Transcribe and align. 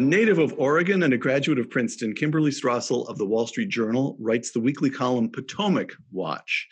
A 0.00 0.02
native 0.02 0.38
of 0.38 0.54
Oregon 0.56 1.02
and 1.02 1.12
a 1.12 1.18
graduate 1.18 1.58
of 1.58 1.68
Princeton, 1.68 2.14
Kimberly 2.14 2.50
Strassel 2.50 3.06
of 3.10 3.18
the 3.18 3.26
Wall 3.26 3.46
Street 3.46 3.68
Journal 3.68 4.16
writes 4.18 4.50
the 4.50 4.58
weekly 4.58 4.88
column 4.88 5.28
Potomac 5.30 5.92
Watch. 6.10 6.66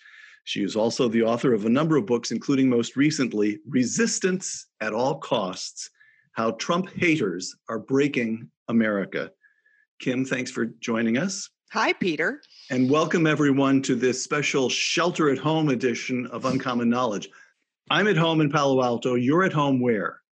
She 0.45 0.63
is 0.63 0.77
also 0.77 1.09
the 1.09 1.25
author 1.25 1.53
of 1.53 1.67
a 1.67 1.69
number 1.69 1.99
of 1.99 2.07
books, 2.07 2.31
including 2.31 2.71
most 2.71 2.97
recently 2.97 3.59
Resistance 3.69 4.69
at 4.81 4.95
All 4.95 5.19
Costs 5.19 5.91
How 6.33 6.53
Trump 6.53 6.89
Haters 6.97 7.55
Are 7.69 7.79
Breaking 7.79 8.49
America. 8.69 9.31
Kim, 10.01 10.25
thanks 10.25 10.51
for 10.51 10.65
joining 10.81 11.19
us. 11.19 11.51
Hi, 11.73 11.93
Peter. 11.93 12.41
And 12.71 12.89
welcome 12.89 13.27
everyone 13.27 13.83
to 13.83 13.95
this 13.95 14.25
special 14.25 14.71
shelter 14.71 15.29
at 15.29 15.37
home 15.37 15.69
edition 15.69 16.27
of 16.29 16.47
Uncommon 16.47 16.89
Knowledge. 16.89 17.29
I'm 17.91 18.09
at 18.09 18.17
home 18.17 18.41
in 18.41 18.51
Palo 18.51 18.83
Alto. 18.83 19.17
You're 19.17 19.45
at 19.45 19.53
home 19.53 19.83
where? 19.83 20.23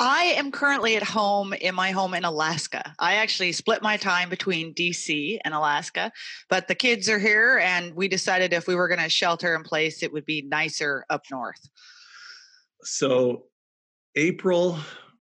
I 0.00 0.32
am 0.38 0.50
currently 0.50 0.96
at 0.96 1.02
home 1.02 1.52
in 1.52 1.74
my 1.74 1.90
home 1.90 2.14
in 2.14 2.24
Alaska. 2.24 2.94
I 2.98 3.16
actually 3.16 3.52
split 3.52 3.82
my 3.82 3.98
time 3.98 4.30
between 4.30 4.72
DC 4.72 5.38
and 5.44 5.52
Alaska, 5.52 6.10
but 6.48 6.68
the 6.68 6.74
kids 6.74 7.06
are 7.10 7.18
here 7.18 7.60
and 7.62 7.94
we 7.94 8.08
decided 8.08 8.54
if 8.54 8.66
we 8.66 8.74
were 8.74 8.88
going 8.88 9.00
to 9.00 9.10
shelter 9.10 9.54
in 9.54 9.62
place, 9.62 10.02
it 10.02 10.10
would 10.10 10.24
be 10.24 10.40
nicer 10.40 11.04
up 11.10 11.24
north. 11.30 11.68
So, 12.82 13.44
April, 14.16 14.78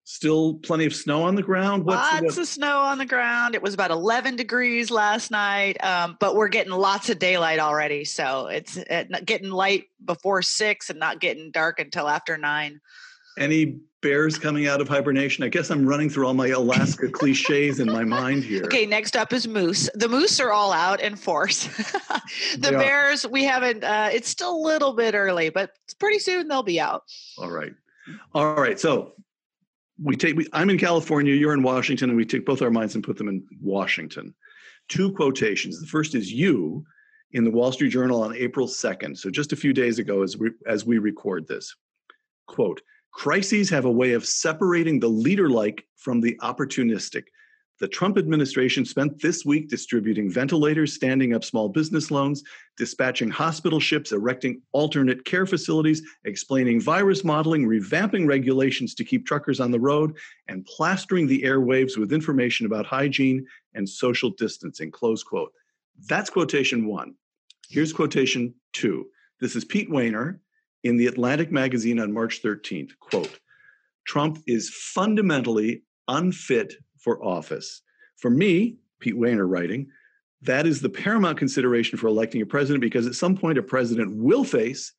still 0.04 0.56
plenty 0.56 0.86
of 0.86 0.94
snow 0.94 1.24
on 1.24 1.36
the 1.36 1.42
ground. 1.42 1.86
What's 1.86 2.22
lots 2.22 2.38
of 2.38 2.46
snow 2.46 2.80
on 2.80 2.98
the 2.98 3.06
ground. 3.06 3.56
It 3.56 3.62
was 3.62 3.74
about 3.74 3.92
11 3.92 4.36
degrees 4.36 4.92
last 4.92 5.32
night, 5.32 5.82
um, 5.86 6.18
but 6.20 6.36
we're 6.36 6.50
getting 6.50 6.74
lots 6.74 7.10
of 7.10 7.18
daylight 7.18 7.60
already. 7.60 8.04
So, 8.04 8.48
it's 8.48 8.78
uh, 8.78 9.06
getting 9.24 9.52
light 9.52 9.86
before 10.04 10.42
six 10.42 10.90
and 10.90 11.00
not 11.00 11.22
getting 11.22 11.52
dark 11.52 11.80
until 11.80 12.10
after 12.10 12.38
nine. 12.38 12.82
Any 13.38 13.80
bears 14.06 14.38
coming 14.38 14.68
out 14.68 14.82
of 14.82 14.88
hibernation? 14.88 15.44
I 15.44 15.48
guess 15.48 15.72
I'm 15.72 15.84
running 15.84 16.12
through 16.12 16.28
all 16.28 16.36
my 16.36 16.50
Alaska 16.50 17.10
cliches 17.10 17.80
in 17.80 17.92
my 17.92 18.04
mind 18.04 18.44
here. 18.44 18.64
Okay, 18.66 18.86
next 18.86 19.16
up 19.16 19.34
is 19.34 19.48
moose. 19.48 19.90
The 19.96 20.08
moose 20.08 20.40
are 20.40 20.52
all 20.52 20.72
out 20.72 21.02
in 21.02 21.16
force. 21.16 21.64
the 22.60 22.70
bears, 22.70 23.26
we 23.26 23.44
haven't, 23.44 23.84
uh, 23.84 24.10
it's 24.14 24.30
still 24.30 24.56
a 24.56 24.62
little 24.62 24.94
bit 24.94 25.16
early, 25.16 25.50
but 25.50 25.72
it's 25.86 25.96
pretty 25.96 26.20
soon 26.20 26.48
they'll 26.48 26.62
be 26.62 26.80
out. 26.80 27.06
All 27.40 27.50
right. 27.50 27.74
All 28.36 28.54
right. 28.54 28.80
So 28.80 29.14
we 30.00 30.16
take, 30.16 30.36
we, 30.36 30.46
I'm 30.54 30.70
in 30.70 30.78
California, 30.78 31.34
you're 31.34 31.56
in 31.56 31.64
Washington, 31.64 32.12
and 32.12 32.18
we 32.18 32.26
take 32.26 32.46
both 32.46 32.62
our 32.62 32.70
minds 32.70 32.94
and 32.94 33.04
put 33.04 33.18
them 33.18 33.28
in 33.28 33.44
Washington. 33.60 34.36
Two 34.88 35.14
quotations. 35.14 35.82
The 35.82 35.88
first 35.88 36.14
is 36.14 36.32
you 36.32 36.86
in 37.32 37.44
the 37.44 37.50
Wall 37.50 37.72
Street 37.72 37.90
Journal 37.90 38.22
on 38.22 38.36
April 38.36 38.68
2nd. 38.68 39.18
So 39.18 39.32
just 39.32 39.52
a 39.52 39.56
few 39.56 39.74
days 39.74 39.98
ago 39.98 40.22
as 40.22 40.38
we, 40.38 40.52
as 40.68 40.86
we 40.86 41.00
record 41.00 41.48
this. 41.48 41.76
Quote, 42.46 42.80
Crises 43.16 43.70
have 43.70 43.86
a 43.86 43.92
way 43.92 44.12
of 44.12 44.26
separating 44.26 45.00
the 45.00 45.08
leader 45.08 45.50
like 45.50 45.88
from 45.96 46.20
the 46.20 46.38
opportunistic. 46.42 47.24
The 47.80 47.88
Trump 47.88 48.18
administration 48.18 48.84
spent 48.84 49.22
this 49.22 49.46
week 49.46 49.70
distributing 49.70 50.30
ventilators, 50.30 50.94
standing 50.94 51.34
up 51.34 51.46
small 51.46 51.70
business 51.70 52.12
loans, 52.12 52.44
dispatching 52.78 53.30
hospital 53.30 53.80
ships, 53.80 54.12
erecting 54.12 54.62
alternate 54.74 55.24
care 55.24 55.46
facilities, 55.46 56.02
explaining 56.26 56.82
virus 56.82 57.24
modeling, 57.24 57.66
revamping 57.66 58.28
regulations 58.28 58.94
to 58.96 59.06
keep 59.06 59.26
truckers 59.26 59.62
on 59.62 59.72
the 59.72 59.80
road, 59.80 60.18
and 60.50 60.66
plastering 60.66 61.26
the 61.26 61.42
airwaves 61.44 61.98
with 61.98 62.12
information 62.12 62.66
about 62.66 62.86
hygiene 62.86 63.46
and 63.76 63.88
social 63.88 64.30
distancing. 64.32 64.92
Close 64.92 65.24
quote. 65.24 65.54
That's 66.10 66.30
quotation 66.30 66.86
one. 66.86 67.16
Here's 67.70 67.94
quotation 67.94 68.54
two. 68.74 69.08
This 69.40 69.56
is 69.56 69.64
Pete 69.64 69.90
Wehner, 69.90 70.40
in 70.86 70.98
the 70.98 71.08
Atlantic 71.08 71.52
magazine 71.52 72.00
on 72.00 72.14
March 72.14 72.44
13th, 72.44 72.92
quote, 73.00 73.40
Trump 74.06 74.38
is 74.46 74.70
fundamentally 74.70 75.82
unfit 76.08 76.76
for 77.00 77.22
office. 77.26 77.82
For 78.18 78.30
me, 78.30 78.78
Pete 79.00 79.16
Wehner 79.16 79.50
writing, 79.50 79.88
that 80.44 80.68
is 80.68 80.80
the 80.80 80.90
paramount 80.90 81.40
consideration 81.40 81.98
for 81.98 82.06
electing 82.06 82.44
a 82.44 82.46
president 82.46 82.82
because 82.82 83.08
at 83.08 83.16
some 83.16 83.36
point 83.36 83.58
a 83.58 83.64
president 83.64 84.16
will 84.16 84.44
face 84.44 84.94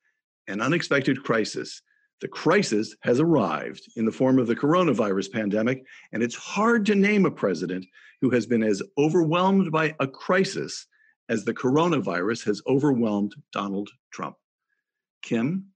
an 0.49 0.61
unexpected 0.61 1.23
crisis. 1.23 1.81
The 2.21 2.27
crisis 2.29 2.97
has 3.03 3.21
arrived 3.21 3.89
in 3.95 4.07
the 4.07 4.13
form 4.13 4.41
of 4.41 4.49
the 4.49 4.57
coronavirus 4.57 5.31
pandemic, 5.31 5.85
and 6.11 6.21
it's 6.21 6.35
hard 6.35 6.85
to 6.87 6.97
name 6.97 7.27
a 7.27 7.31
president 7.31 7.87
who 8.21 8.31
has 8.31 8.45
been 8.45 8.65
as 8.65 8.83
overwhelmed 8.99 9.71
by 9.71 9.95
a 10.01 10.09
crisis 10.09 10.89
as 11.29 11.45
the 11.45 11.55
coronavirus 11.55 12.45
has 12.47 12.61
overwhelmed 12.67 13.37
Donald 13.53 13.91
Trump. 14.11 14.35
Kim, 15.23 15.67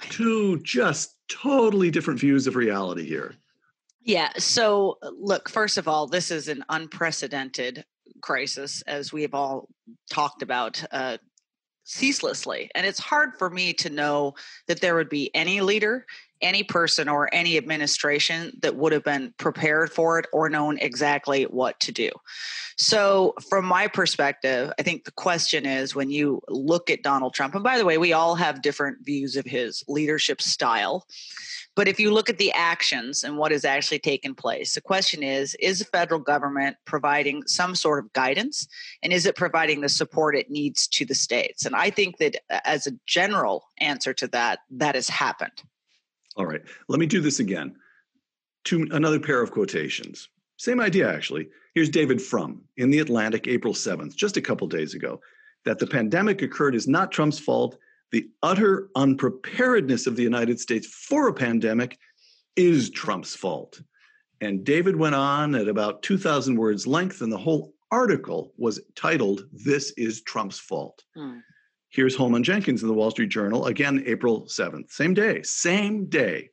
two 0.00 0.60
just 0.60 1.16
totally 1.28 1.90
different 1.90 2.20
views 2.20 2.46
of 2.46 2.56
reality 2.56 3.06
here. 3.06 3.34
Yeah. 4.02 4.30
So, 4.38 4.98
uh, 5.02 5.10
look, 5.18 5.48
first 5.48 5.76
of 5.76 5.86
all, 5.86 6.06
this 6.06 6.30
is 6.30 6.48
an 6.48 6.64
unprecedented 6.68 7.84
crisis, 8.22 8.82
as 8.86 9.12
we 9.12 9.22
have 9.22 9.34
all 9.34 9.68
talked 10.10 10.42
about 10.42 10.82
uh, 10.92 11.18
ceaselessly. 11.84 12.70
And 12.74 12.86
it's 12.86 12.98
hard 12.98 13.30
for 13.38 13.50
me 13.50 13.72
to 13.74 13.90
know 13.90 14.34
that 14.66 14.80
there 14.80 14.94
would 14.94 15.08
be 15.08 15.34
any 15.34 15.60
leader, 15.60 16.06
any 16.40 16.62
person, 16.62 17.08
or 17.08 17.28
any 17.32 17.56
administration 17.56 18.52
that 18.62 18.76
would 18.76 18.92
have 18.92 19.04
been 19.04 19.34
prepared 19.38 19.92
for 19.92 20.18
it 20.18 20.26
or 20.32 20.48
known 20.48 20.78
exactly 20.78 21.44
what 21.44 21.78
to 21.80 21.92
do. 21.92 22.10
So, 22.76 23.34
from 23.48 23.64
my 23.64 23.88
perspective, 23.88 24.72
I 24.78 24.82
think 24.82 25.04
the 25.04 25.10
question 25.12 25.66
is 25.66 25.94
when 25.94 26.10
you 26.10 26.40
look 26.48 26.90
at 26.90 27.02
Donald 27.02 27.34
Trump, 27.34 27.54
and 27.54 27.64
by 27.64 27.76
the 27.76 27.84
way, 27.84 27.98
we 27.98 28.12
all 28.12 28.36
have 28.36 28.62
different 28.62 29.04
views 29.04 29.36
of 29.36 29.44
his 29.44 29.82
leadership 29.88 30.40
style. 30.40 31.06
But 31.78 31.86
if 31.86 32.00
you 32.00 32.12
look 32.12 32.28
at 32.28 32.38
the 32.38 32.50
actions 32.52 33.22
and 33.22 33.36
what 33.38 33.52
has 33.52 33.64
actually 33.64 34.00
taken 34.00 34.34
place, 34.34 34.74
the 34.74 34.80
question 34.80 35.22
is 35.22 35.54
Is 35.60 35.78
the 35.78 35.84
federal 35.84 36.18
government 36.18 36.76
providing 36.84 37.46
some 37.46 37.76
sort 37.76 38.04
of 38.04 38.12
guidance? 38.12 38.66
And 39.02 39.12
is 39.12 39.26
it 39.26 39.36
providing 39.36 39.80
the 39.80 39.88
support 39.88 40.36
it 40.36 40.50
needs 40.50 40.88
to 40.88 41.04
the 41.04 41.14
states? 41.14 41.64
And 41.64 41.76
I 41.76 41.90
think 41.90 42.18
that 42.18 42.36
uh, 42.50 42.58
as 42.64 42.86
a 42.88 42.98
general 43.06 43.68
answer 43.78 44.12
to 44.14 44.26
that, 44.28 44.58
that 44.70 44.96
has 44.96 45.08
happened. 45.08 45.62
All 46.38 46.46
right. 46.46 46.62
Let 46.88 47.00
me 47.00 47.06
do 47.06 47.20
this 47.20 47.40
again. 47.40 47.76
To 48.66 48.86
another 48.92 49.20
pair 49.20 49.42
of 49.42 49.50
quotations. 49.50 50.28
Same 50.56 50.80
idea, 50.80 51.12
actually. 51.12 51.48
Here's 51.74 51.88
David 51.88 52.20
Frum 52.20 52.62
in 52.76 52.90
The 52.90 52.98
Atlantic, 53.00 53.46
April 53.46 53.74
7th, 53.74 54.14
just 54.14 54.36
a 54.36 54.42
couple 54.42 54.66
days 54.66 54.94
ago. 54.94 55.20
That 55.64 55.78
the 55.78 55.86
pandemic 55.86 56.42
occurred 56.42 56.74
is 56.74 56.88
not 56.88 57.12
Trump's 57.12 57.38
fault. 57.38 57.78
The 58.12 58.28
utter 58.42 58.88
unpreparedness 58.96 60.06
of 60.06 60.16
the 60.16 60.22
United 60.22 60.58
States 60.58 60.86
for 60.86 61.28
a 61.28 61.34
pandemic 61.34 61.98
is 62.56 62.90
Trump's 62.90 63.34
fault. 63.34 63.80
And 64.40 64.64
David 64.64 64.96
went 64.96 65.14
on 65.14 65.54
at 65.54 65.68
about 65.68 66.02
2,000 66.02 66.56
words 66.56 66.86
length, 66.86 67.20
and 67.20 67.32
the 67.32 67.38
whole 67.38 67.74
article 67.90 68.52
was 68.56 68.80
titled, 68.94 69.46
This 69.52 69.92
is 69.96 70.22
Trump's 70.22 70.58
Fault. 70.58 71.02
Hmm. 71.16 71.38
Here's 71.90 72.14
Holman 72.14 72.44
Jenkins 72.44 72.82
in 72.82 72.88
the 72.88 72.94
Wall 72.94 73.10
Street 73.10 73.30
Journal, 73.30 73.66
again, 73.66 74.02
April 74.06 74.46
7th. 74.46 74.90
Same 74.90 75.14
day, 75.14 75.42
same 75.42 76.06
day. 76.06 76.50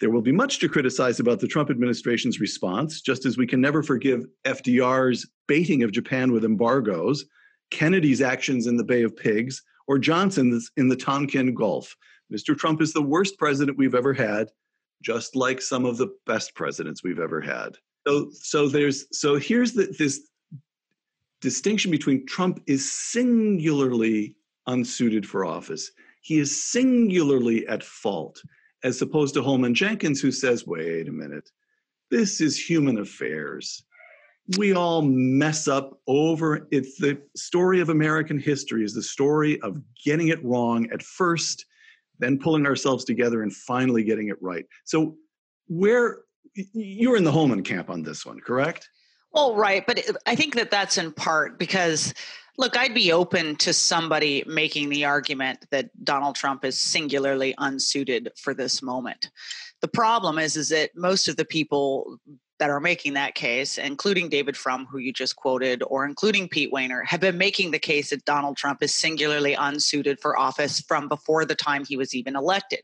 There 0.00 0.10
will 0.10 0.22
be 0.22 0.32
much 0.32 0.58
to 0.60 0.68
criticize 0.68 1.20
about 1.20 1.40
the 1.40 1.48
Trump 1.48 1.70
administration's 1.70 2.40
response, 2.40 3.00
just 3.00 3.26
as 3.26 3.36
we 3.36 3.46
can 3.46 3.60
never 3.60 3.82
forgive 3.82 4.24
FDR's 4.44 5.28
baiting 5.48 5.82
of 5.82 5.92
Japan 5.92 6.32
with 6.32 6.44
embargoes, 6.44 7.26
Kennedy's 7.70 8.22
actions 8.22 8.66
in 8.66 8.76
the 8.76 8.84
Bay 8.84 9.02
of 9.02 9.16
Pigs, 9.16 9.62
or 9.86 9.98
Johnson's 9.98 10.70
in 10.76 10.88
the 10.88 10.96
Tonkin 10.96 11.54
Gulf. 11.54 11.94
Mr. 12.32 12.56
Trump 12.56 12.80
is 12.80 12.92
the 12.92 13.02
worst 13.02 13.38
president 13.38 13.76
we've 13.76 13.94
ever 13.94 14.14
had, 14.14 14.48
just 15.02 15.36
like 15.36 15.60
some 15.60 15.84
of 15.84 15.98
the 15.98 16.08
best 16.26 16.54
presidents 16.54 17.02
we've 17.02 17.18
ever 17.18 17.40
had. 17.40 17.76
So, 18.06 18.30
so 18.32 18.68
there's 18.68 19.06
so 19.12 19.36
here's 19.36 19.72
the, 19.72 19.94
this 19.98 20.28
distinction 21.40 21.90
between 21.90 22.26
Trump 22.26 22.62
is 22.66 22.92
singularly 22.92 24.36
unsuited 24.68 25.26
for 25.26 25.44
office. 25.44 25.90
He 26.22 26.38
is 26.38 26.64
singularly 26.64 27.66
at 27.66 27.82
fault 27.82 28.40
as 28.84 29.02
opposed 29.02 29.34
to 29.34 29.42
Holman 29.42 29.74
Jenkins, 29.74 30.20
who 30.20 30.30
says, 30.30 30.66
wait 30.66 31.08
a 31.08 31.12
minute, 31.12 31.50
this 32.10 32.40
is 32.40 32.56
human 32.56 32.98
affairs. 32.98 33.82
We 34.56 34.72
all 34.72 35.02
mess 35.02 35.68
up 35.68 35.98
over 36.06 36.66
it's 36.70 36.98
the 36.98 37.20
story 37.36 37.80
of 37.80 37.88
American 37.88 38.38
history 38.38 38.84
is 38.84 38.94
the 38.94 39.02
story 39.02 39.60
of 39.62 39.76
getting 40.04 40.28
it 40.28 40.42
wrong 40.44 40.88
at 40.92 41.02
first, 41.02 41.66
then 42.18 42.38
pulling 42.38 42.66
ourselves 42.66 43.04
together 43.04 43.42
and 43.42 43.54
finally 43.54 44.04
getting 44.04 44.28
it 44.28 44.36
right. 44.40 44.64
So 44.84 45.16
where 45.66 46.20
you're 46.54 47.16
in 47.16 47.24
the 47.24 47.32
Holman 47.32 47.62
camp 47.62 47.90
on 47.90 48.02
this 48.02 48.24
one, 48.24 48.40
correct? 48.40 48.88
Well, 49.32 49.54
right, 49.54 49.86
but 49.86 50.02
I 50.26 50.34
think 50.34 50.54
that 50.54 50.70
that's 50.70 50.96
in 50.96 51.12
part 51.12 51.58
because 51.58 52.14
Look, 52.58 52.76
I'd 52.76 52.94
be 52.94 53.12
open 53.12 53.54
to 53.56 53.72
somebody 53.72 54.42
making 54.46 54.88
the 54.88 55.04
argument 55.04 55.64
that 55.70 55.90
Donald 56.04 56.34
Trump 56.34 56.64
is 56.64 56.80
singularly 56.80 57.54
unsuited 57.58 58.30
for 58.36 58.52
this 58.52 58.82
moment. 58.82 59.30
The 59.80 59.88
problem 59.88 60.40
is, 60.40 60.56
is 60.56 60.68
that 60.70 60.90
most 60.96 61.28
of 61.28 61.36
the 61.36 61.44
people 61.44 62.18
that 62.58 62.70
are 62.70 62.80
making 62.80 63.14
that 63.14 63.34
case, 63.34 63.78
including 63.78 64.28
David 64.28 64.56
Frum, 64.56 64.86
who 64.86 64.98
you 64.98 65.12
just 65.12 65.36
quoted, 65.36 65.82
or 65.86 66.04
including 66.04 66.48
Pete 66.48 66.72
Wehner, 66.72 67.04
have 67.06 67.20
been 67.20 67.38
making 67.38 67.70
the 67.70 67.78
case 67.78 68.10
that 68.10 68.24
Donald 68.24 68.56
Trump 68.56 68.82
is 68.82 68.94
singularly 68.94 69.54
unsuited 69.54 70.18
for 70.20 70.38
office 70.38 70.80
from 70.80 71.08
before 71.08 71.44
the 71.44 71.54
time 71.54 71.84
he 71.84 71.96
was 71.96 72.14
even 72.14 72.34
elected. 72.34 72.80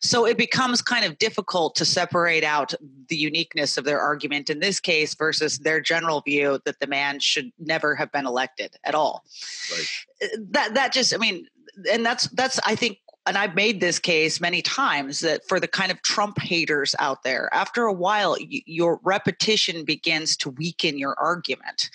So 0.00 0.26
it 0.26 0.38
becomes 0.38 0.80
kind 0.80 1.04
of 1.04 1.18
difficult 1.18 1.74
to 1.76 1.84
separate 1.84 2.44
out 2.44 2.74
the 3.08 3.16
uniqueness 3.16 3.76
of 3.76 3.84
their 3.84 4.00
argument 4.00 4.48
in 4.48 4.60
this 4.60 4.80
case 4.80 5.14
versus 5.14 5.58
their 5.58 5.80
general 5.80 6.22
view 6.22 6.60
that 6.64 6.80
the 6.80 6.86
man 6.86 7.20
should 7.20 7.52
never 7.58 7.94
have 7.94 8.10
been 8.12 8.26
elected 8.26 8.76
at 8.84 8.94
all. 8.94 9.24
Right. 9.70 10.30
That 10.50 10.74
that 10.74 10.92
just, 10.92 11.14
I 11.14 11.18
mean, 11.18 11.46
and 11.90 12.04
that's 12.04 12.28
that's 12.28 12.58
I 12.64 12.74
think 12.74 12.98
and 13.26 13.36
I've 13.36 13.54
made 13.54 13.80
this 13.80 13.98
case 13.98 14.40
many 14.40 14.62
times 14.62 15.20
that 15.20 15.46
for 15.46 15.60
the 15.60 15.68
kind 15.68 15.90
of 15.90 16.00
Trump 16.02 16.38
haters 16.38 16.94
out 16.98 17.22
there, 17.22 17.50
after 17.52 17.84
a 17.84 17.92
while, 17.92 18.36
y- 18.40 18.62
your 18.64 18.98
repetition 19.02 19.84
begins 19.84 20.36
to 20.38 20.50
weaken 20.50 20.98
your 20.98 21.14
argument. 21.18 21.90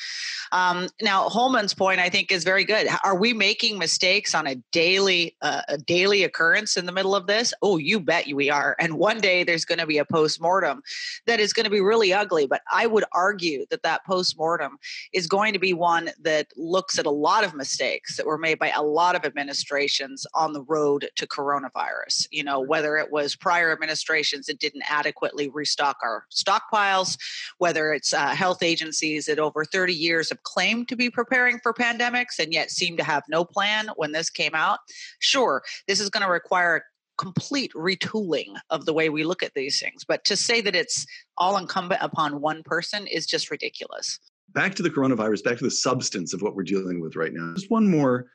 Um, 0.51 0.87
now, 1.01 1.27
Holman's 1.27 1.73
point, 1.73 1.99
I 1.99 2.09
think, 2.09 2.31
is 2.31 2.43
very 2.43 2.63
good. 2.63 2.87
Are 3.03 3.15
we 3.15 3.33
making 3.33 3.79
mistakes 3.79 4.35
on 4.35 4.45
a 4.45 4.55
daily, 4.71 5.35
uh, 5.41 5.63
a 5.67 5.77
daily 5.77 6.23
occurrence 6.23 6.77
in 6.77 6.85
the 6.85 6.91
middle 6.91 7.15
of 7.15 7.25
this? 7.25 7.53
Oh, 7.61 7.77
you 7.77 7.99
bet 7.99 8.25
we 8.31 8.49
are. 8.49 8.75
And 8.79 8.93
one 8.93 9.19
day 9.19 9.43
there's 9.43 9.65
going 9.65 9.79
to 9.79 9.87
be 9.87 9.97
a 9.97 10.05
post 10.05 10.39
mortem 10.39 10.81
that 11.25 11.39
is 11.39 11.53
going 11.53 11.65
to 11.65 11.69
be 11.69 11.81
really 11.81 12.13
ugly. 12.13 12.45
But 12.45 12.61
I 12.71 12.85
would 12.85 13.03
argue 13.11 13.65
that 13.71 13.83
that 13.83 14.05
post 14.05 14.37
mortem 14.37 14.77
is 15.11 15.27
going 15.27 15.53
to 15.53 15.59
be 15.59 15.73
one 15.73 16.11
that 16.21 16.47
looks 16.55 16.99
at 16.99 17.05
a 17.05 17.11
lot 17.11 17.43
of 17.43 17.55
mistakes 17.55 18.15
that 18.17 18.25
were 18.25 18.37
made 18.37 18.59
by 18.59 18.69
a 18.69 18.83
lot 18.83 19.15
of 19.15 19.25
administrations 19.25 20.25
on 20.33 20.53
the 20.53 20.61
road 20.63 21.09
to 21.15 21.27
coronavirus. 21.27 22.27
You 22.31 22.43
know, 22.43 22.59
whether 22.59 22.97
it 22.97 23.11
was 23.11 23.35
prior 23.35 23.71
administrations 23.71 24.45
that 24.47 24.59
didn't 24.59 24.83
adequately 24.89 25.49
restock 25.49 25.97
our 26.03 26.25
stockpiles, 26.31 27.17
whether 27.57 27.93
it's 27.93 28.13
uh, 28.13 28.27
health 28.27 28.63
agencies 28.63 29.25
that 29.25 29.39
over 29.39 29.65
30 29.65 29.93
years 29.93 30.29
have 30.29 30.43
claimed 30.43 30.87
to 30.89 30.95
be 30.95 31.09
preparing 31.09 31.59
for 31.61 31.73
pandemics 31.73 32.39
and 32.39 32.53
yet 32.53 32.71
seem 32.71 32.97
to 32.97 33.03
have 33.03 33.23
no 33.29 33.43
plan 33.45 33.89
when 33.95 34.11
this 34.11 34.29
came 34.29 34.53
out. 34.53 34.79
Sure, 35.19 35.63
this 35.87 35.99
is 35.99 36.09
going 36.09 36.25
to 36.25 36.31
require 36.31 36.83
complete 37.17 37.71
retooling 37.73 38.55
of 38.69 38.85
the 38.85 38.93
way 38.93 39.09
we 39.09 39.23
look 39.23 39.43
at 39.43 39.53
these 39.53 39.79
things. 39.79 40.03
But 40.03 40.25
to 40.25 40.35
say 40.35 40.61
that 40.61 40.75
it's 40.75 41.05
all 41.37 41.57
incumbent 41.57 42.01
upon 42.03 42.41
one 42.41 42.63
person 42.63 43.07
is 43.07 43.25
just 43.25 43.51
ridiculous. 43.51 44.19
Back 44.49 44.75
to 44.75 44.83
the 44.83 44.89
coronavirus, 44.89 45.43
back 45.43 45.57
to 45.57 45.63
the 45.63 45.71
substance 45.71 46.33
of 46.33 46.41
what 46.41 46.55
we're 46.55 46.63
dealing 46.63 47.01
with 47.01 47.15
right 47.15 47.33
now. 47.33 47.53
Just 47.55 47.71
one 47.71 47.87
more, 47.87 48.27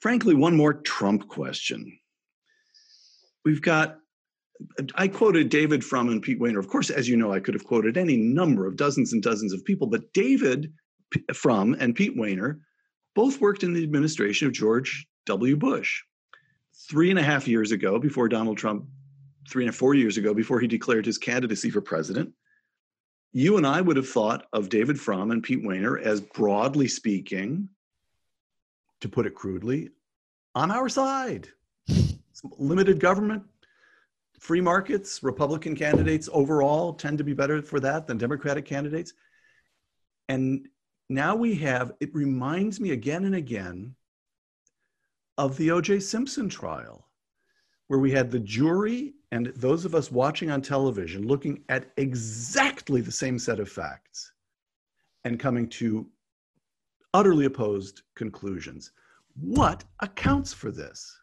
frankly, 0.00 0.34
one 0.34 0.56
more 0.56 0.74
Trump 0.74 1.28
question 1.28 1.98
we've 3.44 3.62
got 3.62 3.96
I 4.94 5.08
quoted 5.08 5.48
David 5.48 5.82
Frum 5.82 6.10
and 6.10 6.20
Pete 6.20 6.38
Wehner. 6.38 6.58
Of 6.58 6.68
course, 6.68 6.90
as 6.90 7.08
you 7.08 7.16
know, 7.16 7.32
I 7.32 7.40
could 7.40 7.54
have 7.54 7.64
quoted 7.64 7.96
any 7.96 8.16
number 8.16 8.66
of 8.66 8.76
dozens 8.76 9.12
and 9.12 9.22
dozens 9.22 9.54
of 9.54 9.64
people, 9.64 9.86
but 9.86 10.12
David 10.12 10.72
Frum 11.32 11.74
and 11.80 11.94
Pete 11.94 12.16
Wehner 12.16 12.60
both 13.14 13.40
worked 13.40 13.62
in 13.62 13.72
the 13.72 13.82
administration 13.82 14.46
of 14.46 14.52
George 14.52 15.06
W. 15.26 15.56
Bush. 15.56 16.02
Three 16.88 17.10
and 17.10 17.18
a 17.18 17.22
half 17.22 17.48
years 17.48 17.72
ago, 17.72 17.98
before 17.98 18.28
Donald 18.28 18.58
Trump, 18.58 18.84
three 19.48 19.66
and 19.66 19.74
four 19.74 19.94
years 19.94 20.16
ago, 20.16 20.34
before 20.34 20.60
he 20.60 20.66
declared 20.66 21.06
his 21.06 21.18
candidacy 21.18 21.70
for 21.70 21.80
president, 21.80 22.32
you 23.32 23.56
and 23.56 23.66
I 23.66 23.80
would 23.80 23.96
have 23.96 24.08
thought 24.08 24.46
of 24.52 24.68
David 24.68 25.00
Frum 25.00 25.30
and 25.30 25.42
Pete 25.42 25.64
Wehner 25.64 26.00
as 26.00 26.20
broadly 26.20 26.88
speaking, 26.88 27.68
to 29.00 29.08
put 29.08 29.26
it 29.26 29.34
crudely, 29.34 29.90
on 30.54 30.70
our 30.70 30.88
side 30.88 31.48
limited 32.58 33.00
government, 33.00 33.42
free 34.38 34.60
markets, 34.60 35.22
Republican 35.22 35.76
candidates 35.76 36.28
overall 36.32 36.94
tend 36.94 37.18
to 37.18 37.24
be 37.24 37.34
better 37.34 37.60
for 37.62 37.80
that 37.80 38.06
than 38.06 38.18
Democratic 38.18 38.64
candidates. 38.64 39.12
And 40.28 40.68
now 41.08 41.34
we 41.34 41.54
have, 41.56 41.92
it 42.00 42.14
reminds 42.14 42.80
me 42.80 42.92
again 42.92 43.24
and 43.24 43.34
again 43.34 43.94
of 45.36 45.56
the 45.56 45.70
O.J. 45.70 46.00
Simpson 46.00 46.48
trial, 46.48 47.06
where 47.88 48.00
we 48.00 48.10
had 48.10 48.30
the 48.30 48.38
jury 48.38 49.14
and 49.32 49.48
those 49.56 49.84
of 49.84 49.94
us 49.94 50.10
watching 50.10 50.50
on 50.50 50.62
television 50.62 51.26
looking 51.26 51.62
at 51.68 51.90
exactly 51.96 53.00
the 53.00 53.12
same 53.12 53.38
set 53.38 53.60
of 53.60 53.68
facts 53.68 54.32
and 55.24 55.38
coming 55.38 55.68
to 55.68 56.06
utterly 57.14 57.44
opposed 57.46 58.02
conclusions. 58.14 58.92
What 59.40 59.84
accounts 60.00 60.52
for 60.52 60.70
this? 60.70 61.16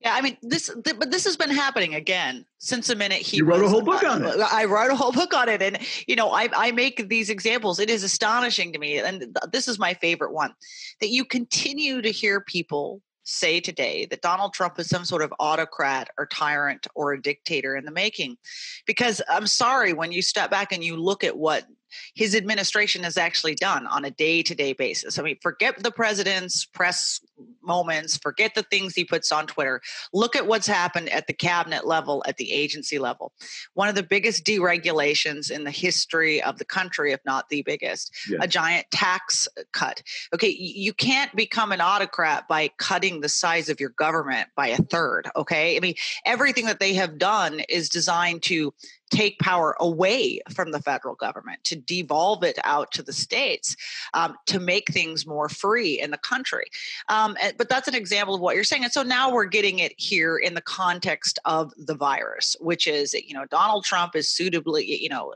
Yeah, 0.00 0.14
I 0.14 0.22
mean 0.22 0.38
this, 0.40 0.70
th- 0.82 0.98
but 0.98 1.10
this 1.10 1.24
has 1.24 1.36
been 1.36 1.50
happening 1.50 1.94
again 1.94 2.46
since 2.56 2.86
the 2.86 2.96
minute 2.96 3.18
he 3.18 3.36
you 3.36 3.44
wrote 3.44 3.60
was, 3.60 3.70
a 3.70 3.74
whole 3.74 3.82
book 3.82 4.02
on 4.02 4.24
it. 4.24 4.40
I 4.40 4.64
wrote 4.64 4.90
a 4.90 4.96
whole 4.96 5.12
book 5.12 5.34
on 5.34 5.50
it, 5.50 5.60
and 5.60 5.78
you 6.06 6.16
know, 6.16 6.30
I 6.30 6.48
I 6.54 6.72
make 6.72 7.10
these 7.10 7.28
examples. 7.28 7.78
It 7.78 7.90
is 7.90 8.02
astonishing 8.02 8.72
to 8.72 8.78
me, 8.78 8.98
and 8.98 9.20
th- 9.20 9.34
this 9.52 9.68
is 9.68 9.78
my 9.78 9.92
favorite 9.92 10.32
one, 10.32 10.54
that 11.00 11.10
you 11.10 11.26
continue 11.26 12.00
to 12.00 12.10
hear 12.10 12.40
people 12.40 13.02
say 13.24 13.60
today 13.60 14.06
that 14.06 14.22
Donald 14.22 14.54
Trump 14.54 14.78
is 14.78 14.88
some 14.88 15.04
sort 15.04 15.22
of 15.22 15.34
autocrat 15.38 16.08
or 16.18 16.26
tyrant 16.26 16.86
or 16.94 17.12
a 17.12 17.20
dictator 17.20 17.76
in 17.76 17.84
the 17.84 17.90
making. 17.90 18.38
Because 18.86 19.20
I'm 19.28 19.46
sorry, 19.46 19.92
when 19.92 20.12
you 20.12 20.22
step 20.22 20.50
back 20.50 20.72
and 20.72 20.82
you 20.82 20.96
look 20.96 21.24
at 21.24 21.36
what 21.36 21.66
his 22.14 22.34
administration 22.34 23.02
has 23.02 23.16
actually 23.16 23.54
done 23.54 23.86
on 23.86 24.04
a 24.04 24.10
day 24.10 24.42
to 24.42 24.54
day 24.54 24.72
basis. 24.72 25.18
I 25.18 25.22
mean, 25.22 25.36
forget 25.42 25.82
the 25.82 25.90
president's 25.90 26.66
press 26.66 27.20
moments, 27.62 28.16
forget 28.16 28.54
the 28.54 28.62
things 28.62 28.94
he 28.94 29.04
puts 29.04 29.30
on 29.32 29.46
Twitter. 29.46 29.80
Look 30.12 30.36
at 30.36 30.46
what's 30.46 30.66
happened 30.66 31.08
at 31.10 31.26
the 31.26 31.32
cabinet 31.32 31.86
level, 31.86 32.22
at 32.26 32.36
the 32.36 32.52
agency 32.52 32.98
level. 32.98 33.32
One 33.74 33.88
of 33.88 33.94
the 33.94 34.02
biggest 34.02 34.44
deregulations 34.44 35.50
in 35.50 35.64
the 35.64 35.70
history 35.70 36.42
of 36.42 36.58
the 36.58 36.64
country, 36.64 37.12
if 37.12 37.20
not 37.24 37.48
the 37.48 37.62
biggest, 37.62 38.14
yeah. 38.28 38.38
a 38.40 38.48
giant 38.48 38.86
tax 38.90 39.48
cut. 39.72 40.02
Okay, 40.34 40.48
you 40.48 40.92
can't 40.92 41.34
become 41.34 41.72
an 41.72 41.80
autocrat 41.80 42.48
by 42.48 42.68
cutting 42.78 43.20
the 43.20 43.28
size 43.28 43.68
of 43.68 43.80
your 43.80 43.90
government 43.90 44.48
by 44.56 44.68
a 44.68 44.78
third. 44.78 45.28
Okay, 45.36 45.76
I 45.76 45.80
mean, 45.80 45.94
everything 46.24 46.66
that 46.66 46.80
they 46.80 46.94
have 46.94 47.18
done 47.18 47.60
is 47.68 47.88
designed 47.88 48.42
to 48.44 48.72
take 49.10 49.38
power 49.38 49.76
away 49.80 50.40
from 50.54 50.70
the 50.70 50.80
federal 50.80 51.14
government, 51.14 51.62
to 51.64 51.76
devolve 51.76 52.44
it 52.44 52.58
out 52.64 52.92
to 52.92 53.02
the 53.02 53.12
states, 53.12 53.76
um, 54.14 54.36
to 54.46 54.60
make 54.60 54.92
things 54.92 55.26
more 55.26 55.48
free 55.48 56.00
in 56.00 56.10
the 56.10 56.18
country. 56.18 56.66
Um, 57.08 57.29
Um, 57.30 57.36
and, 57.40 57.56
but 57.56 57.68
that's 57.68 57.88
an 57.88 57.94
example 57.94 58.34
of 58.34 58.40
what 58.40 58.54
you're 58.54 58.64
saying. 58.64 58.84
And 58.84 58.92
so 58.92 59.02
now 59.02 59.32
we're 59.32 59.44
getting 59.44 59.78
it 59.78 59.92
here 59.96 60.36
in 60.36 60.54
the 60.54 60.60
context 60.60 61.38
of 61.44 61.72
the 61.76 61.94
virus, 61.94 62.56
which 62.60 62.86
is, 62.86 63.14
you 63.14 63.34
know, 63.34 63.44
Donald 63.50 63.84
Trump 63.84 64.16
is 64.16 64.28
suitably, 64.28 64.84
you 65.00 65.08
know, 65.08 65.34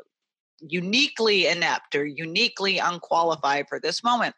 uniquely 0.60 1.46
inept 1.46 1.94
or 1.94 2.04
uniquely 2.04 2.78
unqualified 2.78 3.66
for 3.68 3.78
this 3.78 4.02
moment. 4.02 4.34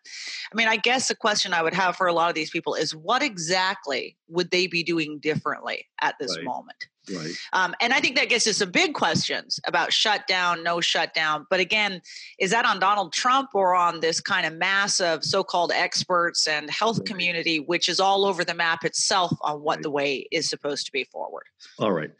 I 0.52 0.56
mean, 0.56 0.68
I 0.68 0.76
guess 0.76 1.08
the 1.08 1.14
question 1.14 1.54
I 1.54 1.62
would 1.62 1.74
have 1.74 1.96
for 1.96 2.06
a 2.06 2.12
lot 2.12 2.28
of 2.28 2.34
these 2.34 2.50
people 2.50 2.74
is 2.74 2.94
what 2.94 3.22
exactly 3.22 4.16
would 4.28 4.50
they 4.50 4.66
be 4.66 4.82
doing 4.82 5.18
differently 5.18 5.86
at 6.00 6.16
this 6.18 6.36
right. 6.36 6.44
moment? 6.44 6.88
Right. 7.14 7.32
Um, 7.52 7.74
and 7.80 7.92
I 7.92 8.00
think 8.00 8.16
that 8.16 8.28
gets 8.28 8.44
to 8.44 8.54
some 8.54 8.70
big 8.70 8.94
questions 8.94 9.60
about 9.66 9.92
shutdown, 9.92 10.62
no 10.62 10.80
shutdown. 10.80 11.46
But 11.50 11.60
again, 11.60 12.00
is 12.38 12.50
that 12.50 12.64
on 12.64 12.80
Donald 12.80 13.12
Trump 13.12 13.50
or 13.54 13.74
on 13.74 14.00
this 14.00 14.20
kind 14.20 14.46
of 14.46 14.54
mass 14.54 15.00
of 15.00 15.24
so 15.24 15.44
called 15.44 15.72
experts 15.72 16.46
and 16.46 16.70
health 16.70 16.98
right. 16.98 17.06
community, 17.06 17.60
which 17.60 17.88
is 17.88 18.00
all 18.00 18.24
over 18.24 18.44
the 18.44 18.54
map 18.54 18.84
itself 18.84 19.32
on 19.42 19.60
what 19.62 19.76
right. 19.76 19.82
the 19.82 19.90
way 19.90 20.26
is 20.32 20.48
supposed 20.48 20.86
to 20.86 20.92
be 20.92 21.04
forward? 21.04 21.44
All 21.78 21.92
right. 21.92 22.10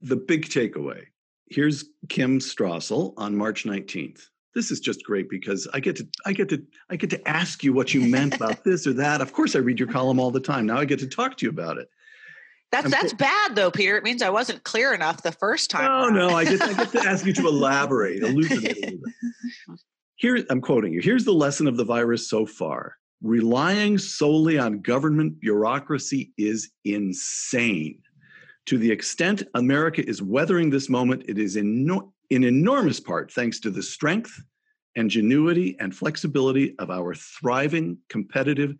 The 0.00 0.16
big 0.16 0.46
takeaway 0.46 1.04
here's 1.52 1.84
Kim 2.08 2.38
Strassel 2.38 3.12
on 3.16 3.36
March 3.36 3.64
19th. 3.64 4.28
This 4.54 4.70
is 4.70 4.80
just 4.80 5.04
great 5.04 5.30
because 5.30 5.68
I 5.72 5.80
get 5.80 5.96
to 5.96 6.06
I 6.26 6.32
get 6.32 6.48
to 6.50 6.62
I 6.90 6.96
get 6.96 7.10
to 7.10 7.28
ask 7.28 7.64
you 7.64 7.72
what 7.72 7.94
you 7.94 8.02
meant 8.02 8.34
about 8.34 8.64
this 8.64 8.86
or 8.86 8.92
that. 8.94 9.20
Of 9.20 9.32
course 9.32 9.54
I 9.56 9.60
read 9.60 9.78
your 9.78 9.88
column 9.88 10.20
all 10.20 10.30
the 10.30 10.40
time. 10.40 10.66
Now 10.66 10.78
I 10.78 10.84
get 10.84 10.98
to 11.00 11.06
talk 11.06 11.36
to 11.38 11.46
you 11.46 11.50
about 11.50 11.78
it. 11.78 11.88
That's 12.72 12.90
that's 12.90 13.12
bad 13.12 13.54
though, 13.54 13.70
Peter. 13.70 13.96
It 13.98 14.02
means 14.02 14.22
I 14.22 14.30
wasn't 14.30 14.64
clear 14.64 14.94
enough 14.94 15.22
the 15.22 15.32
first 15.32 15.70
time. 15.70 15.84
No, 15.84 16.28
no, 16.28 16.34
I 16.34 16.44
get 16.44 16.62
I 16.62 16.72
get 16.72 16.90
to 16.92 17.00
ask 17.00 17.26
you 17.26 17.34
to 17.34 17.46
elaborate, 17.48 18.22
elucidate 18.22 18.78
a 18.78 18.80
little 18.80 18.98
bit. 18.98 19.80
Here, 20.16 20.44
I'm 20.48 20.62
quoting 20.62 20.94
you. 20.94 21.00
Here's 21.02 21.24
the 21.24 21.32
lesson 21.32 21.66
of 21.66 21.76
the 21.76 21.84
virus 21.84 22.30
so 22.30 22.46
far. 22.46 22.96
Relying 23.22 23.98
solely 23.98 24.58
on 24.58 24.80
government 24.80 25.38
bureaucracy 25.38 26.32
is 26.38 26.70
insane. 26.84 27.98
To 28.66 28.78
the 28.78 28.90
extent 28.90 29.42
America 29.54 30.08
is 30.08 30.22
weathering 30.22 30.70
this 30.70 30.88
moment, 30.88 31.24
it 31.28 31.38
is 31.38 31.56
in, 31.56 31.84
no, 31.84 32.12
in 32.30 32.44
enormous 32.44 33.00
part 33.00 33.32
thanks 33.32 33.60
to 33.60 33.70
the 33.70 33.82
strength, 33.82 34.32
ingenuity, 34.94 35.76
and 35.78 35.94
flexibility 35.94 36.74
of 36.78 36.90
our 36.90 37.14
thriving, 37.14 37.98
competitive, 38.08 38.74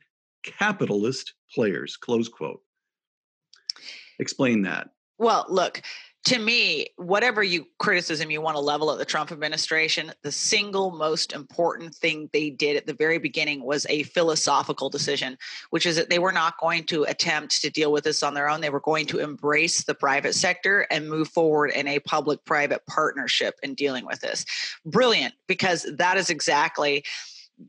capitalist 0.44 1.34
players. 1.52 1.96
Close 1.96 2.28
quote. 2.28 2.60
Explain 4.18 4.62
that. 4.62 4.90
Well, 5.18 5.46
look, 5.48 5.82
to 6.24 6.38
me, 6.38 6.86
whatever 6.96 7.42
you 7.42 7.66
criticism 7.78 8.30
you 8.30 8.40
want 8.40 8.56
to 8.56 8.60
level 8.60 8.92
at 8.92 8.98
the 8.98 9.04
Trump 9.04 9.32
administration, 9.32 10.12
the 10.22 10.30
single 10.30 10.92
most 10.92 11.32
important 11.32 11.94
thing 11.94 12.30
they 12.32 12.48
did 12.48 12.76
at 12.76 12.86
the 12.86 12.94
very 12.94 13.18
beginning 13.18 13.64
was 13.64 13.86
a 13.88 14.04
philosophical 14.04 14.88
decision, 14.88 15.36
which 15.70 15.84
is 15.84 15.96
that 15.96 16.10
they 16.10 16.20
were 16.20 16.30
not 16.30 16.60
going 16.60 16.84
to 16.84 17.02
attempt 17.04 17.60
to 17.62 17.70
deal 17.70 17.90
with 17.90 18.04
this 18.04 18.22
on 18.22 18.34
their 18.34 18.48
own. 18.48 18.60
They 18.60 18.70
were 18.70 18.80
going 18.80 19.06
to 19.06 19.18
embrace 19.18 19.82
the 19.82 19.94
private 19.94 20.34
sector 20.34 20.86
and 20.92 21.08
move 21.08 21.28
forward 21.28 21.72
in 21.72 21.88
a 21.88 21.98
public 21.98 22.44
private 22.44 22.86
partnership 22.86 23.58
in 23.64 23.74
dealing 23.74 24.06
with 24.06 24.20
this. 24.20 24.44
Brilliant, 24.86 25.34
because 25.48 25.86
that 25.96 26.16
is 26.16 26.30
exactly 26.30 27.04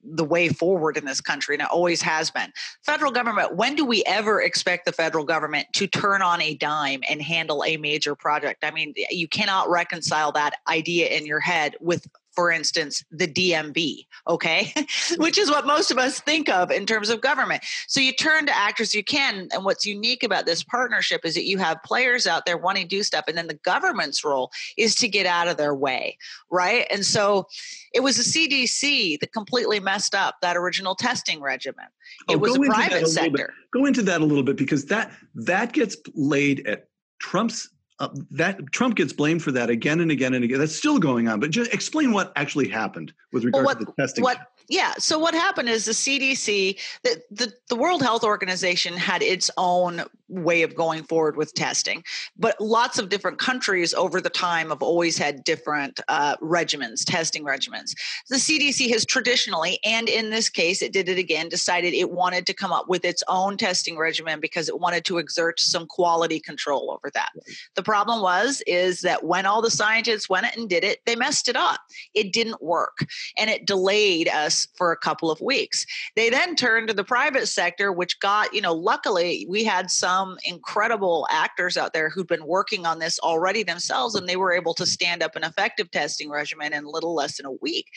the 0.04 0.24
way 0.24 0.50
forward 0.50 0.98
in 0.98 1.06
this 1.06 1.22
country 1.22 1.56
and 1.56 1.62
it 1.62 1.70
always 1.70 2.02
has 2.02 2.32
been. 2.32 2.52
Federal 2.84 3.12
government 3.12 3.56
when 3.56 3.76
do 3.76 3.86
we 3.86 4.04
ever 4.06 4.42
expect 4.42 4.86
the 4.86 4.92
federal 4.92 5.26
government 5.26 5.68
to 5.74 5.88
turn 5.88 6.22
on 6.22 6.42
a 6.42 6.56
dime 6.56 7.02
and 7.10 7.22
handle 7.22 7.64
a 7.66 7.78
major 7.78 8.16
project? 8.16 8.64
I 8.64 8.72
mean 8.72 8.94
you 9.10 9.28
cannot 9.28 9.70
reconcile 9.70 10.32
that 10.34 10.56
idea 10.68 11.08
in 11.08 11.26
your 11.26 11.40
head 11.40 11.76
with 11.80 12.08
for 12.36 12.52
instance, 12.52 13.04
the 13.12 13.28
DMV, 13.28 14.06
okay? 14.28 14.74
Which 15.18 15.38
is 15.38 15.50
what 15.50 15.66
most 15.66 15.92
of 15.92 15.98
us 15.98 16.20
think 16.20 16.50
of 16.50 16.72
in 16.72 16.86
terms 16.86 17.10
of 17.10 17.22
government. 17.22 17.64
So 17.88 18.00
you 18.00 18.12
turn 18.12 18.46
to 18.48 18.56
actors 18.56 18.94
you 18.94 19.04
can. 19.04 19.48
And 19.52 19.64
what's 19.64 19.86
unique 19.86 20.24
about 20.24 20.46
this 20.46 20.64
partnership 20.64 21.22
is 21.24 21.36
that 21.36 21.46
you 21.46 21.58
have 21.60 21.82
players 21.84 22.26
out 22.28 22.46
there 22.46 22.58
wanting 22.58 22.84
to 22.84 22.88
do 22.88 23.04
stuff, 23.04 23.26
and 23.28 23.38
then 23.38 23.48
the 23.48 23.60
government's 23.64 24.24
role 24.24 24.52
is 24.78 24.96
to 24.96 25.08
get 25.08 25.26
out 25.26 25.48
of 25.48 25.58
their 25.58 25.76
way, 25.76 26.18
right? 26.50 26.88
And 26.90 27.06
so 27.06 27.48
it 27.94 28.02
was 28.02 28.18
the 28.18 28.24
CDC 28.24 29.20
that 29.20 29.32
completely 29.32 29.80
messed 29.80 30.16
up 30.16 30.36
that 30.42 30.58
original 30.58 30.96
testing 30.96 31.42
regimen. 31.42 31.86
It 32.30 32.36
oh, 32.36 32.40
was 32.40 32.56
a 32.56 32.60
private 32.60 33.08
sector. 33.08 33.54
Go 33.72 33.86
into 33.86 34.02
that 34.04 34.22
a 34.22 34.26
little 34.26 34.44
bit 34.44 34.58
because 34.58 34.86
that 34.86 35.12
that 35.36 35.74
gets 35.74 35.98
laid 36.16 36.66
at 36.68 36.88
Trump's 37.20 37.70
uh, 38.00 38.10
that 38.32 38.72
Trump 38.72 38.96
gets 38.96 39.14
blamed 39.14 39.44
for 39.44 39.52
that 39.52 39.70
again 39.70 40.00
and 40.00 40.12
again 40.12 40.34
and 40.34 40.44
again. 40.44 40.60
That's 40.60 40.76
still 40.76 41.00
going 41.00 41.28
on. 41.28 41.40
But 41.40 41.52
just 41.52 41.74
explain 41.74 42.12
what 42.12 42.32
actually 42.36 42.68
happened 42.68 43.14
with 43.32 43.44
regard 43.44 43.66
well, 43.66 43.76
what, 43.76 43.80
to 43.80 43.86
the 43.86 43.94
testing. 43.94 44.24
What 44.24 44.38
yeah. 44.70 44.94
So 44.98 45.20
what 45.20 45.34
happened 45.34 45.70
is 45.70 45.86
the 45.86 45.92
CDC, 45.92 46.80
the, 47.04 47.22
the, 47.32 47.54
the 47.70 47.76
World 47.76 48.02
Health 48.02 48.24
Organization 48.24 48.96
had 48.96 49.22
its 49.22 49.52
own 49.58 50.04
way 50.34 50.64
of 50.64 50.76
going 50.76 51.04
forward 51.04 51.38
with 51.38 51.54
testing, 51.54 52.04
but 52.38 52.60
lots 52.60 52.98
of 53.00 53.10
different 53.10 53.40
countries 53.40 53.94
over 53.94 54.20
the 54.20 54.30
time 54.30 54.70
have 54.70 54.82
always 54.82 55.18
had 55.18 55.44
different 55.44 56.00
uh, 56.08 56.36
regimens, 56.38 57.04
testing 57.06 57.44
regimens. 57.44 57.94
The 58.30 58.38
CDC 58.38 58.90
has 58.92 59.06
traditionally, 59.06 59.80
and 59.86 60.10
in 60.10 60.30
this 60.30 60.50
case, 60.50 60.82
it 60.82 60.94
did 60.94 61.10
it 61.10 61.18
again, 61.18 61.50
decided 61.50 61.94
it 61.94 62.12
wanted 62.12 62.46
to 62.48 62.54
come 62.54 62.72
up 62.72 62.90
with 62.90 63.06
its 63.06 63.24
own 63.28 63.58
testing 63.58 63.98
regimen 63.98 64.40
because 64.40 64.70
it 64.70 64.80
wanted 64.80 65.06
to 65.06 65.18
exert 65.18 65.60
some 65.60 65.86
quality 65.86 66.40
control 66.40 66.92
over 66.92 67.12
that. 67.14 67.30
The 67.76 67.84
problem 67.84 68.22
was 68.22 68.64
is 68.66 69.02
that 69.02 69.24
when 69.24 69.46
all 69.46 69.62
the 69.62 69.72
scientists 69.72 70.30
went 70.30 70.56
and 70.56 70.70
did 70.70 70.84
it, 70.84 71.00
they 71.06 71.16
messed 71.16 71.48
it 71.48 71.56
up. 71.56 71.80
It 72.14 72.34
didn't 72.34 72.62
work, 72.62 72.98
and 73.38 73.50
it 73.50 73.68
delayed 73.68 74.28
us 74.30 74.68
for 74.76 74.92
a 74.92 74.98
couple 74.98 75.30
of 75.30 75.42
weeks. 75.42 75.86
They 76.16 76.30
then 76.30 76.56
turned 76.56 76.88
to 76.88 76.94
the 76.94 77.04
private 77.04 77.48
sector, 77.48 77.92
which 77.92 78.20
got, 78.20 78.54
you 78.54 78.62
know, 78.62 78.74
luckily 78.74 79.46
we 79.50 79.64
had 79.64 79.92
some 79.92 80.23
incredible 80.44 81.28
actors 81.30 81.78
out 81.78 81.94
there 81.94 82.10
who'd 82.10 82.28
been 82.28 82.46
working 82.46 82.86
on 82.86 83.00
this 83.00 83.20
already 83.20 83.64
themselves, 83.64 84.16
and 84.16 84.28
they 84.28 84.36
were 84.36 84.54
able 84.54 84.74
to 84.76 84.86
stand 84.86 85.24
up 85.24 85.36
an 85.36 85.44
effective 85.44 85.92
testing 85.92 86.30
regimen 86.30 86.74
in 86.74 86.86
little 86.86 87.14
less 87.14 87.38
than 87.38 87.46
a 87.46 87.52
week. 87.52 87.88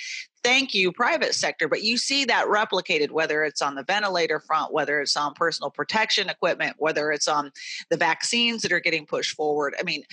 Thank 0.42 0.74
you 0.74 0.92
private 0.92 1.34
sector 1.34 1.66
but 1.68 1.82
you 1.82 1.98
see 1.98 2.24
that 2.24 2.46
replicated 2.46 3.10
whether 3.10 3.42
it's 3.42 3.60
on 3.60 3.74
the 3.74 3.82
ventilator 3.82 4.38
front 4.38 4.72
whether 4.72 5.00
it's 5.00 5.16
on 5.16 5.34
personal 5.34 5.70
protection 5.70 6.28
equipment 6.28 6.76
whether 6.78 7.10
it's 7.10 7.26
on 7.26 7.50
the 7.90 7.96
vaccines 7.96 8.62
that 8.62 8.72
are 8.72 8.78
getting 8.78 9.06
pushed 9.06 9.34
forward. 9.34 9.74
I 9.78 9.82
mean 9.82 10.04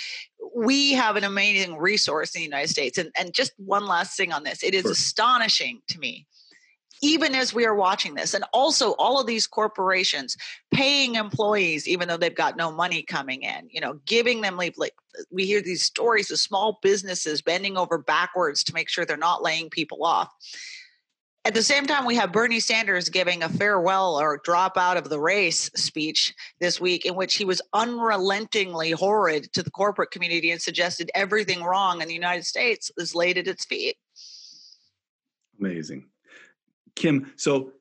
we 0.55 0.93
have 0.93 1.15
an 1.17 1.23
amazing 1.23 1.77
resource 1.77 2.33
in 2.33 2.39
the 2.39 2.45
united 2.45 2.69
states 2.69 2.97
and, 2.97 3.11
and 3.15 3.33
just 3.33 3.51
one 3.57 3.85
last 3.85 4.17
thing 4.17 4.33
on 4.33 4.43
this. 4.43 4.63
It 4.63 4.73
is 4.73 4.81
sure. 4.81 4.91
astonishing 4.91 5.81
to 5.89 5.99
me 5.99 6.25
even 7.03 7.35
as 7.35 7.53
we 7.53 7.65
are 7.65 7.75
watching 7.75 8.15
this. 8.15 8.33
And 8.33 8.45
also, 8.53 8.91
all 8.93 9.19
of 9.19 9.27
these 9.27 9.45
corporations 9.45 10.37
paying 10.71 11.15
employees, 11.15 11.85
even 11.85 12.07
though 12.07 12.15
they've 12.15 12.33
got 12.33 12.55
no 12.55 12.71
money 12.71 13.03
coming 13.03 13.43
in, 13.43 13.67
you 13.69 13.81
know, 13.81 13.99
giving 14.05 14.39
them 14.39 14.57
leave. 14.57 14.77
Like 14.77 14.95
we 15.29 15.45
hear 15.45 15.61
these 15.61 15.83
stories 15.83 16.31
of 16.31 16.39
small 16.39 16.79
businesses 16.81 17.41
bending 17.41 17.77
over 17.77 17.97
backwards 17.97 18.63
to 18.63 18.73
make 18.73 18.87
sure 18.87 19.03
they're 19.03 19.17
not 19.17 19.43
laying 19.43 19.69
people 19.69 20.05
off. 20.05 20.29
At 21.45 21.53
the 21.53 21.61
same 21.61 21.85
time, 21.85 22.05
we 22.05 22.15
have 22.15 22.31
Bernie 22.31 22.61
Sanders 22.61 23.09
giving 23.09 23.43
a 23.43 23.49
farewell 23.49 24.17
or 24.17 24.39
drop 24.45 24.77
out 24.77 24.95
of 24.95 25.09
the 25.09 25.19
race 25.19 25.69
speech 25.75 26.33
this 26.61 26.79
week, 26.79 27.05
in 27.05 27.15
which 27.15 27.35
he 27.35 27.43
was 27.43 27.61
unrelentingly 27.73 28.91
horrid 28.91 29.51
to 29.51 29.61
the 29.61 29.71
corporate 29.71 30.11
community 30.11 30.51
and 30.51 30.61
suggested 30.61 31.11
everything 31.13 31.61
wrong 31.61 32.01
in 32.01 32.07
the 32.07 32.13
United 32.13 32.45
States 32.45 32.89
is 32.95 33.13
laid 33.13 33.37
at 33.37 33.49
its 33.49 33.65
feet. 33.65 33.97
Amazing. 35.59 36.05
Kim, 36.95 37.31
so 37.35 37.71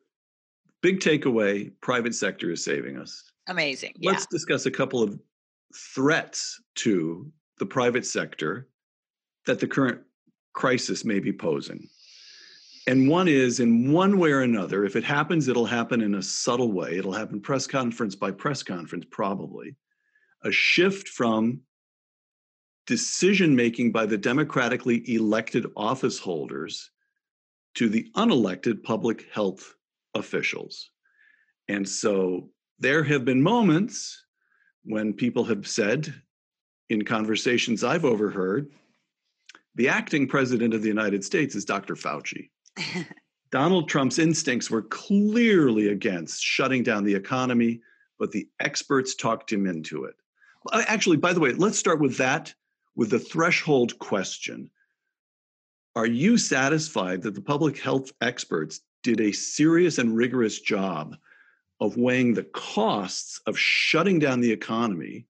big 0.81 1.01
takeaway 1.01 1.71
private 1.81 2.15
sector 2.15 2.51
is 2.51 2.65
saving 2.65 2.99
us. 2.99 3.33
Amazing. 3.49 3.95
Yeah. 3.97 4.11
Let's 4.11 4.27
discuss 4.27 4.67
a 4.67 4.71
couple 4.71 5.03
of 5.03 5.19
threats 5.75 6.61
to 6.77 7.31
the 7.59 7.67
private 7.67 8.07
sector 8.07 8.69
that 9.47 9.59
the 9.59 9.67
current 9.67 10.01
crisis 10.53 11.05
may 11.05 11.19
be 11.19 11.33
posing. 11.33 11.89
And 12.87 13.09
one 13.09 13.29
is, 13.29 13.61
in 13.61 13.93
one 13.93 14.19
way 14.19 14.33
or 14.33 14.41
another, 14.41 14.85
if 14.85 14.97
it 14.97 15.05
happens, 15.05 15.47
it'll 15.47 15.67
happen 15.67 16.01
in 16.01 16.17
a 16.17 16.23
subtle 16.23 16.73
way. 16.73 16.99
It'll 16.99 17.13
happen 17.13 17.41
press 17.41 17.67
conference 17.67 18.17
by 18.17 18.33
press 18.33 18.63
conference, 18.63 19.05
probably. 19.11 19.77
A 20.45 20.51
shift 20.51 21.09
from 21.09 21.61
decision 22.87 23.55
making 23.55 23.93
by 23.93 24.07
the 24.07 24.19
democratically 24.19 25.09
elected 25.15 25.67
office 25.77 26.19
holders 26.19 26.91
to 27.75 27.89
the 27.89 28.11
unelected 28.17 28.83
public 28.83 29.27
health 29.33 29.75
officials. 30.15 30.91
And 31.69 31.89
so 31.89 32.51
there 32.79 33.03
have 33.05 33.25
been 33.25 33.43
moments 33.43 34.25
when 34.85 35.13
people 35.13 35.45
have 35.45 35.67
said, 35.67 36.13
in 36.91 37.05
conversations 37.05 37.85
I've 37.85 38.05
overheard, 38.05 38.71
the 39.75 39.89
acting 39.89 40.27
president 40.29 40.75
of 40.75 40.83
the 40.83 40.89
United 40.89 41.25
States 41.25 41.55
is 41.55 41.65
Dr. 41.65 41.95
Fauci. 41.95 42.51
Donald 43.51 43.89
Trump's 43.89 44.19
instincts 44.19 44.71
were 44.71 44.83
clearly 44.83 45.89
against 45.89 46.43
shutting 46.43 46.83
down 46.83 47.05
the 47.05 47.15
economy, 47.15 47.81
but 48.19 48.33
the 48.33 48.49
experts 48.61 49.15
talked 49.15 49.53
him 49.53 49.67
into 49.67 50.05
it. 50.05 50.15
Actually, 50.73 51.17
by 51.17 51.33
the 51.33 51.41
way, 51.41 51.53
let's 51.53 51.79
start 51.79 52.01
with 52.01 52.17
that, 52.19 52.53
with 52.97 53.11
the 53.11 53.19
threshold 53.19 53.99
question. 53.99 54.71
Are 55.95 56.07
you 56.07 56.39
satisfied 56.39 57.23
that 57.23 57.35
the 57.35 57.43
public 57.43 57.79
health 57.79 58.13
experts 58.21 58.81
did 59.03 59.21
a 59.21 59.33
serious 59.33 59.99
and 59.99 60.17
rigorous 60.17 60.61
job 60.61 61.17
of 61.81 61.97
weighing 61.97 62.33
the 62.33 62.45
costs 62.45 63.41
of 63.47 63.59
shutting 63.59 64.19
down 64.19 64.41
the 64.41 64.53
economy 64.53 65.27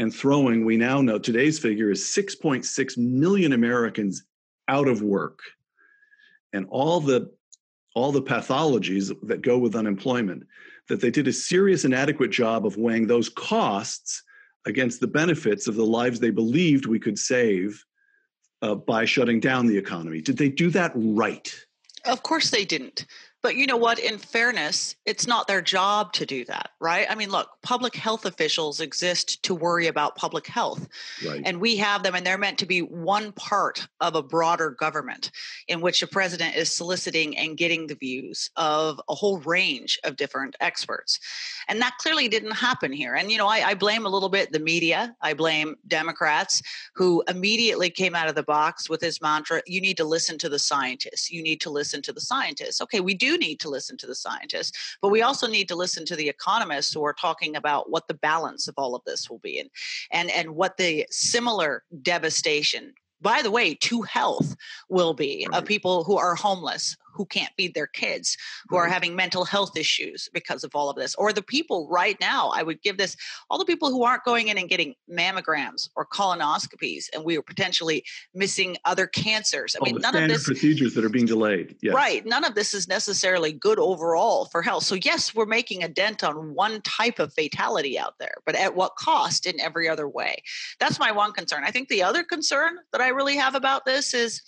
and 0.00 0.12
throwing, 0.12 0.64
we 0.64 0.76
now 0.76 1.00
know 1.00 1.18
today's 1.18 1.58
figure 1.58 1.90
is 1.90 2.02
6.6 2.02 2.98
million 2.98 3.52
Americans 3.52 4.24
out 4.66 4.88
of 4.88 5.02
work? 5.02 5.40
And 6.52 6.66
all 6.70 7.00
the 7.00 7.32
all 7.94 8.10
the 8.10 8.22
pathologies 8.22 9.12
that 9.22 9.42
go 9.42 9.56
with 9.56 9.76
unemployment 9.76 10.44
that 10.88 11.00
they 11.00 11.12
did 11.12 11.28
a 11.28 11.32
serious 11.32 11.84
and 11.84 11.94
adequate 11.94 12.32
job 12.32 12.66
of 12.66 12.76
weighing 12.76 13.06
those 13.06 13.28
costs 13.28 14.24
against 14.66 14.98
the 14.98 15.06
benefits 15.06 15.68
of 15.68 15.76
the 15.76 15.86
lives 15.86 16.18
they 16.18 16.30
believed 16.30 16.86
we 16.86 16.98
could 16.98 17.18
save 17.18 17.84
uh, 18.64 18.74
by 18.74 19.04
shutting 19.04 19.40
down 19.40 19.66
the 19.66 19.76
economy. 19.76 20.22
Did 20.22 20.38
they 20.38 20.48
do 20.48 20.70
that 20.70 20.92
right? 20.94 21.54
Of 22.06 22.22
course 22.22 22.50
they 22.50 22.64
didn't. 22.64 23.04
But 23.44 23.56
you 23.56 23.66
know 23.66 23.76
what? 23.76 23.98
In 23.98 24.16
fairness, 24.16 24.96
it's 25.04 25.26
not 25.26 25.46
their 25.46 25.60
job 25.60 26.14
to 26.14 26.24
do 26.24 26.46
that, 26.46 26.70
right? 26.80 27.06
I 27.10 27.14
mean, 27.14 27.28
look, 27.28 27.50
public 27.62 27.94
health 27.94 28.24
officials 28.24 28.80
exist 28.80 29.42
to 29.42 29.54
worry 29.54 29.86
about 29.86 30.16
public 30.16 30.46
health. 30.46 30.88
Right. 31.22 31.42
And 31.44 31.60
we 31.60 31.76
have 31.76 32.02
them, 32.02 32.14
and 32.14 32.24
they're 32.24 32.38
meant 32.38 32.56
to 32.60 32.66
be 32.66 32.80
one 32.80 33.32
part 33.32 33.86
of 34.00 34.14
a 34.14 34.22
broader 34.22 34.70
government 34.70 35.30
in 35.68 35.82
which 35.82 36.00
the 36.00 36.06
president 36.06 36.56
is 36.56 36.74
soliciting 36.74 37.36
and 37.36 37.58
getting 37.58 37.86
the 37.86 37.96
views 37.96 38.48
of 38.56 38.98
a 39.10 39.14
whole 39.14 39.38
range 39.40 40.00
of 40.04 40.16
different 40.16 40.56
experts. 40.60 41.20
And 41.68 41.82
that 41.82 41.98
clearly 41.98 42.28
didn't 42.28 42.52
happen 42.52 42.92
here. 42.92 43.14
And, 43.14 43.30
you 43.30 43.36
know, 43.36 43.46
I, 43.46 43.68
I 43.68 43.74
blame 43.74 44.06
a 44.06 44.08
little 44.08 44.30
bit 44.30 44.52
the 44.52 44.58
media, 44.58 45.14
I 45.20 45.34
blame 45.34 45.76
Democrats 45.86 46.62
who 46.94 47.22
immediately 47.28 47.90
came 47.90 48.14
out 48.14 48.28
of 48.28 48.36
the 48.36 48.42
box 48.42 48.88
with 48.88 49.00
this 49.00 49.20
mantra 49.20 49.60
you 49.66 49.82
need 49.82 49.98
to 49.98 50.04
listen 50.04 50.38
to 50.38 50.48
the 50.48 50.58
scientists. 50.58 51.30
You 51.30 51.42
need 51.42 51.60
to 51.60 51.68
listen 51.68 52.00
to 52.02 52.12
the 52.12 52.22
scientists. 52.22 52.80
Okay, 52.80 53.00
we 53.00 53.12
do 53.12 53.33
need 53.36 53.60
to 53.60 53.68
listen 53.68 53.96
to 53.98 54.06
the 54.06 54.14
scientists, 54.14 54.96
but 55.00 55.10
we 55.10 55.22
also 55.22 55.46
need 55.46 55.68
to 55.68 55.76
listen 55.76 56.04
to 56.06 56.16
the 56.16 56.28
economists 56.28 56.92
who 56.92 57.04
are 57.04 57.14
talking 57.14 57.56
about 57.56 57.90
what 57.90 58.08
the 58.08 58.14
balance 58.14 58.68
of 58.68 58.74
all 58.76 58.94
of 58.94 59.02
this 59.06 59.28
will 59.28 59.38
be 59.38 59.58
and 59.58 59.70
and, 60.10 60.30
and 60.30 60.54
what 60.54 60.76
the 60.76 61.06
similar 61.10 61.82
devastation 62.02 62.94
by 63.20 63.40
the 63.40 63.50
way, 63.50 63.74
to 63.74 64.02
health 64.02 64.54
will 64.90 65.14
be 65.14 65.46
right. 65.50 65.58
of 65.58 65.66
people 65.66 66.04
who 66.04 66.18
are 66.18 66.34
homeless, 66.34 66.94
who 67.14 67.24
can't 67.26 67.52
feed 67.56 67.74
their 67.74 67.86
kids, 67.86 68.36
who 68.68 68.76
are 68.76 68.88
having 68.88 69.14
mental 69.14 69.44
health 69.44 69.76
issues 69.76 70.28
because 70.32 70.64
of 70.64 70.74
all 70.74 70.90
of 70.90 70.96
this, 70.96 71.14
or 71.14 71.32
the 71.32 71.42
people 71.42 71.88
right 71.88 72.18
now. 72.20 72.50
I 72.54 72.62
would 72.62 72.82
give 72.82 72.98
this 72.98 73.16
all 73.50 73.58
the 73.58 73.64
people 73.64 73.90
who 73.90 74.04
aren't 74.04 74.24
going 74.24 74.48
in 74.48 74.58
and 74.58 74.68
getting 74.68 74.94
mammograms 75.10 75.88
or 75.96 76.06
colonoscopies, 76.06 77.06
and 77.14 77.24
we 77.24 77.36
are 77.36 77.42
potentially 77.42 78.04
missing 78.34 78.76
other 78.84 79.06
cancers. 79.06 79.76
I 79.76 79.78
all 79.78 79.86
mean, 79.86 80.00
none 80.00 80.16
of 80.16 80.28
this 80.28 80.44
procedures 80.44 80.94
that 80.94 81.04
are 81.04 81.08
being 81.08 81.26
delayed. 81.26 81.76
Yes. 81.80 81.94
Right. 81.94 82.24
None 82.26 82.44
of 82.44 82.54
this 82.54 82.74
is 82.74 82.88
necessarily 82.88 83.52
good 83.52 83.78
overall 83.78 84.46
for 84.46 84.62
health. 84.62 84.84
So 84.84 84.96
yes, 84.96 85.34
we're 85.34 85.46
making 85.46 85.82
a 85.82 85.88
dent 85.88 86.24
on 86.24 86.54
one 86.54 86.80
type 86.82 87.18
of 87.18 87.32
fatality 87.32 87.98
out 87.98 88.14
there, 88.18 88.34
but 88.44 88.54
at 88.54 88.74
what 88.74 88.96
cost 88.96 89.46
in 89.46 89.60
every 89.60 89.88
other 89.88 90.08
way? 90.08 90.42
That's 90.80 90.98
my 90.98 91.12
one 91.12 91.32
concern. 91.32 91.64
I 91.64 91.70
think 91.70 91.88
the 91.88 92.02
other 92.02 92.22
concern 92.22 92.78
that 92.92 93.00
I 93.00 93.08
really 93.08 93.36
have 93.36 93.54
about 93.54 93.84
this 93.84 94.14
is 94.14 94.42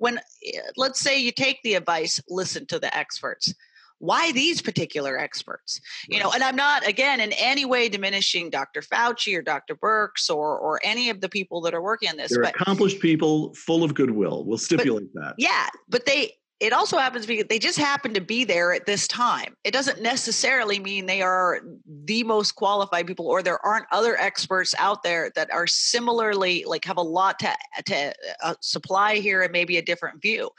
when 0.00 0.18
eh, 0.18 0.60
let's 0.76 0.98
say 0.98 1.20
you 1.20 1.30
take 1.30 1.60
the 1.62 1.74
advice 1.74 2.20
listen 2.28 2.66
to 2.66 2.78
the 2.80 2.94
experts. 2.96 3.54
Why 3.98 4.32
these 4.32 4.62
particular 4.62 5.18
experts? 5.18 5.78
You 6.08 6.20
know 6.20 6.32
and 6.32 6.42
i'm 6.42 6.56
not 6.56 6.86
again 6.86 7.20
in 7.20 7.32
any 7.32 7.66
way 7.66 7.88
diminishing 7.90 8.48
dr 8.48 8.80
fauci 8.80 9.36
or 9.36 9.42
dr 9.42 9.76
Birx 9.76 10.30
or 10.30 10.58
or 10.58 10.80
any 10.82 11.10
of 11.10 11.20
the 11.20 11.28
people 11.28 11.60
that 11.60 11.74
are 11.74 11.82
working 11.82 12.08
on 12.08 12.16
this 12.16 12.32
they're 12.32 12.42
but, 12.42 12.54
accomplished 12.58 13.00
people 13.00 13.54
full 13.54 13.84
of 13.84 13.94
goodwill. 13.94 14.44
We'll 14.44 14.58
stipulate 14.58 15.12
but, 15.14 15.20
that. 15.22 15.34
yeah 15.36 15.68
but 15.88 16.06
they 16.06 16.32
it 16.60 16.74
also 16.74 16.98
happens 16.98 17.24
because 17.24 17.46
they 17.48 17.58
just 17.58 17.78
happen 17.78 18.12
to 18.12 18.20
be 18.20 18.44
there 18.44 18.74
at 18.74 18.84
this 18.84 19.08
time. 19.08 19.56
It 19.64 19.72
doesn't 19.72 20.02
necessarily 20.02 20.78
mean 20.78 21.06
they 21.06 21.22
are 21.22 21.62
the 22.04 22.22
most 22.22 22.52
qualified 22.52 23.06
people 23.06 23.26
or 23.26 23.42
there 23.42 23.64
aren't 23.64 23.86
other 23.90 24.14
experts 24.18 24.74
out 24.78 25.02
there 25.02 25.30
that 25.36 25.50
are 25.50 25.66
similarly 25.66 26.64
like 26.66 26.84
have 26.84 26.98
a 26.98 27.02
lot 27.02 27.38
to, 27.38 27.56
to 27.86 28.12
uh, 28.42 28.54
supply 28.60 29.16
here 29.16 29.42
and 29.42 29.52
maybe 29.52 29.78
a 29.78 29.82
different 29.82 30.20
view. 30.20 30.50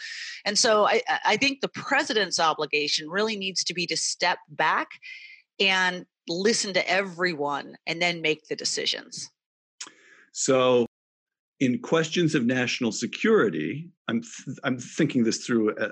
And 0.44 0.58
so 0.58 0.88
I, 0.88 1.02
I 1.24 1.38
think 1.38 1.62
the 1.62 1.70
president's 1.70 2.40
obligation 2.40 3.08
really 3.08 3.38
needs 3.38 3.64
to 3.66 3.74
be 3.76 3.86
to 3.86 3.96
step 3.96 4.40
back 4.50 4.88
and 5.60 6.08
listen 6.28 6.74
to 6.74 6.90
everyone 6.90 7.78
and 7.86 8.02
then 8.02 8.22
make 8.22 8.48
the 8.48 8.56
decisions. 8.56 9.30
So 10.32 10.88
in 11.62 11.78
questions 11.78 12.34
of 12.34 12.44
national 12.46 12.92
security, 12.92 13.88
I'm 14.08 14.22
th- 14.22 14.58
I'm 14.64 14.78
thinking 14.78 15.24
this 15.24 15.46
through. 15.46 15.76
Uh, 15.76 15.90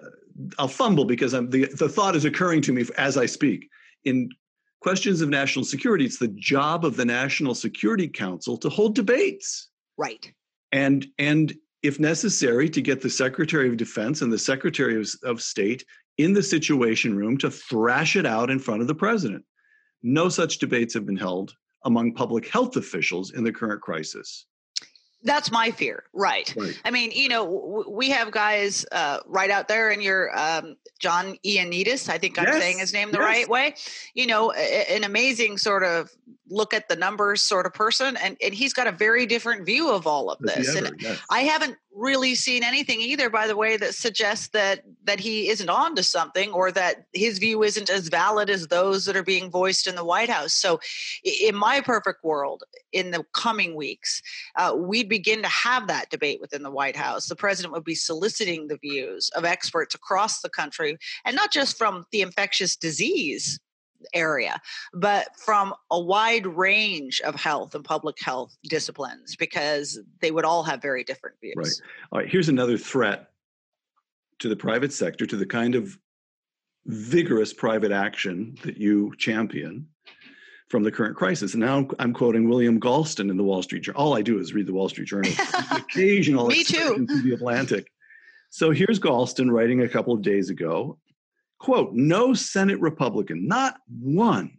I'll 0.58 0.68
fumble 0.68 1.06
because 1.06 1.34
I'm 1.34 1.50
the 1.50 1.66
the 1.66 1.88
thought 1.88 2.16
is 2.16 2.26
occurring 2.26 2.62
to 2.64 2.74
me 2.74 2.84
as 2.98 3.18
I 3.18 3.28
speak. 3.28 3.70
In 4.04 4.30
questions 4.82 5.22
of 5.22 5.30
national 5.30 5.64
security, 5.64 6.06
it's 6.06 6.18
the 6.18 6.30
job 6.30 6.86
of 6.86 6.98
the 6.98 7.06
National 7.06 7.54
Security 7.54 8.08
Council 8.08 8.58
to 8.58 8.70
hold 8.70 8.96
debates. 8.96 9.70
Right. 9.96 10.34
And 10.72 11.06
and 11.20 11.54
if 11.84 12.00
necessary, 12.00 12.68
to 12.70 12.82
get 12.82 13.02
the 13.02 13.10
Secretary 13.10 13.70
of 13.70 13.78
Defense 13.78 14.22
and 14.22 14.34
the 14.34 14.40
Secretary 14.40 15.00
of, 15.00 15.08
of 15.24 15.42
State 15.42 15.86
in 16.18 16.34
the 16.34 16.44
Situation 16.44 17.16
Room 17.16 17.38
to 17.38 17.52
thrash 17.52 18.16
it 18.16 18.26
out 18.26 18.50
in 18.50 18.60
front 18.60 18.82
of 18.82 18.88
the 18.88 18.96
president. 18.96 19.46
No 20.02 20.30
such 20.30 20.58
debates 20.58 20.96
have 20.96 21.06
been 21.06 21.16
held 21.16 21.54
among 21.86 22.16
public 22.16 22.48
health 22.48 22.76
officials 22.76 23.32
in 23.32 23.44
the 23.44 23.54
current 23.54 23.82
crisis. 23.82 24.48
That's 25.24 25.52
my 25.52 25.72
fear, 25.72 26.04
right. 26.14 26.54
right. 26.56 26.82
I 26.86 26.92
mean, 26.92 27.12
you 27.12 27.28
know, 27.28 27.44
w- 27.44 27.90
we 27.90 28.10
have 28.12 28.32
guys 28.32 28.86
uh, 28.92 29.20
right 29.26 29.52
out 29.52 29.68
there, 29.68 29.90
and 29.90 30.02
your 30.02 30.38
um, 30.38 30.78
John 31.00 31.38
Ioannidis. 31.46 32.08
I 32.08 32.18
think 32.18 32.40
I'm 32.40 32.46
yes. 32.46 32.62
saying 32.62 32.80
his 32.80 32.94
name 32.94 33.12
the 33.12 33.18
yes. 33.18 33.26
right 33.26 33.50
way. 33.50 33.76
You 34.14 34.28
know, 34.28 34.54
a- 34.56 34.96
an 34.96 35.04
amazing 35.04 35.58
sort 35.58 35.84
of 35.84 36.10
look 36.50 36.74
at 36.74 36.88
the 36.88 36.96
numbers 36.96 37.42
sort 37.42 37.66
of 37.66 37.74
person, 37.74 38.16
and 38.18 38.38
and 38.42 38.54
he's 38.54 38.74
got 38.74 38.88
a 38.88 38.94
very 38.94 39.26
different 39.26 39.66
view 39.66 39.92
of 39.92 40.08
all 40.08 40.30
of 40.30 40.40
this. 40.40 40.74
Ever, 40.76 40.88
and 40.88 41.02
yes. 41.02 41.20
I 41.30 41.42
haven't 41.42 41.76
really 41.94 42.36
seen 42.36 42.64
anything 42.64 43.02
either, 43.02 43.30
by 43.30 43.48
the 43.48 43.56
way, 43.56 43.78
that 43.78 43.96
suggests 43.96 44.50
that 44.50 44.84
that 45.04 45.20
he 45.20 45.50
isn't 45.50 45.70
on 45.70 45.96
to 45.96 46.04
something 46.04 46.52
or 46.52 46.72
that 46.72 47.06
his 47.14 47.40
view 47.40 47.64
isn't 47.64 47.90
as 47.90 48.10
valid 48.10 48.50
as 48.50 48.68
those 48.68 49.06
that 49.06 49.16
are 49.16 49.24
being 49.24 49.50
voiced 49.50 49.88
in 49.88 49.96
the 49.96 50.06
White 50.06 50.30
House. 50.30 50.54
So, 50.54 50.80
in 51.24 51.56
my 51.56 51.82
perfect 51.82 52.24
world, 52.24 52.64
in 52.92 53.12
the 53.12 53.26
coming 53.34 53.76
weeks, 53.76 54.22
uh, 54.56 54.74
we'd 54.76 55.10
begin 55.10 55.42
to 55.42 55.50
have 55.50 55.88
that 55.88 56.10
debate 56.10 56.40
within 56.42 56.64
the 56.64 56.72
White 56.72 56.96
House. 56.96 57.28
The 57.28 57.36
president 57.36 57.74
would 57.74 57.84
be 57.84 57.96
soliciting 57.96 58.68
the 58.68 58.78
views 58.78 59.30
of 59.36 59.46
experts 59.46 59.96
across 59.96 60.42
the 60.42 60.50
country, 60.50 60.98
and 61.26 61.36
not 61.36 61.52
just 61.52 61.78
from 61.78 62.06
the 62.12 62.22
infectious 62.22 62.76
disease 62.76 63.60
area, 64.14 64.60
but 64.94 65.28
from 65.38 65.74
a 65.92 66.00
wide 66.00 66.48
range 66.48 67.22
of 67.22 67.36
health 67.36 67.76
and 67.76 67.84
public 67.84 68.18
health 68.22 68.56
disciplines 68.64 69.36
because 69.36 70.00
they 70.22 70.32
would 70.32 70.46
all 70.46 70.64
have 70.64 70.82
very 70.82 71.04
different 71.04 71.36
views. 71.42 71.56
Right. 71.56 71.72
All 72.12 72.20
right. 72.20 72.30
Here's 72.30 72.50
another 72.50 72.78
threat 72.78 73.30
to 74.40 74.50
the 74.50 74.56
private 74.56 74.94
sector, 74.94 75.26
to 75.26 75.36
the 75.36 75.46
kind 75.46 75.76
of 75.76 75.98
vigorous 76.86 77.54
private 77.54 77.92
action 77.92 78.58
that 78.64 78.78
you 78.78 79.14
champion 79.18 79.88
from 80.70 80.84
the 80.84 80.92
current 80.92 81.16
crisis. 81.16 81.54
And 81.54 81.62
now 81.62 81.88
I'm 82.00 82.14
quoting 82.14 82.48
William 82.48 82.80
Galston 82.80 83.30
in 83.30 83.38
the 83.38 83.44
Wall 83.44 83.62
Street 83.62 83.84
Journal. 83.84 84.02
All 84.02 84.16
I 84.16 84.22
do 84.22 84.40
is 84.40 84.54
read 84.54 84.68
the 84.68 84.74
Wall 84.74 84.88
Street 84.90 85.08
Journal. 85.08 85.32
occasional 85.72 86.48
Me 86.48 86.64
too. 86.64 87.06
to 87.08 87.22
the 87.22 87.34
Atlantic. 87.34 87.92
So 88.52 88.72
here's 88.72 89.00
Galston 89.00 89.52
writing 89.52 89.82
a 89.82 89.90
couple 89.90 90.14
of 90.14 90.22
days 90.22 90.50
ago 90.50 90.98
Quote, 91.60 91.94
no 91.94 92.34
Senate 92.34 92.80
Republican, 92.80 93.48
not 93.48 93.78
one, 93.88 94.58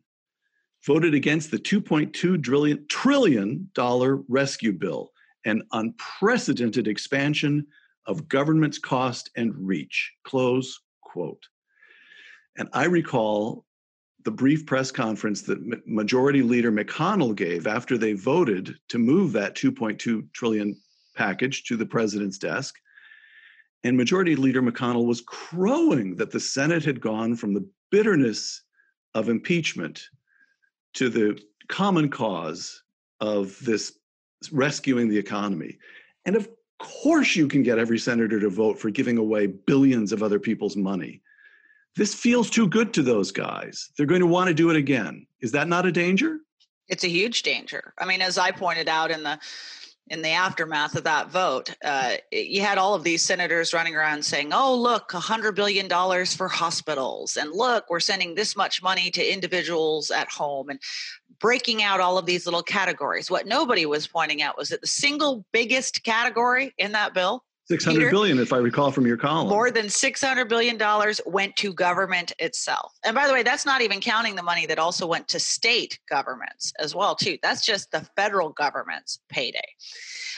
voted 0.86 1.14
against 1.14 1.50
the 1.50 1.58
$2.2 1.58 2.88
trillion, 2.88 3.70
dollar 3.74 4.16
rescue 4.28 4.72
bill, 4.72 5.10
an 5.44 5.62
unprecedented 5.72 6.86
expansion 6.86 7.66
of 8.06 8.28
government's 8.28 8.78
cost 8.78 9.30
and 9.36 9.54
reach. 9.56 10.12
Close 10.24 10.80
quote. 11.02 11.42
And 12.56 12.68
I 12.72 12.84
recall 12.84 13.64
the 14.24 14.30
brief 14.30 14.66
press 14.66 14.90
conference 14.90 15.42
that 15.42 15.86
Majority 15.86 16.42
Leader 16.42 16.70
McConnell 16.70 17.34
gave 17.34 17.66
after 17.66 17.96
they 17.96 18.12
voted 18.12 18.76
to 18.88 18.98
move 18.98 19.32
that 19.32 19.54
2.2 19.54 20.30
trillion 20.32 20.76
package 21.16 21.64
to 21.64 21.76
the 21.76 21.86
president's 21.86 22.38
desk. 22.38 22.74
And 23.82 23.96
Majority 23.96 24.36
Leader 24.36 24.62
McConnell 24.62 25.06
was 25.06 25.22
crowing 25.22 26.16
that 26.16 26.30
the 26.30 26.40
Senate 26.40 26.84
had 26.84 27.00
gone 27.00 27.34
from 27.34 27.54
the 27.54 27.66
bitterness 27.90 28.62
of 29.14 29.28
impeachment 29.28 30.08
to 30.94 31.08
the 31.08 31.40
common 31.68 32.08
cause 32.08 32.82
of 33.20 33.58
this 33.64 33.92
rescuing 34.52 35.08
the 35.08 35.18
economy. 35.18 35.78
And 36.24 36.36
of 36.36 36.48
course, 36.78 37.36
you 37.36 37.48
can 37.48 37.62
get 37.62 37.78
every 37.78 37.98
senator 37.98 38.40
to 38.40 38.48
vote 38.48 38.78
for 38.78 38.90
giving 38.90 39.18
away 39.18 39.46
billions 39.46 40.12
of 40.12 40.22
other 40.22 40.38
people's 40.38 40.76
money. 40.76 41.20
This 41.96 42.14
feels 42.14 42.48
too 42.50 42.68
good 42.68 42.94
to 42.94 43.02
those 43.02 43.32
guys. 43.32 43.90
They're 43.96 44.06
going 44.06 44.20
to 44.20 44.26
want 44.26 44.48
to 44.48 44.54
do 44.54 44.70
it 44.70 44.76
again. 44.76 45.26
Is 45.40 45.52
that 45.52 45.68
not 45.68 45.86
a 45.86 45.92
danger? 45.92 46.38
It's 46.88 47.04
a 47.04 47.08
huge 47.08 47.42
danger. 47.42 47.94
I 47.98 48.04
mean, 48.04 48.20
as 48.20 48.38
I 48.38 48.50
pointed 48.50 48.88
out 48.88 49.10
in 49.10 49.22
the 49.22 49.38
in 50.10 50.22
the 50.22 50.30
aftermath 50.30 50.96
of 50.96 51.04
that 51.04 51.30
vote, 51.30 51.74
uh, 51.84 52.16
you 52.32 52.60
had 52.60 52.78
all 52.78 52.94
of 52.94 53.04
these 53.04 53.22
senators 53.22 53.72
running 53.72 53.94
around 53.94 54.24
saying, 54.24 54.52
"Oh, 54.52 54.74
look, 54.74 55.10
$100 55.10 55.54
billion 55.54 55.88
for 56.26 56.48
hospitals, 56.48 57.36
and 57.36 57.52
look, 57.52 57.84
we're 57.88 58.00
sending 58.00 58.34
this 58.34 58.56
much 58.56 58.82
money 58.82 59.10
to 59.12 59.32
individuals 59.32 60.10
at 60.10 60.28
home," 60.28 60.68
and 60.68 60.80
breaking 61.38 61.82
out 61.82 62.00
all 62.00 62.18
of 62.18 62.26
these 62.26 62.44
little 62.44 62.62
categories. 62.62 63.30
What 63.30 63.46
nobody 63.46 63.86
was 63.86 64.06
pointing 64.06 64.42
out 64.42 64.58
was 64.58 64.68
that 64.70 64.80
the 64.80 64.86
single 64.86 65.44
biggest 65.52 66.02
category 66.04 66.74
in 66.76 66.92
that 66.92 67.14
bill 67.14 67.44
Six 67.70 67.84
hundred 67.84 68.10
billion, 68.10 68.40
if 68.40 68.52
I 68.52 68.56
recall 68.56 68.90
from 68.90 69.06
your 69.06 69.16
column. 69.16 69.48
More 69.48 69.70
than 69.70 69.88
six 69.88 70.20
hundred 70.20 70.48
billion 70.48 70.76
dollars 70.76 71.20
went 71.24 71.54
to 71.58 71.72
government 71.72 72.32
itself. 72.40 72.98
And 73.04 73.14
by 73.14 73.28
the 73.28 73.32
way, 73.32 73.44
that's 73.44 73.64
not 73.64 73.80
even 73.80 74.00
counting 74.00 74.34
the 74.34 74.42
money 74.42 74.66
that 74.66 74.80
also 74.80 75.06
went 75.06 75.28
to 75.28 75.38
state 75.38 76.00
governments 76.10 76.72
as 76.80 76.96
well, 76.96 77.14
too. 77.14 77.38
That's 77.44 77.64
just 77.64 77.92
the 77.92 78.00
federal 78.16 78.50
government's 78.50 79.20
payday. 79.28 79.60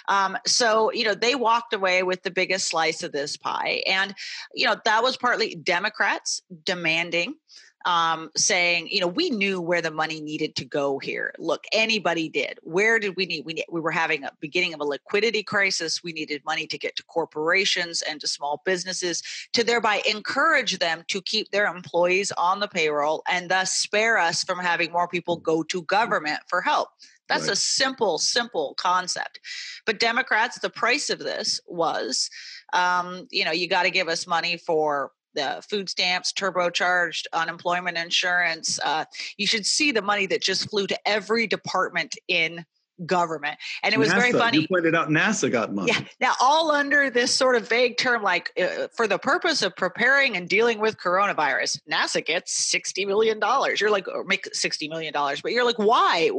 Um, 0.09 0.37
so 0.47 0.93
you 0.93 1.05
know 1.05 1.15
they 1.15 1.35
walked 1.35 1.73
away 1.73 2.03
with 2.03 2.23
the 2.23 2.31
biggest 2.31 2.69
slice 2.69 3.03
of 3.03 3.13
this 3.13 3.39
pie, 3.39 3.83
and 3.87 4.15
you 4.53 4.67
know 4.67 4.77
that 4.85 5.03
was 5.03 5.17
partly 5.17 5.55
Democrats 5.55 6.43
demanding 6.65 7.37
um, 7.85 8.31
saying, 8.37 8.89
you 8.91 9.01
know, 9.01 9.07
we 9.07 9.31
knew 9.31 9.61
where 9.61 9.83
the 9.83 9.91
money 9.91 10.21
needed 10.21 10.57
to 10.57 10.65
go 10.65 10.99
here. 10.99 11.35
Look, 11.39 11.65
anybody 11.73 12.29
did. 12.29 12.59
Where 12.63 12.99
did 12.99 13.17
we 13.17 13.27
need? 13.27 13.45
We 13.45 13.65
we 13.71 13.81
were 13.81 13.91
having 13.91 14.25
a 14.25 14.33
beginning 14.41 14.75
of 14.75 14.81
a 14.81 14.85
liquidity 14.85 15.43
crisis. 15.43 16.03
We 16.03 16.13
needed 16.13 16.43
money 16.45 16.67
to 16.67 16.79
get 16.79 16.97
to 16.97 17.03
corporations 17.05 18.03
and 18.03 18.21
to 18.21 18.29
small 18.29 18.63
businesses 18.65 19.23
to 19.53 19.65
thereby 19.65 20.03
encourage 20.09 20.79
them 20.79 21.05
to 21.09 21.21
keep 21.23 21.51
their 21.51 21.67
employees 21.67 22.33
on 22.33 22.61
the 22.61 22.69
payroll 22.69 23.23
and 23.31 23.51
thus 23.51 23.73
spare 23.73 24.19
us 24.19 24.45
from 24.45 24.59
having 24.59 24.93
more 24.93 25.09
people 25.09 25.37
go 25.37 25.63
to 25.65 25.83
government 25.83 26.41
for 26.49 26.61
help. 26.61 26.89
That's 27.29 27.45
right. 27.45 27.53
a 27.53 27.57
simple, 27.57 28.19
simple 28.19 28.75
concept. 28.79 29.41
But 29.87 30.01
Democrats, 30.01 30.59
the 30.59 30.71
price 30.71 31.09
of 31.09 31.19
this 31.19 31.61
was, 31.67 32.29
um, 32.73 33.27
you 33.31 33.45
know, 33.45 33.53
you 33.53 33.69
got 33.69 33.85
to 33.85 33.91
give 33.91 34.09
us 34.09 34.27
money 34.27 34.57
for 34.57 35.13
the 35.35 35.63
food 35.69 35.89
stamps, 35.89 36.33
turbocharged 36.33 37.25
unemployment 37.33 37.97
insurance. 37.97 38.79
Uh, 38.85 39.05
you 39.37 39.47
should 39.47 39.67
see 39.67 39.93
the 39.93 40.03
money 40.03 40.27
that 40.27 40.43
just 40.43 40.71
flew 40.71 40.87
to 40.87 40.99
every 41.09 41.47
department 41.47 42.17
in 42.29 42.65
government. 43.07 43.59
And 43.83 43.95
it 43.95 43.99
was 43.99 44.11
NASA, 44.11 44.17
very 44.17 44.33
funny. 44.33 44.61
You 44.61 44.69
pointed 44.69 44.95
out 44.95 45.09
NASA 45.09 45.51
got 45.51 45.75
money. 45.75 45.93
Yeah. 45.93 46.05
Now, 46.21 46.35
all 46.41 46.71
under 46.71 47.11
this 47.11 47.35
sort 47.35 47.57
of 47.57 47.69
vague 47.69 47.97
term, 47.97 48.23
like 48.23 48.51
uh, 48.61 48.89
for 48.95 49.07
the 49.07 49.19
purpose 49.19 49.63
of 49.63 49.75
preparing 49.77 50.37
and 50.37 50.49
dealing 50.49 50.79
with 50.79 50.97
coronavirus, 50.99 51.81
NASA 51.91 52.25
gets 52.25 52.73
$60 52.73 53.07
million. 53.07 53.41
You're 53.79 53.91
like, 53.91 54.09
or 54.09 54.25
make 54.25 54.45
$60 54.53 54.89
million, 54.89 55.13
but 55.15 55.53
you're 55.53 55.65
like, 55.65 55.79
why? 55.79 56.31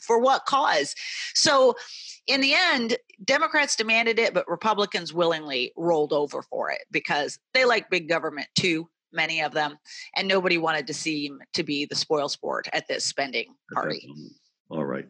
For 0.00 0.20
what 0.20 0.46
cause? 0.46 0.94
So, 1.34 1.74
in 2.26 2.40
the 2.40 2.54
end, 2.54 2.96
Democrats 3.24 3.76
demanded 3.76 4.18
it, 4.18 4.32
but 4.32 4.48
Republicans 4.48 5.12
willingly 5.12 5.72
rolled 5.76 6.12
over 6.12 6.42
for 6.42 6.70
it 6.70 6.82
because 6.90 7.38
they 7.52 7.64
like 7.64 7.90
big 7.90 8.08
government 8.08 8.46
too, 8.54 8.88
many 9.12 9.42
of 9.42 9.52
them, 9.52 9.76
and 10.16 10.28
nobody 10.28 10.58
wanted 10.58 10.86
to 10.86 10.94
seem 10.94 11.40
to 11.54 11.62
be 11.62 11.84
the 11.84 11.96
spoil 11.96 12.28
sport 12.28 12.68
at 12.72 12.86
this 12.86 13.04
spending 13.04 13.54
party. 13.72 14.08
All 14.70 14.84
right. 14.84 15.08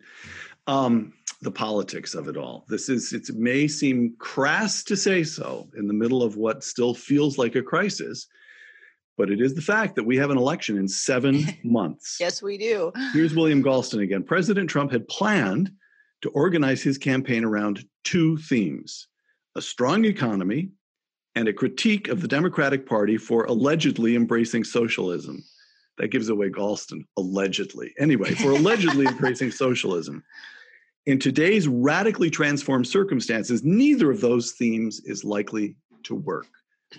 Um, 0.66 1.12
the 1.42 1.50
politics 1.50 2.14
of 2.14 2.28
it 2.28 2.37
all. 2.37 2.64
This 2.68 2.88
is, 2.88 3.12
it 3.12 3.28
may 3.35 3.66
seem 3.68 4.14
crass 4.18 4.82
to 4.85 4.96
say 4.96 5.24
so 5.24 5.68
in 5.76 5.88
the 5.88 5.94
middle 5.94 6.22
of 6.22 6.37
what 6.37 6.64
still 6.64 6.94
feels 6.94 7.37
like 7.37 7.56
a 7.56 7.62
crisis, 7.62 8.28
but 9.16 9.31
it 9.31 9.40
is 9.40 9.55
the 9.55 9.61
fact 9.62 9.94
that 9.96 10.05
we 10.05 10.16
have 10.16 10.31
an 10.31 10.38
election 10.38 10.79
in 10.79 10.88
seven 10.88 11.44
months. 11.64 12.16
yes, 12.18 12.42
we 12.42 12.57
do. 12.59 12.92
Here's 13.12 13.35
William 13.35 13.62
Galston 13.62 14.03
again. 14.03 14.22
President 14.22 14.68
Trump 14.68 14.90
had 14.90 15.07
planned 15.09 15.70
to 16.22 16.31
organize 16.31 16.83
his 16.83 16.98
campaign 16.98 17.44
around 17.44 17.85
two 18.05 18.37
themes 18.38 19.09
a 19.55 19.61
strong 19.61 20.05
economy 20.07 20.70
and 21.35 21.46
a 21.46 21.53
critique 21.53 22.09
of 22.09 22.22
the 22.22 22.29
Democratic 22.29 22.87
Party 22.87 23.16
for 23.18 23.44
allegedly 23.44 24.16
embracing 24.16 24.64
socialism. 24.64 25.42
That 25.98 26.09
gives 26.09 26.31
away 26.31 26.48
Galston, 26.48 27.05
allegedly. 27.18 27.92
Anyway, 27.98 28.31
for 28.31 28.53
allegedly 28.53 29.07
embracing 29.09 29.51
socialism. 29.51 30.25
In 31.05 31.18
today's 31.18 31.68
radically 31.68 32.31
transformed 32.31 32.87
circumstances, 32.87 33.62
neither 33.62 34.11
of 34.11 34.20
those 34.20 34.53
themes 34.53 35.01
is 35.05 35.22
likely 35.25 35.77
to 36.05 36.14
work. 36.14 36.46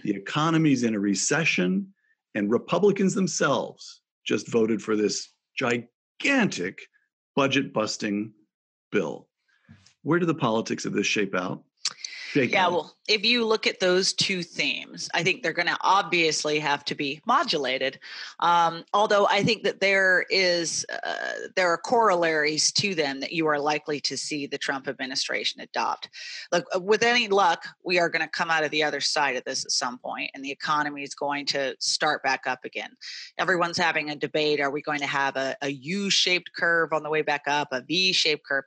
The 0.04 0.12
economy's 0.16 0.84
in 0.84 0.94
a 0.94 1.00
recession, 1.00 1.93
and 2.36 2.52
Republicans 2.52 3.14
themselves 3.14 4.02
just 4.26 4.48
voted 4.48 4.82
for 4.82 4.96
this 4.96 5.30
gigantic 5.58 6.82
budget 7.36 7.74
busting 7.74 8.34
bill. 8.92 9.28
Where 10.04 10.20
do 10.20 10.26
the 10.26 10.36
politics 10.36 10.86
of 10.86 10.94
this 10.94 11.08
shape 11.08 11.36
out? 11.36 11.64
Yeah, 12.36 12.68
well, 12.68 12.96
if 13.08 13.26
you 13.26 13.46
look 13.46 13.68
at 13.68 13.80
those 13.80 14.14
two 14.14 14.44
themes, 14.44 15.10
I 15.14 15.24
think 15.24 15.44
they're 15.44 15.54
going 15.54 15.68
to 15.68 15.78
obviously 15.82 16.58
have 16.60 16.86
to 16.86 16.96
be 16.96 17.22
modulated. 17.26 18.00
Um, 18.40 18.86
although 18.94 19.28
I 19.28 19.44
think 19.44 19.64
that 19.64 19.82
there 19.82 20.26
is 20.30 20.86
uh, 20.92 21.50
there 21.56 21.70
are 21.70 21.78
corollaries 21.78 22.72
to 22.74 22.96
them 22.96 23.20
that 23.20 23.34
you 23.34 23.46
are 23.48 23.60
likely 23.60 24.00
to 24.02 24.18
see 24.18 24.48
the 24.48 24.58
Trump 24.58 24.88
administration 24.88 25.62
adopt. 25.62 26.10
Look, 26.52 26.66
uh, 26.76 26.80
with 26.80 27.04
any 27.04 27.28
luck, 27.28 27.66
we 27.84 28.00
are 28.00 28.10
going 28.10 28.24
to 28.24 28.30
come 28.30 28.50
out 28.50 28.64
of 28.64 28.72
the 28.72 28.84
other 28.84 29.02
side 29.02 29.36
of 29.36 29.44
this 29.44 29.66
at 29.66 29.72
some 29.72 29.98
point, 29.98 30.32
and 30.34 30.44
the 30.44 30.52
economy 30.52 31.04
is 31.04 31.14
going 31.14 31.46
to 31.48 31.76
start 31.80 32.24
back 32.24 32.48
up 32.48 32.64
again. 32.64 32.92
Everyone's 33.38 33.78
having 33.78 34.10
a 34.10 34.16
debate: 34.16 34.62
Are 34.62 34.72
we 34.72 34.82
going 34.82 35.00
to 35.00 35.08
have 35.08 35.36
a 35.36 35.56
a 35.62 35.70
U-shaped 35.70 36.52
curve 36.56 36.94
on 36.94 37.04
the 37.04 37.10
way 37.10 37.22
back 37.22 37.44
up, 37.48 37.68
a 37.72 37.82
V-shaped 37.82 38.46
curve? 38.46 38.64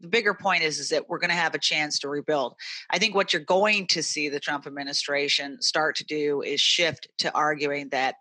The 0.00 0.08
bigger 0.08 0.34
point 0.34 0.62
is 0.62 0.78
is 0.78 0.88
that 0.90 1.08
we're 1.08 1.18
going 1.18 1.30
to 1.30 1.36
have 1.36 1.54
a 1.54 1.58
chance 1.58 1.98
to 2.00 2.08
rebuild. 2.08 2.54
I 2.90 2.98
think 2.98 3.14
what 3.14 3.32
you're 3.32 3.42
going 3.42 3.86
to 3.88 4.02
see 4.02 4.28
the 4.28 4.40
Trump 4.40 4.66
administration 4.66 5.60
start 5.60 5.96
to 5.96 6.04
do 6.04 6.42
is 6.42 6.60
shift 6.60 7.08
to 7.18 7.34
arguing 7.34 7.88
that 7.90 8.16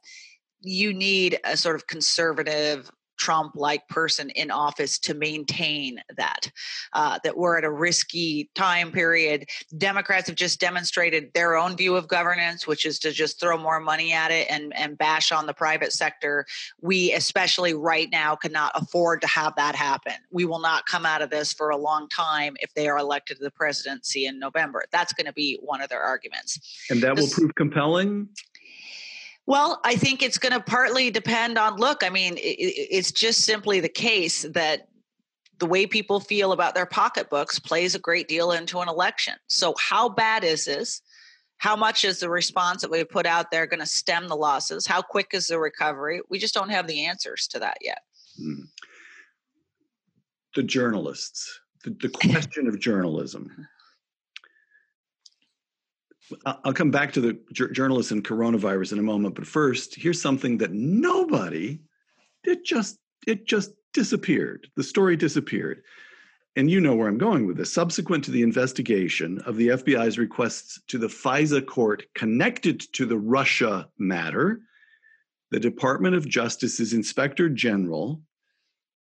you 0.61 0.93
need 0.93 1.39
a 1.45 1.55
sort 1.55 1.75
of 1.75 1.87
conservative 1.87 2.91
Trump 3.19 3.53
like 3.55 3.87
person 3.89 4.29
in 4.31 4.49
office 4.49 4.97
to 4.99 5.13
maintain 5.13 6.01
that. 6.17 6.51
Uh, 6.93 7.19
that 7.23 7.37
we're 7.37 7.57
at 7.57 7.63
a 7.63 7.71
risky 7.71 8.49
time 8.55 8.91
period. 8.91 9.47
Democrats 9.77 10.27
have 10.27 10.35
just 10.35 10.59
demonstrated 10.59 11.31
their 11.33 11.55
own 11.55 11.75
view 11.75 11.95
of 11.95 12.07
governance, 12.07 12.65
which 12.65 12.85
is 12.85 12.97
to 12.99 13.11
just 13.11 13.39
throw 13.39 13.57
more 13.57 13.79
money 13.79 14.13
at 14.13 14.31
it 14.31 14.47
and, 14.49 14.75
and 14.75 14.97
bash 14.97 15.31
on 15.31 15.45
the 15.45 15.53
private 15.53 15.93
sector. 15.93 16.45
We, 16.81 17.13
especially 17.13 17.73
right 17.73 18.09
now, 18.11 18.35
cannot 18.35 18.71
afford 18.75 19.21
to 19.21 19.27
have 19.27 19.55
that 19.57 19.75
happen. 19.75 20.13
We 20.31 20.45
will 20.45 20.59
not 20.59 20.85
come 20.85 21.05
out 21.05 21.21
of 21.21 21.29
this 21.29 21.53
for 21.53 21.69
a 21.69 21.77
long 21.77 22.07
time 22.09 22.55
if 22.61 22.73
they 22.73 22.87
are 22.87 22.97
elected 22.97 23.37
to 23.37 23.43
the 23.43 23.51
presidency 23.51 24.25
in 24.25 24.39
November. 24.39 24.83
That's 24.91 25.13
going 25.13 25.27
to 25.27 25.33
be 25.33 25.59
one 25.61 25.81
of 25.81 25.89
their 25.89 26.01
arguments. 26.01 26.59
And 26.89 27.01
that 27.01 27.17
will 27.17 27.29
prove 27.29 27.53
compelling? 27.55 28.29
Well, 29.49 29.81
I 29.83 29.95
think 29.95 30.21
it's 30.21 30.37
going 30.37 30.53
to 30.53 30.59
partly 30.59 31.09
depend 31.09 31.57
on 31.57 31.77
look. 31.77 32.03
I 32.03 32.11
mean, 32.11 32.37
it, 32.37 32.39
it's 32.39 33.11
just 33.11 33.41
simply 33.41 33.79
the 33.79 33.89
case 33.89 34.43
that 34.43 34.89
the 35.57 35.65
way 35.65 35.87
people 35.87 36.19
feel 36.19 36.51
about 36.51 36.75
their 36.75 36.85
pocketbooks 36.85 37.57
plays 37.57 37.95
a 37.95 37.99
great 37.99 38.27
deal 38.27 38.51
into 38.51 38.77
an 38.79 38.87
election. 38.87 39.33
So, 39.47 39.73
how 39.79 40.07
bad 40.07 40.43
is 40.43 40.65
this? 40.65 41.01
How 41.57 41.75
much 41.75 42.05
is 42.05 42.19
the 42.19 42.29
response 42.29 42.83
that 42.83 42.91
we 42.91 43.03
put 43.03 43.25
out 43.25 43.49
there 43.49 43.65
going 43.65 43.79
to 43.79 43.87
stem 43.87 44.27
the 44.27 44.35
losses? 44.35 44.85
How 44.85 45.01
quick 45.01 45.29
is 45.33 45.47
the 45.47 45.57
recovery? 45.57 46.21
We 46.29 46.37
just 46.37 46.53
don't 46.53 46.69
have 46.69 46.85
the 46.85 47.05
answers 47.05 47.47
to 47.47 47.57
that 47.57 47.77
yet. 47.81 48.03
Hmm. 48.37 48.65
The 50.55 50.61
journalists, 50.61 51.59
the, 51.83 51.97
the 51.99 52.09
question 52.09 52.67
of 52.67 52.79
journalism. 52.79 53.49
I'll 56.45 56.73
come 56.73 56.91
back 56.91 57.13
to 57.13 57.21
the 57.21 57.39
journalists 57.71 58.11
and 58.11 58.23
coronavirus 58.23 58.93
in 58.93 58.99
a 58.99 59.03
moment, 59.03 59.35
but 59.35 59.47
first, 59.47 59.95
here's 59.95 60.21
something 60.21 60.57
that 60.59 60.71
nobody 60.71 61.79
it 62.43 62.63
just 62.65 62.99
it 63.27 63.45
just 63.45 63.71
disappeared. 63.93 64.67
The 64.75 64.83
story 64.83 65.15
disappeared. 65.15 65.83
And 66.55 66.69
you 66.69 66.81
know 66.81 66.95
where 66.95 67.07
I'm 67.07 67.17
going 67.17 67.45
with 67.45 67.57
this. 67.57 67.71
Subsequent 67.71 68.23
to 68.25 68.31
the 68.31 68.41
investigation 68.41 69.39
of 69.45 69.55
the 69.55 69.69
FBI's 69.69 70.17
requests 70.17 70.79
to 70.87 70.97
the 70.97 71.07
FISA 71.07 71.65
court 71.65 72.03
connected 72.15 72.81
to 72.93 73.05
the 73.05 73.17
Russia 73.17 73.87
matter, 73.97 74.61
the 75.51 75.59
Department 75.59 76.15
of 76.15 76.27
Justice's 76.27 76.93
Inspector 76.93 77.47
General 77.49 78.21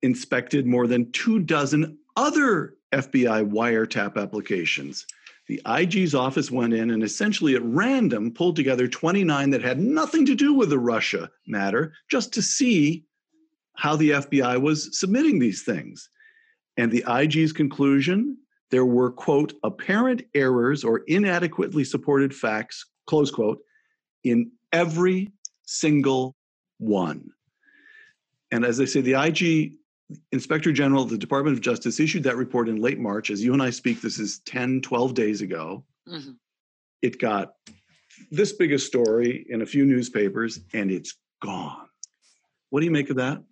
inspected 0.02 0.66
more 0.66 0.86
than 0.86 1.10
two 1.12 1.38
dozen 1.38 1.98
other 2.16 2.74
FBI 2.92 3.50
wiretap 3.50 4.20
applications 4.20 5.06
the 5.48 5.61
IG's 5.66 6.14
office 6.14 6.50
went 6.50 6.74
in 6.74 6.90
and 6.90 7.02
essentially 7.02 7.54
at 7.54 7.62
random 7.62 8.32
pulled 8.32 8.56
together 8.56 8.88
29 8.88 9.50
that 9.50 9.62
had 9.62 9.78
nothing 9.78 10.26
to 10.26 10.35
do 10.35 10.52
with 10.52 10.70
the 10.70 10.78
Russia 10.78 11.30
matter 11.46 11.92
just 12.11 12.32
to 12.35 12.42
see 12.42 13.04
how 13.76 13.94
the 13.94 14.11
FBI 14.11 14.61
was 14.61 14.98
submitting 14.98 15.38
these 15.38 15.62
things. 15.62 16.09
And 16.76 16.90
the 16.90 17.04
IG's 17.09 17.52
conclusion 17.52 18.37
there 18.70 18.85
were, 18.85 19.12
quote, 19.12 19.54
apparent 19.62 20.22
errors 20.35 20.82
or 20.82 21.02
inadequately 21.06 21.85
supported 21.85 22.35
facts, 22.35 22.85
close 23.06 23.30
quote, 23.30 23.59
in 24.24 24.50
every 24.72 25.30
single 25.64 26.35
one. 26.78 27.30
And 28.50 28.64
as 28.64 28.80
I 28.80 28.85
say, 28.85 29.00
the 29.00 29.14
IG 29.14 29.74
Inspector 30.33 30.71
General 30.73 31.03
of 31.03 31.11
the 31.11 31.19
Department 31.19 31.57
of 31.57 31.62
Justice 31.62 31.99
issued 31.99 32.23
that 32.25 32.37
report 32.37 32.69
in 32.69 32.77
late 32.77 32.99
March. 32.99 33.31
As 33.31 33.42
you 33.42 33.53
and 33.53 33.62
I 33.62 33.71
speak, 33.71 34.01
this 34.01 34.19
is 34.19 34.40
10, 34.40 34.83
12 34.83 35.14
days 35.14 35.40
ago. 35.40 35.85
Mm-hmm. 36.09 36.33
It 37.03 37.21
got 37.21 37.55
this 38.31 38.53
big 38.53 38.73
a 38.73 38.79
story 38.79 39.47
in 39.49 39.62
a 39.62 39.66
few 39.66 39.85
newspapers 39.85 40.61
and 40.73 40.90
it's 40.90 41.14
gone. 41.42 41.88
What 42.71 42.81
do 42.81 42.87
you 42.87 42.92
make 42.92 43.11
of 43.11 43.16
that? 43.16 43.42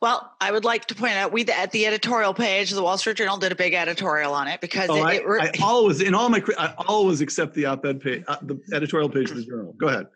Well, 0.00 0.32
I 0.40 0.52
would 0.52 0.64
like 0.64 0.86
to 0.86 0.94
point 0.94 1.14
out 1.14 1.32
we 1.32 1.44
at 1.46 1.72
the 1.72 1.86
editorial 1.86 2.32
page, 2.32 2.70
the 2.70 2.82
Wall 2.82 2.96
Street 2.98 3.16
Journal 3.16 3.36
did 3.36 3.50
a 3.50 3.56
big 3.56 3.74
editorial 3.74 4.32
on 4.32 4.46
it 4.46 4.60
because 4.60 4.88
oh, 4.88 4.96
it, 4.96 5.02
I, 5.02 5.12
it, 5.14 5.60
I, 5.60 5.64
always 5.64 6.00
in 6.00 6.14
all 6.14 6.28
my 6.28 6.40
I 6.56 6.72
always 6.86 7.20
accept 7.20 7.54
the 7.54 7.66
op-ed 7.66 8.00
page, 8.00 8.22
uh, 8.28 8.36
the 8.42 8.60
editorial 8.72 9.08
page 9.08 9.30
of 9.30 9.36
the 9.36 9.42
journal. 9.42 9.74
Go 9.76 9.88
ahead. 9.88 10.06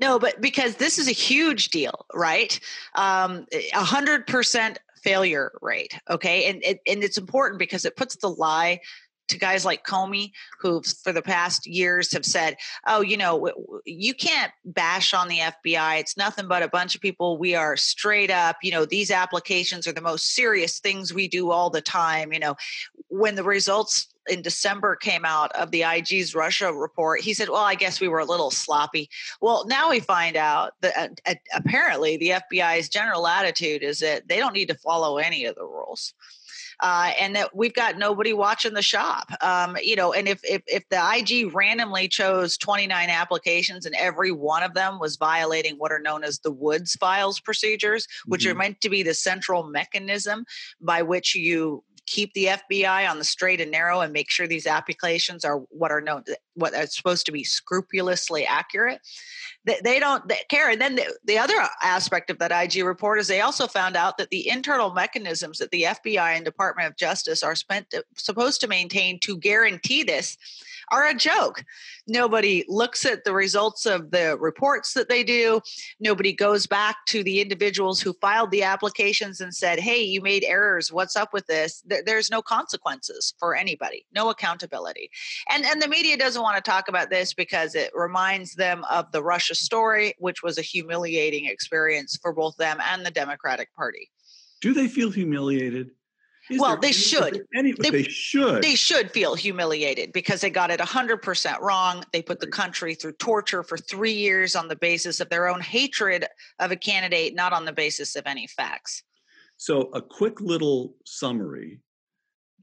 No, 0.00 0.18
but 0.18 0.40
because 0.40 0.74
this 0.74 0.98
is 0.98 1.06
a 1.06 1.12
huge 1.12 1.68
deal, 1.68 2.06
right? 2.12 2.58
Um, 2.96 3.46
a 3.52 3.84
hundred 3.84 4.26
percent 4.26 4.80
failure 5.02 5.52
rate. 5.60 5.98
Okay. 6.10 6.48
And, 6.48 6.62
it, 6.64 6.80
and 6.86 7.02
it's 7.02 7.18
important 7.18 7.58
because 7.58 7.84
it 7.84 7.96
puts 7.96 8.16
the 8.16 8.28
lie 8.28 8.80
to 9.28 9.38
guys 9.38 9.64
like 9.64 9.84
Comey, 9.84 10.32
who 10.58 10.82
for 11.02 11.12
the 11.12 11.22
past 11.22 11.66
years 11.66 12.12
have 12.12 12.24
said, 12.24 12.56
oh, 12.86 13.00
you 13.00 13.16
know, 13.16 13.50
you 13.84 14.14
can't 14.14 14.52
bash 14.64 15.14
on 15.14 15.28
the 15.28 15.38
FBI. 15.38 16.00
It's 16.00 16.16
nothing 16.16 16.48
but 16.48 16.62
a 16.62 16.68
bunch 16.68 16.94
of 16.94 17.00
people. 17.00 17.38
We 17.38 17.54
are 17.54 17.76
straight 17.76 18.30
up, 18.30 18.56
you 18.62 18.70
know, 18.70 18.84
these 18.84 19.10
applications 19.10 19.86
are 19.86 19.92
the 19.92 20.00
most 20.00 20.34
serious 20.34 20.80
things 20.80 21.12
we 21.12 21.28
do 21.28 21.50
all 21.50 21.70
the 21.70 21.82
time. 21.82 22.32
You 22.32 22.40
know, 22.40 22.56
when 23.08 23.34
the 23.34 23.44
results 23.44 24.08
in 24.28 24.42
December 24.42 24.96
came 24.96 25.24
out 25.24 25.52
of 25.52 25.70
the 25.70 25.82
IG's 25.82 26.34
Russia 26.34 26.72
report, 26.72 27.20
he 27.20 27.34
said, 27.34 27.48
Well, 27.48 27.62
I 27.62 27.74
guess 27.74 28.00
we 28.00 28.08
were 28.08 28.18
a 28.18 28.24
little 28.24 28.50
sloppy. 28.50 29.08
Well, 29.40 29.66
now 29.66 29.90
we 29.90 30.00
find 30.00 30.36
out 30.36 30.72
that 30.80 31.20
uh, 31.26 31.34
apparently 31.54 32.16
the 32.16 32.40
FBI's 32.52 32.88
general 32.88 33.26
attitude 33.26 33.82
is 33.82 33.98
that 34.00 34.28
they 34.28 34.38
don't 34.38 34.54
need 34.54 34.68
to 34.68 34.74
follow 34.74 35.18
any 35.18 35.44
of 35.44 35.54
the 35.54 35.64
rules. 35.64 36.14
Uh, 36.80 37.10
and 37.20 37.34
that 37.34 37.56
we've 37.56 37.74
got 37.74 37.98
nobody 37.98 38.32
watching 38.32 38.72
the 38.72 38.82
shop. 38.82 39.28
Um, 39.40 39.76
you 39.82 39.96
know, 39.96 40.12
and 40.12 40.28
if, 40.28 40.40
if 40.44 40.62
if 40.68 40.88
the 40.90 41.02
IG 41.16 41.52
randomly 41.52 42.06
chose 42.06 42.56
29 42.56 43.10
applications 43.10 43.84
and 43.84 43.96
every 43.96 44.30
one 44.30 44.62
of 44.62 44.74
them 44.74 45.00
was 45.00 45.16
violating 45.16 45.74
what 45.74 45.90
are 45.90 45.98
known 45.98 46.22
as 46.22 46.38
the 46.38 46.52
Woods 46.52 46.94
files 46.94 47.40
procedures, 47.40 48.06
which 48.26 48.42
mm-hmm. 48.42 48.52
are 48.52 48.58
meant 48.58 48.80
to 48.82 48.88
be 48.88 49.02
the 49.02 49.14
central 49.14 49.64
mechanism 49.64 50.44
by 50.80 51.02
which 51.02 51.34
you 51.34 51.82
keep 52.08 52.32
the 52.32 52.46
FBI 52.46 53.08
on 53.08 53.18
the 53.18 53.24
straight 53.24 53.60
and 53.60 53.70
narrow 53.70 54.00
and 54.00 54.12
make 54.12 54.30
sure 54.30 54.46
these 54.46 54.66
applications 54.66 55.44
are 55.44 55.58
what 55.70 55.90
are 55.90 56.00
known 56.00 56.24
what 56.54 56.74
are 56.74 56.86
supposed 56.86 57.26
to 57.26 57.32
be 57.32 57.44
scrupulously 57.44 58.44
accurate. 58.46 59.00
They, 59.68 59.80
they 59.84 60.00
don't 60.00 60.26
they 60.26 60.40
care. 60.48 60.70
And 60.70 60.80
then 60.80 60.96
the, 60.96 61.14
the 61.24 61.38
other 61.38 61.54
aspect 61.82 62.30
of 62.30 62.38
that 62.38 62.50
IG 62.50 62.82
report 62.82 63.20
is 63.20 63.28
they 63.28 63.42
also 63.42 63.66
found 63.66 63.96
out 63.96 64.16
that 64.16 64.30
the 64.30 64.48
internal 64.48 64.94
mechanisms 64.94 65.58
that 65.58 65.70
the 65.70 65.82
FBI 65.82 66.36
and 66.36 66.44
Department 66.44 66.88
of 66.88 66.96
Justice 66.96 67.42
are 67.42 67.54
spent 67.54 67.94
supposed 68.16 68.62
to 68.62 68.66
maintain 68.66 69.20
to 69.20 69.36
guarantee 69.36 70.02
this 70.02 70.38
are 70.90 71.06
a 71.06 71.14
joke. 71.14 71.64
Nobody 72.06 72.64
looks 72.68 73.04
at 73.04 73.24
the 73.24 73.32
results 73.32 73.84
of 73.84 74.10
the 74.10 74.36
reports 74.38 74.94
that 74.94 75.08
they 75.08 75.22
do. 75.22 75.60
Nobody 76.00 76.32
goes 76.32 76.66
back 76.66 76.96
to 77.06 77.22
the 77.22 77.40
individuals 77.40 78.00
who 78.00 78.14
filed 78.14 78.50
the 78.50 78.62
applications 78.62 79.40
and 79.40 79.54
said, 79.54 79.78
hey, 79.78 80.02
you 80.02 80.22
made 80.22 80.44
errors. 80.44 80.92
What's 80.92 81.16
up 81.16 81.32
with 81.32 81.46
this? 81.46 81.84
There's 82.06 82.30
no 82.30 82.40
consequences 82.40 83.34
for 83.38 83.54
anybody, 83.54 84.06
no 84.14 84.30
accountability. 84.30 85.10
And, 85.50 85.64
and 85.64 85.82
the 85.82 85.88
media 85.88 86.16
doesn't 86.16 86.40
want 86.40 86.56
to 86.56 86.70
talk 86.70 86.88
about 86.88 87.10
this 87.10 87.34
because 87.34 87.74
it 87.74 87.90
reminds 87.94 88.54
them 88.54 88.84
of 88.90 89.12
the 89.12 89.22
Russia 89.22 89.54
story, 89.58 90.14
which 90.18 90.42
was 90.42 90.58
a 90.58 90.62
humiliating 90.62 91.46
experience 91.46 92.18
for 92.20 92.32
both 92.32 92.56
them 92.56 92.78
and 92.82 93.04
the 93.04 93.10
Democratic 93.10 93.74
Party. 93.74 94.10
Do 94.60 94.74
they 94.74 94.88
feel 94.88 95.10
humiliated? 95.10 95.90
Is 96.50 96.60
well, 96.60 96.78
they 96.78 96.92
should. 96.92 97.44
Any, 97.54 97.72
they, 97.72 97.90
they, 97.90 98.02
should. 98.04 98.62
They 98.62 98.74
should 98.74 99.10
feel 99.10 99.34
humiliated 99.34 100.12
because 100.12 100.40
they 100.40 100.48
got 100.48 100.70
it 100.70 100.80
100% 100.80 101.60
wrong. 101.60 102.04
They 102.12 102.22
put 102.22 102.40
the 102.40 102.46
country 102.46 102.94
through 102.94 103.12
torture 103.12 103.62
for 103.62 103.76
three 103.76 104.14
years 104.14 104.56
on 104.56 104.68
the 104.68 104.76
basis 104.76 105.20
of 105.20 105.28
their 105.28 105.46
own 105.46 105.60
hatred 105.60 106.26
of 106.58 106.70
a 106.70 106.76
candidate, 106.76 107.34
not 107.34 107.52
on 107.52 107.66
the 107.66 107.72
basis 107.72 108.16
of 108.16 108.26
any 108.26 108.46
facts. 108.46 109.02
So, 109.58 109.90
a 109.92 110.00
quick 110.00 110.40
little 110.40 110.94
summary 111.04 111.80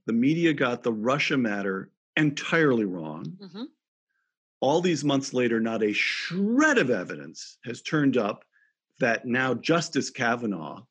the 0.08 0.14
media 0.14 0.54
got 0.54 0.84
the 0.84 0.94
Russia 0.94 1.38
matter 1.38 1.90
entirely 2.16 2.86
wrong. 2.86 3.26
Mm-hmm. 3.42 3.64
All 4.66 4.82
these 4.82 5.04
months 5.04 5.32
later, 5.32 5.60
not 5.60 5.84
a 5.84 5.94
shred 5.94 6.80
of 6.80 6.90
evidence 6.90 7.60
has 7.66 7.84
turned 7.84 8.18
up 8.18 8.44
that 9.00 9.24
now 9.24 9.54
Justice 9.54 10.10
Kavanaugh 10.10 10.82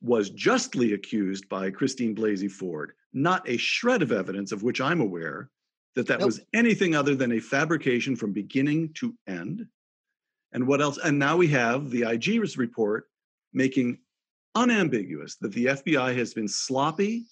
was 0.00 0.30
justly 0.30 0.92
accused 0.92 1.48
by 1.48 1.72
Christine 1.72 2.14
Blasey 2.14 2.48
Ford, 2.48 2.92
not 3.12 3.48
a 3.48 3.56
shred 3.56 4.00
of 4.00 4.12
evidence 4.12 4.52
of 4.52 4.62
which 4.62 4.80
I'm 4.80 5.00
aware 5.00 5.50
that 5.96 6.06
that 6.06 6.20
nope. 6.20 6.26
was 6.26 6.40
anything 6.54 6.94
other 6.94 7.16
than 7.16 7.32
a 7.32 7.40
fabrication 7.40 8.14
from 8.14 8.32
beginning 8.32 8.92
to 9.00 9.12
end. 9.26 9.66
And 10.52 10.64
what 10.64 10.80
else? 10.80 10.96
And 10.98 11.18
now 11.18 11.36
we 11.36 11.48
have 11.48 11.90
the 11.90 12.04
IG's 12.04 12.56
report 12.56 13.08
making 13.52 13.98
unambiguous 14.54 15.34
that 15.40 15.52
the 15.52 15.66
FBI 15.66 16.16
has 16.16 16.32
been 16.32 16.46
sloppy 16.46 17.24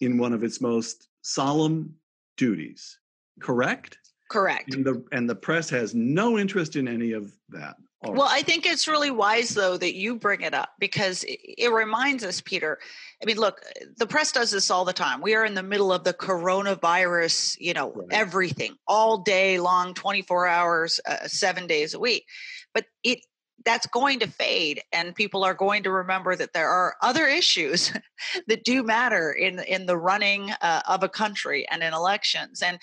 in 0.00 0.18
one 0.18 0.32
of 0.32 0.42
its 0.42 0.60
most 0.60 1.06
solemn 1.22 1.94
duties. 2.36 2.98
Correct? 3.38 3.96
Correct. 4.30 4.74
And 4.74 4.84
the, 4.84 5.04
and 5.12 5.28
the 5.28 5.34
press 5.34 5.68
has 5.70 5.94
no 5.94 6.38
interest 6.38 6.76
in 6.76 6.88
any 6.88 7.12
of 7.12 7.32
that. 7.50 7.76
Well, 8.06 8.28
I 8.30 8.42
think 8.42 8.66
it's 8.66 8.86
really 8.86 9.10
wise, 9.10 9.50
though, 9.50 9.76
that 9.76 9.94
you 9.94 10.16
bring 10.16 10.42
it 10.42 10.52
up 10.52 10.70
because 10.78 11.24
it 11.26 11.72
reminds 11.72 12.24
us, 12.24 12.40
Peter. 12.40 12.78
I 13.22 13.26
mean, 13.26 13.38
look, 13.38 13.62
the 13.96 14.06
press 14.06 14.32
does 14.32 14.50
this 14.50 14.70
all 14.70 14.84
the 14.84 14.92
time. 14.92 15.22
We 15.22 15.34
are 15.34 15.44
in 15.44 15.54
the 15.54 15.62
middle 15.62 15.92
of 15.92 16.04
the 16.04 16.12
coronavirus, 16.12 17.56
you 17.60 17.72
know, 17.72 17.92
right. 17.92 18.08
everything 18.10 18.74
all 18.86 19.18
day 19.18 19.58
long, 19.58 19.94
24 19.94 20.46
hours, 20.46 21.00
uh, 21.06 21.26
seven 21.26 21.66
days 21.66 21.94
a 21.94 21.98
week. 21.98 22.26
But 22.74 22.84
it 23.02 23.20
that's 23.64 23.86
going 23.86 24.18
to 24.18 24.26
fade 24.26 24.82
and 24.92 25.14
people 25.14 25.42
are 25.42 25.54
going 25.54 25.84
to 25.84 25.90
remember 25.90 26.36
that 26.36 26.52
there 26.52 26.68
are 26.68 26.96
other 27.00 27.26
issues 27.26 27.92
that 28.46 28.62
do 28.62 28.82
matter 28.82 29.32
in 29.32 29.58
in 29.60 29.86
the 29.86 29.96
running 29.96 30.50
uh, 30.60 30.82
of 30.86 31.02
a 31.02 31.08
country 31.08 31.66
and 31.70 31.82
in 31.82 31.94
elections 31.94 32.60
and 32.60 32.78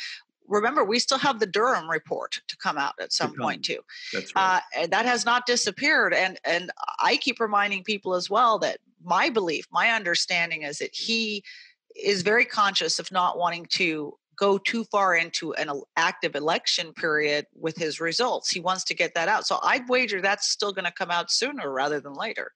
remember 0.52 0.84
we 0.84 1.00
still 1.00 1.18
have 1.18 1.40
the 1.40 1.48
Durham 1.48 1.90
report 1.90 2.40
to 2.48 2.58
come 2.58 2.78
out 2.78 2.94
at 3.00 3.14
some 3.14 3.34
point 3.36 3.64
too. 3.64 3.80
That's 4.14 4.36
right. 4.36 4.62
Uh, 4.78 4.88
that 4.88 5.06
has 5.06 5.26
not 5.26 5.46
disappeared, 5.46 6.14
and 6.14 6.40
and 6.44 6.72
I 7.00 7.18
keep 7.18 7.40
reminding 7.40 7.84
people 7.84 8.14
as 8.14 8.30
well 8.30 8.60
that 8.60 8.80
my 9.04 9.30
belief, 9.30 9.66
my 9.72 9.90
understanding 9.90 10.64
is 10.64 10.78
that 10.80 10.94
he 10.94 11.44
is 11.96 12.22
very 12.22 12.46
conscious 12.46 13.00
of 13.00 13.12
not 13.12 13.38
wanting 13.38 13.66
to 13.72 14.14
go 14.38 14.58
too 14.58 14.84
far 14.86 15.16
into 15.16 15.54
an 15.54 15.70
active 15.98 16.36
election 16.36 16.94
period 16.94 17.46
with 17.54 17.76
his 17.78 18.00
results. 18.00 18.50
He 18.50 18.60
wants 18.60 18.84
to 18.86 18.96
get 18.96 19.14
that 19.14 19.28
out. 19.28 19.46
So 19.46 19.60
I'd 19.62 19.88
wager 19.88 20.22
that's 20.22 20.50
still 20.50 20.72
going 20.72 20.86
to 20.86 20.92
come 20.92 21.12
out 21.12 21.32
sooner 21.32 21.72
rather 21.72 22.00
than 22.00 22.14
later 22.14 22.52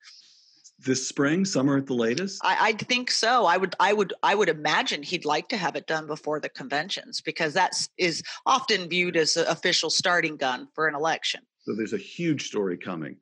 this 0.79 1.07
spring, 1.07 1.45
summer 1.45 1.77
at 1.77 1.85
the 1.85 1.93
latest? 1.93 2.41
I, 2.43 2.69
I 2.69 2.71
think 2.73 3.09
so. 3.09 3.45
I 3.45 3.57
would, 3.57 3.75
I 3.79 3.93
would, 3.93 4.13
I 4.23 4.35
would 4.35 4.49
imagine 4.49 5.03
he'd 5.03 5.25
like 5.25 5.47
to 5.49 5.57
have 5.57 5.75
it 5.75 5.87
done 5.87 6.07
before 6.07 6.39
the 6.39 6.49
conventions 6.49 7.21
because 7.21 7.53
that 7.53 7.87
is 7.97 8.21
often 8.45 8.89
viewed 8.89 9.15
as 9.15 9.37
an 9.37 9.47
official 9.47 9.89
starting 9.89 10.37
gun 10.37 10.67
for 10.73 10.87
an 10.87 10.95
election. 10.95 11.41
So 11.59 11.73
there's 11.75 11.93
a 11.93 11.97
huge 11.97 12.47
story 12.47 12.77
coming. 12.77 13.17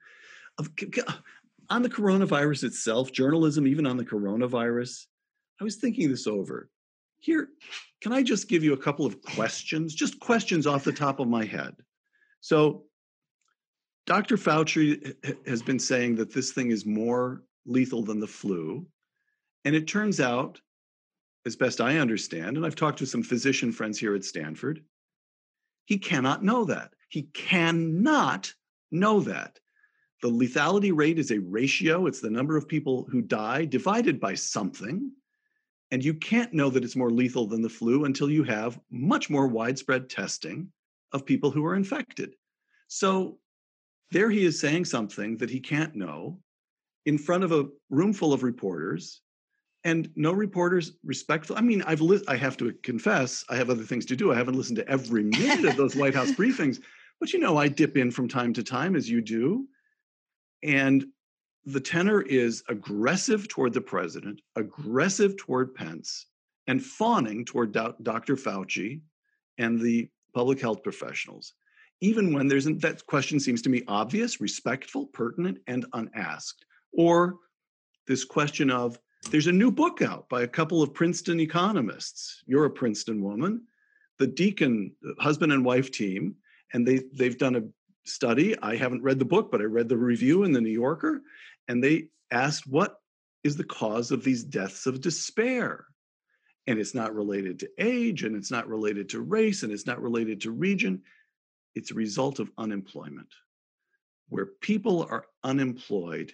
On 1.69 1.81
the 1.81 1.89
coronavirus 1.89 2.65
itself, 2.65 3.11
journalism, 3.11 3.67
even 3.67 3.85
on 3.85 3.97
the 3.97 4.05
coronavirus, 4.05 5.05
I 5.61 5.63
was 5.63 5.77
thinking 5.77 6.09
this 6.09 6.27
over. 6.27 6.69
Here, 7.19 7.47
can 8.01 8.11
I 8.11 8.21
just 8.21 8.49
give 8.49 8.63
you 8.63 8.73
a 8.73 8.77
couple 8.77 9.05
of 9.05 9.21
questions? 9.21 9.95
Just 9.95 10.19
questions 10.19 10.67
off 10.67 10.83
the 10.83 10.91
top 10.91 11.19
of 11.19 11.27
my 11.27 11.45
head. 11.45 11.73
So 12.41 12.83
Dr. 14.05 14.35
Fauci 14.35 15.15
has 15.47 15.61
been 15.61 15.79
saying 15.79 16.15
that 16.15 16.33
this 16.33 16.51
thing 16.51 16.71
is 16.71 16.85
more 16.85 17.43
lethal 17.65 18.03
than 18.03 18.19
the 18.19 18.27
flu. 18.27 18.85
And 19.63 19.75
it 19.75 19.87
turns 19.87 20.19
out, 20.19 20.59
as 21.45 21.55
best 21.55 21.79
I 21.79 21.97
understand, 21.97 22.57
and 22.57 22.65
I've 22.65 22.75
talked 22.75 22.99
to 22.99 23.05
some 23.05 23.23
physician 23.23 23.71
friends 23.71 23.97
here 23.97 24.15
at 24.15 24.25
Stanford, 24.25 24.83
he 25.85 25.97
cannot 25.97 26.43
know 26.43 26.65
that. 26.65 26.93
He 27.09 27.23
cannot 27.33 28.53
know 28.91 29.21
that. 29.21 29.59
The 30.21 30.29
lethality 30.29 30.91
rate 30.93 31.19
is 31.19 31.31
a 31.31 31.39
ratio, 31.39 32.07
it's 32.07 32.21
the 32.21 32.29
number 32.29 32.55
of 32.55 32.67
people 32.67 33.07
who 33.09 33.21
die 33.21 33.65
divided 33.65 34.19
by 34.19 34.35
something. 34.35 35.11
And 35.91 36.03
you 36.03 36.13
can't 36.13 36.53
know 36.53 36.69
that 36.69 36.83
it's 36.83 36.95
more 36.95 37.11
lethal 37.11 37.45
than 37.45 37.61
the 37.61 37.69
flu 37.69 38.05
until 38.05 38.29
you 38.29 38.43
have 38.43 38.79
much 38.89 39.29
more 39.29 39.47
widespread 39.47 40.09
testing 40.09 40.71
of 41.11 41.25
people 41.25 41.51
who 41.51 41.65
are 41.65 41.75
infected. 41.75 42.35
So 42.87 43.37
there 44.13 44.29
he 44.29 44.45
is 44.45 44.59
saying 44.59 44.85
something 44.85 45.37
that 45.37 45.49
he 45.49 45.59
can't 45.59 45.95
know 45.95 46.39
in 47.05 47.17
front 47.17 47.43
of 47.43 47.51
a 47.51 47.65
room 47.89 48.13
full 48.13 48.31
of 48.31 48.43
reporters 48.43 49.21
and 49.83 50.09
no 50.15 50.31
reporters 50.31 50.93
respectful. 51.03 51.57
I 51.57 51.61
mean, 51.61 51.81
I've 51.81 51.99
li- 51.99 52.23
I 52.27 52.37
have 52.37 52.55
to 52.57 52.71
confess, 52.83 53.43
I 53.49 53.57
have 53.57 53.69
other 53.69 53.83
things 53.83 54.05
to 54.05 54.15
do. 54.15 54.31
I 54.31 54.35
haven't 54.35 54.55
listened 54.55 54.77
to 54.77 54.87
every 54.87 55.23
minute 55.23 55.65
of 55.65 55.75
those 55.75 55.95
White 55.95 56.15
House 56.15 56.31
briefings, 56.39 56.79
but 57.19 57.33
you 57.33 57.39
know, 57.39 57.57
I 57.57 57.67
dip 57.67 57.97
in 57.97 58.11
from 58.11 58.29
time 58.29 58.53
to 58.53 58.63
time 58.63 58.95
as 58.95 59.09
you 59.09 59.19
do. 59.19 59.67
And 60.61 61.05
the 61.65 61.81
tenor 61.81 62.21
is 62.21 62.63
aggressive 62.69 63.47
toward 63.47 63.73
the 63.73 63.81
president, 63.81 64.41
aggressive 64.55 65.35
toward 65.37 65.73
Pence, 65.75 66.27
and 66.67 66.81
fawning 66.81 67.43
toward 67.43 67.73
Do- 67.73 67.95
Dr. 68.03 68.35
Fauci 68.35 69.01
and 69.57 69.79
the 69.79 70.09
public 70.33 70.61
health 70.61 70.83
professionals 70.83 71.53
even 72.03 72.33
when 72.33 72.49
there's 72.49 72.65
that 72.65 73.05
question 73.07 73.39
seems 73.39 73.61
to 73.61 73.69
me 73.69 73.81
obvious, 73.87 74.41
respectful, 74.41 75.05
pertinent, 75.07 75.57
and 75.67 75.85
unasked. 75.93 76.65
Or 76.91 77.35
this 78.07 78.25
question 78.25 78.69
of 78.69 78.99
there's 79.31 79.47
a 79.47 79.53
new 79.53 79.71
book 79.71 80.01
out 80.01 80.27
by 80.27 80.41
a 80.41 80.47
couple 80.47 80.83
of 80.83 80.93
Princeton 80.93 81.39
economists. 81.39 82.43
You're 82.45 82.65
a 82.65 82.69
Princeton 82.69 83.23
woman, 83.23 83.61
the 84.19 84.27
Deaton 84.27 84.91
husband 85.17 85.53
and 85.53 85.63
wife 85.63 85.91
team, 85.91 86.35
and 86.73 86.85
they 86.85 87.03
they've 87.13 87.37
done 87.37 87.55
a 87.55 87.63
study. 88.03 88.53
I 88.61 88.75
haven't 88.75 89.03
read 89.03 89.17
the 89.17 89.25
book, 89.25 89.49
but 89.49 89.61
I 89.61 89.65
read 89.65 89.87
the 89.87 89.95
review 89.95 90.43
in 90.43 90.51
the 90.51 90.59
New 90.59 90.71
Yorker, 90.71 91.21
and 91.69 91.81
they 91.81 92.09
asked 92.31 92.67
what 92.67 92.97
is 93.45 93.55
the 93.55 93.63
cause 93.63 94.11
of 94.11 94.25
these 94.25 94.43
deaths 94.43 94.87
of 94.87 94.99
despair. 94.99 95.85
And 96.67 96.79
it's 96.79 96.95
not 96.95 97.15
related 97.15 97.59
to 97.59 97.69
age, 97.77 98.23
and 98.23 98.35
it's 98.35 98.51
not 98.51 98.67
related 98.67 99.07
to 99.09 99.21
race, 99.21 99.63
and 99.63 99.71
it's 99.71 99.87
not 99.87 100.01
related 100.01 100.41
to 100.41 100.51
region 100.51 101.01
it's 101.75 101.91
a 101.91 101.95
result 101.95 102.39
of 102.39 102.51
unemployment. 102.57 103.29
Where 104.29 104.47
people 104.61 105.07
are 105.09 105.25
unemployed, 105.43 106.33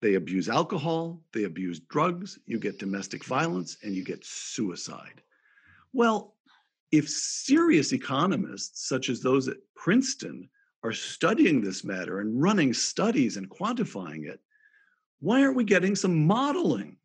they 0.00 0.14
abuse 0.14 0.48
alcohol, 0.48 1.20
they 1.32 1.44
abuse 1.44 1.80
drugs, 1.80 2.38
you 2.46 2.58
get 2.58 2.78
domestic 2.78 3.24
violence, 3.24 3.76
and 3.82 3.94
you 3.94 4.04
get 4.04 4.24
suicide. 4.24 5.22
Well, 5.92 6.34
if 6.90 7.08
serious 7.08 7.92
economists, 7.92 8.88
such 8.88 9.08
as 9.08 9.20
those 9.20 9.48
at 9.48 9.56
Princeton, 9.74 10.48
are 10.84 10.92
studying 10.92 11.60
this 11.60 11.84
matter 11.84 12.20
and 12.20 12.42
running 12.42 12.74
studies 12.74 13.36
and 13.36 13.48
quantifying 13.48 14.26
it, 14.26 14.40
why 15.20 15.42
aren't 15.42 15.56
we 15.56 15.64
getting 15.64 15.94
some 15.94 16.26
modeling 16.26 16.96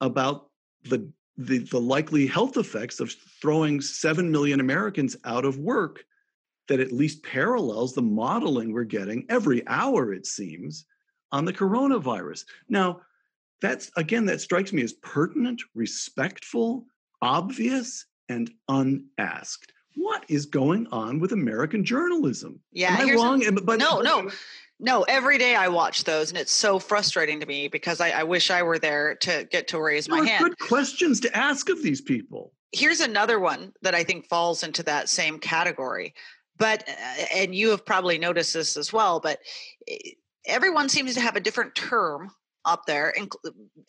about 0.00 0.48
the, 0.84 1.06
the, 1.36 1.58
the 1.58 1.80
likely 1.80 2.26
health 2.26 2.56
effects 2.56 2.98
of 2.98 3.12
throwing 3.40 3.80
7 3.80 4.30
million 4.30 4.60
Americans 4.60 5.16
out 5.24 5.44
of 5.44 5.58
work 5.58 6.04
that 6.68 6.80
at 6.80 6.92
least 6.92 7.22
parallels 7.22 7.94
the 7.94 8.02
modeling 8.02 8.72
we're 8.72 8.84
getting 8.84 9.26
every 9.28 9.66
hour, 9.66 10.12
it 10.12 10.26
seems, 10.26 10.86
on 11.32 11.44
the 11.44 11.52
coronavirus. 11.52 12.44
Now, 12.68 13.00
that's 13.60 13.90
again, 13.96 14.26
that 14.26 14.40
strikes 14.40 14.72
me 14.72 14.82
as 14.82 14.92
pertinent, 14.94 15.62
respectful, 15.74 16.86
obvious, 17.20 18.06
and 18.28 18.50
unasked. 18.68 19.72
What 19.94 20.24
is 20.28 20.46
going 20.46 20.86
on 20.88 21.20
with 21.20 21.32
American 21.32 21.84
journalism? 21.84 22.60
Yeah, 22.72 22.96
Am 22.96 23.08
I 23.08 23.14
wrong? 23.14 23.46
A, 23.46 23.52
but 23.52 23.78
no, 23.78 24.00
no. 24.00 24.30
No, 24.84 25.02
every 25.02 25.38
day 25.38 25.54
I 25.54 25.68
watch 25.68 26.02
those, 26.02 26.30
and 26.30 26.38
it's 26.38 26.50
so 26.50 26.80
frustrating 26.80 27.38
to 27.38 27.46
me 27.46 27.68
because 27.68 28.00
I, 28.00 28.10
I 28.10 28.22
wish 28.24 28.50
I 28.50 28.64
were 28.64 28.80
there 28.80 29.14
to 29.20 29.46
get 29.48 29.68
to 29.68 29.80
raise 29.80 30.08
my 30.08 30.26
hand. 30.26 30.42
Good 30.42 30.58
questions 30.58 31.20
to 31.20 31.36
ask 31.36 31.68
of 31.68 31.84
these 31.84 32.00
people. 32.00 32.52
Here's 32.72 32.98
another 32.98 33.38
one 33.38 33.72
that 33.82 33.94
I 33.94 34.02
think 34.02 34.26
falls 34.26 34.64
into 34.64 34.82
that 34.84 35.08
same 35.08 35.38
category, 35.38 36.14
but 36.62 36.88
uh, 36.88 37.24
and 37.34 37.54
you 37.56 37.70
have 37.70 37.84
probably 37.84 38.18
noticed 38.18 38.54
this 38.54 38.76
as 38.76 38.92
well. 38.92 39.18
But 39.18 39.40
eh, 39.88 40.12
everyone 40.46 40.88
seems 40.88 41.12
to 41.14 41.20
have 41.20 41.34
a 41.34 41.40
different 41.40 41.74
term 41.74 42.30
up 42.64 42.86
there 42.86 43.12
and, 43.18 43.28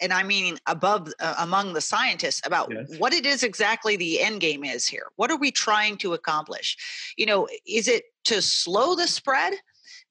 and 0.01 0.12
i 0.12 0.23
mean 0.23 0.57
above 0.65 1.07
uh, 1.19 1.36
among 1.38 1.73
the 1.73 1.81
scientists 1.81 2.41
about 2.43 2.71
yes. 2.71 2.97
what 2.97 3.13
it 3.13 3.23
is 3.23 3.43
exactly 3.43 3.95
the 3.95 4.19
end 4.19 4.41
game 4.41 4.63
is 4.63 4.88
here 4.88 5.05
what 5.15 5.29
are 5.29 5.38
we 5.38 5.51
trying 5.51 5.95
to 5.95 6.13
accomplish 6.15 6.75
you 7.15 7.23
know 7.23 7.47
is 7.67 7.88
it 7.88 8.05
to 8.23 8.41
slow 8.41 8.95
the 8.95 9.05
spread 9.07 9.53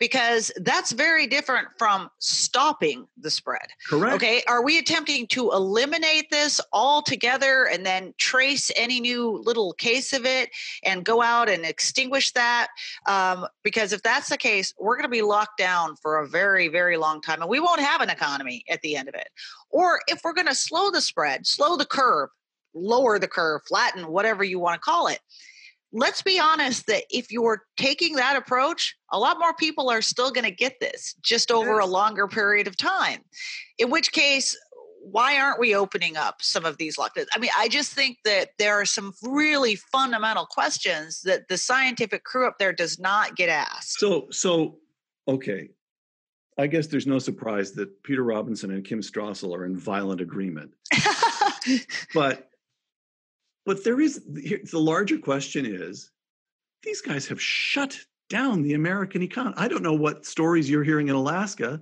because 0.03 0.51
that's 0.57 0.91
very 0.91 1.29
different 1.29 1.69
from 1.79 2.11
stopping 2.19 3.07
the 3.19 3.31
spread. 3.31 3.69
Correct. 3.88 4.17
Okay. 4.17 4.43
Are 4.49 4.65
we 4.65 4.79
attempting 4.79 5.29
to 5.29 5.53
eliminate 5.53 6.29
this 6.29 6.61
altogether 6.73 7.69
and 7.69 7.87
then 7.87 8.12
trace 8.19 8.73
any 8.75 8.99
new 8.99 9.41
little 9.45 9.75
case 9.75 10.12
of 10.12 10.27
it 10.27 10.51
and 10.83 11.05
go 11.05 11.23
out 11.23 11.49
and 11.49 11.65
extinguish 11.65 12.33
that? 12.33 12.67
Um, 13.07 13.47
because 13.62 13.93
if 13.93 14.03
that's 14.03 14.29
the 14.29 14.37
case, 14.37 14.75
we're 14.77 14.97
going 14.97 15.09
to 15.09 15.09
be 15.09 15.23
locked 15.23 15.57
down 15.57 15.95
for 15.95 16.19
a 16.19 16.27
very, 16.27 16.67
very 16.67 16.97
long 16.97 17.21
time 17.21 17.41
and 17.41 17.49
we 17.49 17.61
won't 17.61 17.81
have 17.81 18.01
an 18.01 18.11
economy 18.11 18.65
at 18.69 18.83
the 18.83 18.97
end 18.97 19.09
of 19.09 19.15
it. 19.15 19.29
Or 19.71 20.01
if 20.09 20.23
we're 20.25 20.35
going 20.35 20.49
to 20.49 20.55
slow 20.57 20.91
the 20.91 21.01
spread, 21.01 21.47
slow 21.47 21.77
the 21.77 21.87
curve, 21.87 22.29
lower 22.75 23.21
the 23.21 23.29
curve, 23.29 23.62
flatten, 23.69 24.09
whatever 24.09 24.43
you 24.43 24.59
want 24.59 24.75
to 24.75 24.81
call 24.81 25.07
it 25.07 25.21
let's 25.92 26.22
be 26.22 26.40
honest 26.40 26.87
that 26.87 27.05
if 27.11 27.31
you're 27.31 27.64
taking 27.76 28.16
that 28.16 28.37
approach, 28.37 28.96
a 29.12 29.18
lot 29.18 29.38
more 29.38 29.55
people 29.55 29.90
are 29.90 30.02
still 30.02 30.31
going 30.31 30.44
to 30.44 30.50
get 30.50 30.81
this 30.81 31.14
just 31.22 31.50
over 31.50 31.78
a 31.78 31.87
longer 31.87 32.26
period 32.26 32.66
of 32.66 32.76
time. 32.76 33.20
In 33.78 33.90
which 33.90 34.12
case, 34.12 34.57
why 35.02 35.38
aren't 35.38 35.61
we 35.61 35.74
opening 35.74 36.16
up 36.16 36.37
some 36.40 36.64
of 36.64 36.78
these 36.78 36.96
lockdowns? 36.96 37.26
I 37.35 37.38
mean, 37.38 37.50
I 37.57 37.68
just 37.68 37.92
think 37.92 38.18
that 38.24 38.50
there 38.59 38.74
are 38.81 38.85
some 38.85 39.12
really 39.22 39.76
fundamental 39.76 40.46
questions 40.46 41.22
that 41.22 41.48
the 41.48 41.59
scientific 41.59 42.24
crew 42.24 42.46
up 42.46 42.59
there 42.59 42.72
does 42.72 42.98
not 42.98 43.37
get 43.37 43.48
asked. 43.48 43.98
So, 43.98 44.28
so 44.31 44.78
okay. 45.28 45.68
I 46.59 46.66
guess 46.66 46.87
there's 46.87 47.07
no 47.07 47.18
surprise 47.18 47.72
that 47.72 48.02
Peter 48.02 48.22
Robinson 48.22 48.70
and 48.70 48.85
Kim 48.85 49.00
Strassel 49.00 49.57
are 49.57 49.64
in 49.64 49.76
violent 49.76 50.20
agreement. 50.20 50.72
but 52.14 52.52
but 53.64 53.85
there 53.85 54.01
is 54.01 54.22
the 54.27 54.79
larger 54.79 55.18
question 55.18 55.66
is 55.66 56.11
these 56.83 57.01
guys 57.01 57.27
have 57.29 57.40
shut 57.40 57.98
down 58.29 58.62
the 58.62 58.75
American 58.75 59.22
economy. 59.22 59.55
I 59.59 59.68
don't 59.68 59.83
know 59.83 59.92
what 59.92 60.27
stories 60.27 60.68
you're 60.68 60.83
hearing 60.83 61.09
in 61.09 61.14
Alaska, 61.14 61.81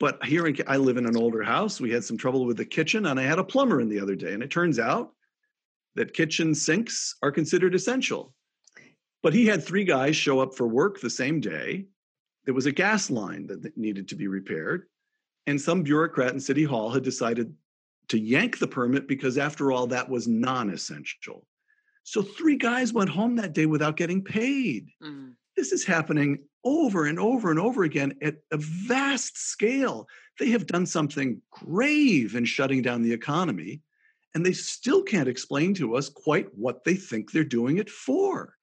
but 0.00 0.24
here 0.24 0.46
in, 0.46 0.56
I 0.66 0.76
live 0.76 0.96
in 0.96 1.06
an 1.06 1.16
older 1.16 1.42
house. 1.42 1.80
We 1.80 1.90
had 1.90 2.04
some 2.04 2.16
trouble 2.16 2.44
with 2.44 2.56
the 2.56 2.64
kitchen, 2.64 3.06
and 3.06 3.20
I 3.20 3.22
had 3.22 3.38
a 3.38 3.44
plumber 3.44 3.80
in 3.80 3.88
the 3.88 4.00
other 4.00 4.16
day, 4.16 4.32
and 4.32 4.42
it 4.42 4.50
turns 4.50 4.78
out 4.78 5.12
that 5.94 6.12
kitchen 6.12 6.54
sinks 6.54 7.16
are 7.22 7.30
considered 7.30 7.74
essential. 7.74 8.34
But 9.22 9.32
he 9.32 9.46
had 9.46 9.62
three 9.62 9.84
guys 9.84 10.16
show 10.16 10.40
up 10.40 10.54
for 10.54 10.66
work 10.66 11.00
the 11.00 11.10
same 11.10 11.40
day. 11.40 11.86
There 12.44 12.54
was 12.54 12.66
a 12.66 12.72
gas 12.72 13.10
line 13.10 13.46
that 13.46 13.76
needed 13.76 14.08
to 14.08 14.16
be 14.16 14.28
repaired, 14.28 14.86
and 15.46 15.60
some 15.60 15.82
bureaucrat 15.82 16.32
in 16.32 16.40
City 16.40 16.64
Hall 16.64 16.90
had 16.90 17.02
decided 17.02 17.52
to 18.08 18.18
yank 18.18 18.58
the 18.58 18.68
permit 18.68 19.08
because, 19.08 19.38
after 19.38 19.72
all, 19.72 19.86
that 19.88 20.08
was 20.08 20.28
non 20.28 20.70
essential. 20.70 21.46
So, 22.04 22.22
three 22.22 22.56
guys 22.56 22.92
went 22.92 23.10
home 23.10 23.36
that 23.36 23.52
day 23.52 23.66
without 23.66 23.96
getting 23.96 24.22
paid. 24.22 24.88
Mm. 25.02 25.34
This 25.56 25.72
is 25.72 25.84
happening 25.84 26.38
over 26.64 27.06
and 27.06 27.18
over 27.18 27.50
and 27.50 27.58
over 27.58 27.84
again 27.84 28.14
at 28.22 28.36
a 28.52 28.58
vast 28.58 29.38
scale. 29.38 30.06
They 30.38 30.50
have 30.50 30.66
done 30.66 30.86
something 30.86 31.40
grave 31.50 32.34
in 32.34 32.44
shutting 32.44 32.82
down 32.82 33.02
the 33.02 33.12
economy, 33.12 33.80
and 34.34 34.44
they 34.44 34.52
still 34.52 35.02
can't 35.02 35.28
explain 35.28 35.74
to 35.74 35.96
us 35.96 36.08
quite 36.08 36.48
what 36.54 36.84
they 36.84 36.94
think 36.94 37.30
they're 37.30 37.44
doing 37.44 37.78
it 37.78 37.88
for. 37.88 38.54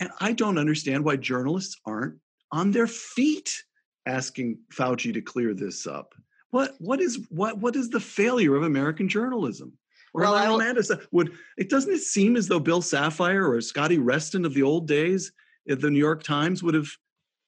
And 0.00 0.10
I 0.20 0.32
don't 0.32 0.58
understand 0.58 1.04
why 1.04 1.16
journalists 1.16 1.80
aren't 1.86 2.16
on 2.52 2.72
their 2.72 2.86
feet 2.86 3.62
asking 4.04 4.58
Fauci 4.72 5.12
to 5.14 5.20
clear 5.20 5.54
this 5.54 5.86
up. 5.86 6.14
What 6.56 6.74
what 6.78 7.02
is 7.02 7.18
what 7.28 7.58
what 7.58 7.76
is 7.76 7.90
the 7.90 8.00
failure 8.00 8.56
of 8.56 8.62
American 8.62 9.10
journalism? 9.10 9.74
Or 10.14 10.22
well, 10.22 10.34
I 10.34 10.46
Amanda 10.46 10.82
would 11.12 11.34
it 11.58 11.68
doesn't 11.68 11.92
it 11.92 12.00
seem 12.00 12.34
as 12.34 12.48
though 12.48 12.58
Bill 12.58 12.80
Safire 12.80 13.46
or 13.46 13.60
Scotty 13.60 13.98
Reston 13.98 14.46
of 14.46 14.54
the 14.54 14.62
old 14.62 14.88
days 14.88 15.32
at 15.68 15.82
the 15.82 15.90
New 15.90 15.98
York 15.98 16.22
Times 16.22 16.62
would 16.62 16.72
have 16.72 16.88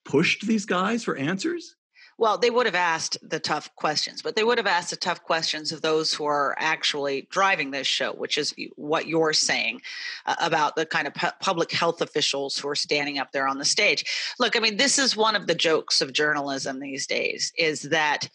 pushed 0.05 0.45
these 0.45 0.63
guys 0.63 1.03
for 1.03 1.15
answers? 1.15 1.75
Well, 2.19 2.37
they 2.37 2.51
would 2.51 2.67
have 2.67 2.75
asked 2.75 3.17
the 3.27 3.39
tough 3.39 3.73
questions, 3.75 4.21
but 4.21 4.35
they 4.35 4.43
would 4.43 4.59
have 4.59 4.67
asked 4.67 4.91
the 4.91 4.95
tough 4.95 5.23
questions 5.23 5.71
of 5.71 5.81
those 5.81 6.13
who 6.13 6.25
are 6.25 6.53
actually 6.59 7.27
driving 7.31 7.71
this 7.71 7.87
show, 7.87 8.11
which 8.11 8.37
is 8.37 8.53
what 8.75 9.07
you're 9.07 9.33
saying 9.33 9.81
uh, 10.27 10.35
about 10.39 10.75
the 10.75 10.85
kind 10.85 11.07
of 11.07 11.15
pu- 11.15 11.31
public 11.39 11.71
health 11.71 12.01
officials 12.01 12.59
who 12.59 12.67
are 12.67 12.75
standing 12.75 13.17
up 13.17 13.31
there 13.31 13.47
on 13.47 13.57
the 13.57 13.65
stage. 13.65 14.03
Look, 14.37 14.55
I 14.55 14.59
mean, 14.59 14.77
this 14.77 14.99
is 14.99 15.17
one 15.17 15.35
of 15.35 15.47
the 15.47 15.55
jokes 15.55 15.99
of 15.99 16.13
journalism 16.13 16.79
these 16.79 17.07
days 17.07 17.51
is 17.57 17.83
that 17.83 18.29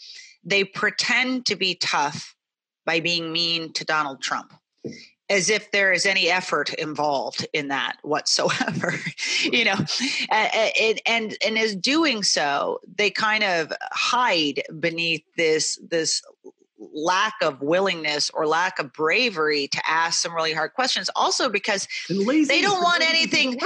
they 0.45 0.65
pretend 0.65 1.47
to 1.47 1.57
be 1.57 1.75
tough 1.75 2.35
by 2.87 3.01
being 3.01 3.33
mean 3.33 3.73
to 3.73 3.85
Donald 3.85 4.21
Trump 4.21 4.53
as 5.31 5.49
if 5.49 5.71
there 5.71 5.93
is 5.93 6.05
any 6.05 6.29
effort 6.29 6.75
involved 6.75 7.47
in 7.55 7.69
that 7.69 7.97
whatsoever 8.03 8.95
you 9.43 9.65
know? 9.65 9.77
And, 10.31 11.01
and 11.07 11.37
and 11.45 11.59
as 11.59 11.75
doing 11.75 12.23
so 12.23 12.81
they 12.97 13.11
kind 13.11 13.45
of 13.45 13.73
hide 13.93 14.63
beneath 14.81 15.25
this 15.37 15.79
this 15.89 16.23
lack 16.93 17.35
of 17.43 17.63
willingness 17.63 18.31
or 18.31 18.47
lack 18.47 18.79
of 18.79 18.93
bravery 18.93 19.69
to 19.69 19.81
ask 19.89 20.21
some 20.21 20.35
really 20.35 20.53
hard 20.53 20.75
questions 20.75 21.09
also 21.17 21.49
because 21.49 21.89
they 22.09 22.61
don't 22.61 22.83
want 22.83 23.03
anything 23.03 23.59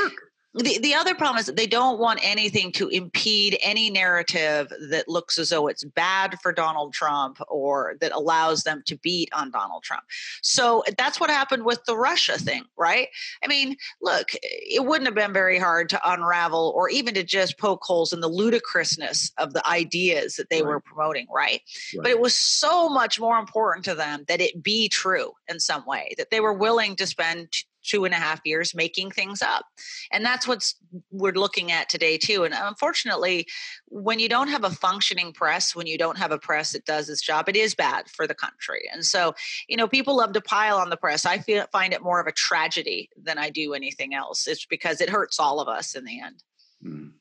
the, 0.58 0.78
the 0.78 0.94
other 0.94 1.14
problem 1.14 1.38
is 1.38 1.46
that 1.46 1.56
they 1.56 1.66
don't 1.66 1.98
want 1.98 2.20
anything 2.22 2.72
to 2.72 2.88
impede 2.88 3.58
any 3.62 3.90
narrative 3.90 4.72
that 4.90 5.08
looks 5.08 5.38
as 5.38 5.50
though 5.50 5.68
it's 5.68 5.84
bad 5.84 6.38
for 6.42 6.52
Donald 6.52 6.92
Trump 6.92 7.38
or 7.48 7.96
that 8.00 8.12
allows 8.12 8.64
them 8.64 8.82
to 8.86 8.96
beat 8.96 9.28
on 9.32 9.50
Donald 9.50 9.82
Trump. 9.82 10.02
So 10.42 10.82
that's 10.96 11.20
what 11.20 11.30
happened 11.30 11.64
with 11.64 11.84
the 11.84 11.96
Russia 11.96 12.38
thing, 12.38 12.64
right? 12.76 13.08
I 13.42 13.46
mean, 13.46 13.76
look, 14.02 14.28
it 14.42 14.84
wouldn't 14.84 15.06
have 15.06 15.14
been 15.14 15.32
very 15.32 15.58
hard 15.58 15.88
to 15.90 16.10
unravel 16.10 16.72
or 16.74 16.88
even 16.88 17.14
to 17.14 17.22
just 17.22 17.58
poke 17.58 17.82
holes 17.84 18.12
in 18.12 18.20
the 18.20 18.28
ludicrousness 18.28 19.32
of 19.38 19.52
the 19.52 19.66
ideas 19.66 20.36
that 20.36 20.50
they 20.50 20.62
right. 20.62 20.68
were 20.68 20.80
promoting, 20.80 21.26
right? 21.32 21.60
right? 21.94 22.02
But 22.02 22.10
it 22.10 22.20
was 22.20 22.34
so 22.34 22.88
much 22.88 23.20
more 23.20 23.38
important 23.38 23.84
to 23.84 23.94
them 23.94 24.24
that 24.28 24.40
it 24.40 24.62
be 24.62 24.88
true 24.88 25.32
in 25.48 25.60
some 25.60 25.86
way, 25.86 26.14
that 26.18 26.30
they 26.30 26.40
were 26.40 26.52
willing 26.52 26.96
to 26.96 27.06
spend 27.06 27.48
two 27.88 28.04
and 28.04 28.14
a 28.14 28.18
half 28.18 28.40
years 28.44 28.74
making 28.74 29.10
things 29.10 29.42
up. 29.42 29.66
And 30.12 30.24
that's 30.24 30.46
what's 30.46 30.76
we're 31.10 31.32
looking 31.32 31.72
at 31.72 31.88
today 31.88 32.18
too. 32.18 32.44
And 32.44 32.54
unfortunately 32.56 33.46
when 33.86 34.18
you 34.18 34.28
don't 34.28 34.48
have 34.48 34.64
a 34.64 34.70
functioning 34.70 35.32
press 35.32 35.74
when 35.74 35.86
you 35.86 35.98
don't 35.98 36.18
have 36.18 36.32
a 36.32 36.38
press 36.38 36.72
that 36.72 36.84
does 36.84 37.08
its 37.08 37.22
job 37.22 37.48
it 37.48 37.56
is 37.56 37.74
bad 37.74 38.08
for 38.08 38.26
the 38.26 38.34
country. 38.34 38.88
And 38.92 39.04
so 39.04 39.34
you 39.68 39.76
know 39.76 39.88
people 39.88 40.16
love 40.16 40.32
to 40.32 40.40
pile 40.40 40.76
on 40.76 40.90
the 40.90 40.96
press. 40.96 41.24
I 41.24 41.38
feel, 41.38 41.66
find 41.72 41.92
it 41.92 42.02
more 42.02 42.20
of 42.20 42.26
a 42.26 42.32
tragedy 42.32 43.10
than 43.20 43.38
i 43.38 43.50
do 43.50 43.74
anything 43.74 44.14
else. 44.14 44.46
It's 44.46 44.66
because 44.66 45.00
it 45.00 45.08
hurts 45.08 45.40
all 45.40 45.60
of 45.60 45.68
us 45.68 45.94
in 45.94 46.04
the 46.04 46.20
end. 46.20 46.42
Mm. 46.84 47.12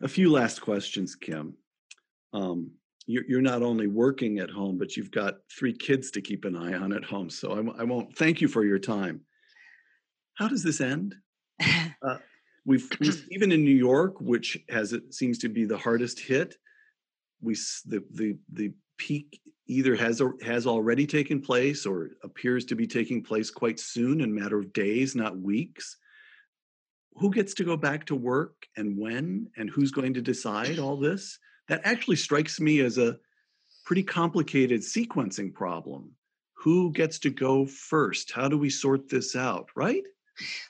a 0.00 0.08
few 0.08 0.30
last 0.30 0.60
questions 0.60 1.16
kim. 1.16 1.54
Um, 2.32 2.70
you're, 3.06 3.40
not 3.40 3.62
only 3.62 3.86
working 3.86 4.40
at 4.40 4.50
home, 4.50 4.78
but 4.78 4.96
you've 4.96 5.12
got 5.12 5.36
three 5.56 5.72
kids 5.72 6.10
to 6.12 6.20
keep 6.20 6.44
an 6.44 6.56
eye 6.56 6.74
on 6.74 6.92
at 6.92 7.04
home. 7.04 7.30
So 7.30 7.72
I 7.78 7.84
won't 7.84 8.16
thank 8.16 8.40
you 8.40 8.48
for 8.48 8.64
your 8.64 8.80
time 8.80 9.20
how 10.36 10.48
does 10.48 10.62
this 10.62 10.80
end? 10.80 11.14
Uh, 12.02 12.18
we've, 12.66 12.88
even 13.30 13.50
in 13.50 13.64
New 13.64 13.74
York, 13.74 14.20
which 14.20 14.58
has 14.68 14.92
it 14.92 15.14
seems 15.14 15.38
to 15.38 15.48
be 15.48 15.64
the 15.64 15.78
hardest 15.78 16.20
hit. 16.20 16.54
We 17.40 17.54
the 17.86 18.04
the 18.12 18.36
the 18.52 18.74
peak 18.98 19.40
either 19.66 19.96
has 19.96 20.22
has 20.42 20.66
already 20.66 21.06
taken 21.06 21.40
place 21.40 21.86
or 21.86 22.10
appears 22.22 22.66
to 22.66 22.76
be 22.76 22.86
taking 22.86 23.22
place 23.22 23.50
quite 23.50 23.80
soon 23.80 24.20
in 24.20 24.30
a 24.30 24.40
matter 24.40 24.58
of 24.58 24.72
days, 24.74 25.16
not 25.16 25.38
weeks. 25.38 25.96
Who 27.14 27.30
gets 27.30 27.54
to 27.54 27.64
go 27.64 27.78
back 27.78 28.04
to 28.06 28.14
work 28.14 28.66
and 28.76 28.98
when 28.98 29.48
and 29.56 29.70
who's 29.70 29.90
going 29.90 30.14
to 30.14 30.20
decide 30.20 30.78
all 30.78 30.98
this? 30.98 31.38
That 31.68 31.80
actually 31.84 32.16
strikes 32.16 32.60
me 32.60 32.80
as 32.80 32.98
a 32.98 33.16
pretty 33.86 34.02
complicated 34.02 34.82
sequencing 34.82 35.52
problem. 35.54 36.12
Who 36.58 36.92
gets 36.92 37.18
to 37.20 37.30
go 37.30 37.66
first? 37.66 38.32
How 38.32 38.48
do 38.48 38.58
we 38.58 38.70
sort 38.70 39.08
this 39.08 39.34
out, 39.34 39.68
right? 39.74 40.02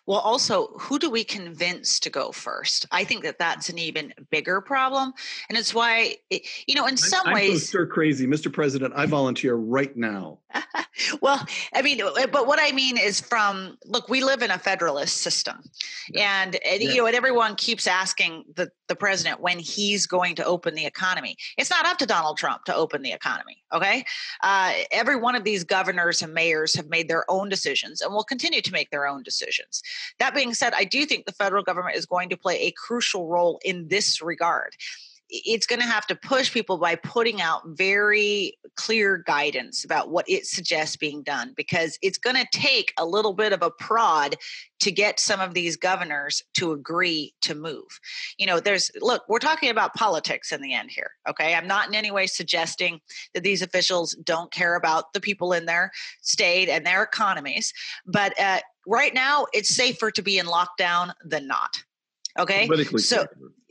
Well, 0.07 0.21
also, 0.21 0.69
who 0.79 0.99
do 0.99 1.11
we 1.11 1.25
convince 1.25 1.99
to 2.01 2.11
go 2.11 2.31
first? 2.31 2.87
I 2.93 3.03
think 3.05 3.25
that 3.25 3.39
that's 3.39 3.69
an 3.69 3.79
even 3.79 4.13
bigger 4.31 4.61
problem, 4.61 5.13
and 5.49 5.59
it's 5.59 5.75
why, 5.75 6.17
you 6.31 6.75
know, 6.75 6.87
in 6.87 6.97
some 6.97 7.27
I'm, 7.27 7.35
ways, 7.35 7.63
so 7.63 7.67
stir 7.67 7.87
crazy, 7.87 8.27
Mr. 8.27 8.53
President. 8.53 8.95
I 8.97 9.07
volunteer 9.07 9.57
right 9.57 9.97
now. 9.97 10.39
well, 11.21 11.45
I 11.75 11.83
mean, 11.83 12.01
uh, 12.01 12.27
but 12.31 12.47
what 12.47 12.61
I 12.63 12.71
mean 12.71 12.97
is, 12.97 13.21
from 13.21 13.77
look, 13.85 14.09
we 14.09 14.23
live 14.23 14.43
in 14.43 14.53
a 14.53 14.59
federalist 14.59 15.19
system, 15.19 15.63
yeah. 16.09 16.43
and, 16.43 16.57
and 16.65 16.83
yeah. 16.83 16.91
you 16.91 16.97
know, 16.99 17.07
and 17.07 17.17
everyone 17.17 17.57
keeps 17.57 17.89
asking 17.89 18.45
the 18.55 18.71
the 18.89 18.97
president 18.97 19.41
when 19.41 19.59
he's 19.59 20.07
going 20.07 20.37
to 20.37 20.45
open 20.45 20.77
the 20.77 20.87
economy. 20.87 21.37
It's 21.59 21.71
not 21.71 21.85
up 21.85 21.99
to 21.99 22.07
Donald 22.07 22.39
Trump 22.39 22.65
to 22.67 22.75
open 22.75 23.03
the 23.03 23.13
economy. 23.13 23.65
Okay, 23.75 24.05
uh, 24.45 24.73
every 24.93 25.17
one 25.17 25.35
of 25.35 25.43
these 25.43 25.65
governors 25.65 26.23
and 26.23 26.33
mayors 26.33 26.77
have 26.77 26.89
made 26.89 27.09
their 27.09 27.29
own 27.29 27.49
decisions, 27.49 28.01
and 28.01 28.15
will 28.15 28.23
continue 28.23 28.61
to 28.61 28.73
make 28.73 28.91
their 28.91 29.09
own 29.09 29.25
decisions 29.25 29.56
decisions. 29.57 29.83
That 30.19 30.35
being 30.35 30.55
said, 30.55 30.73
I 30.75 30.85
do 30.85 31.05
think 31.05 31.27
the 31.27 31.33
federal 31.33 31.63
government 31.63 31.97
is 31.97 32.07
going 32.07 32.29
to 32.31 32.37
play 32.37 32.63
a 32.63 32.73
crucial 32.73 33.29
role 33.29 33.61
in 33.65 33.89
this 33.89 34.23
regard 34.23 34.75
it's 35.29 35.67
going 35.67 35.81
to 35.81 35.87
have 35.87 36.07
to 36.07 36.15
push 36.15 36.53
people 36.53 36.79
by 36.79 36.95
putting 36.95 37.41
out 37.41 37.63
very 37.67 38.57
clear 38.77 39.23
guidance 39.27 39.85
about 39.85 40.11
what 40.11 40.29
it 40.29 40.47
suggests 40.47 40.97
being 40.97 41.23
done 41.23 41.53
because 41.57 41.99
it's 42.03 42.19
going 42.19 42.37
to 42.37 42.47
take 42.53 42.93
a 42.99 43.05
little 43.05 43.33
bit 43.33 43.53
of 43.53 43.63
a 43.63 43.71
prod 43.71 44.37
to 44.81 44.91
get 44.91 45.19
some 45.19 45.41
of 45.41 45.55
these 45.55 45.77
governors 45.77 46.43
to 46.55 46.73
agree 46.73 47.35
to 47.43 47.55
move. 47.55 47.87
You 48.39 48.47
know, 48.47 48.61
there's 48.61 48.91
look, 49.01 49.23
we're 49.29 49.39
talking 49.39 49.71
about 49.71 49.95
politics 49.95 50.53
in 50.53 50.61
the 50.61 50.75
end 50.75 50.91
here, 50.91 51.11
okay? 51.29 51.55
I'm 51.55 51.67
not 51.67 51.89
in 51.89 51.95
any 51.95 52.11
way 52.11 52.27
suggesting 52.27 53.01
that 53.35 53.43
these 53.43 53.63
officials 53.63 54.15
don't 54.23 54.53
care 54.53 54.77
about 54.77 55.13
the 55.13 55.21
people 55.21 55.53
in 55.53 55.67
their 55.67 55.91
state 56.23 56.69
and 56.69 56.87
their 56.87 57.03
economies, 57.03 57.73
but 58.07 58.39
uh, 58.41 58.61
right 58.87 59.15
now 59.15 59.47
it's 59.53 59.75
safer 59.75 60.11
to 60.11 60.23
be 60.23 60.39
in 60.39 60.47
lockdown 60.47 61.13
than 61.25 61.47
not. 61.47 61.71
Okay. 62.39 62.69
so, 62.99 63.27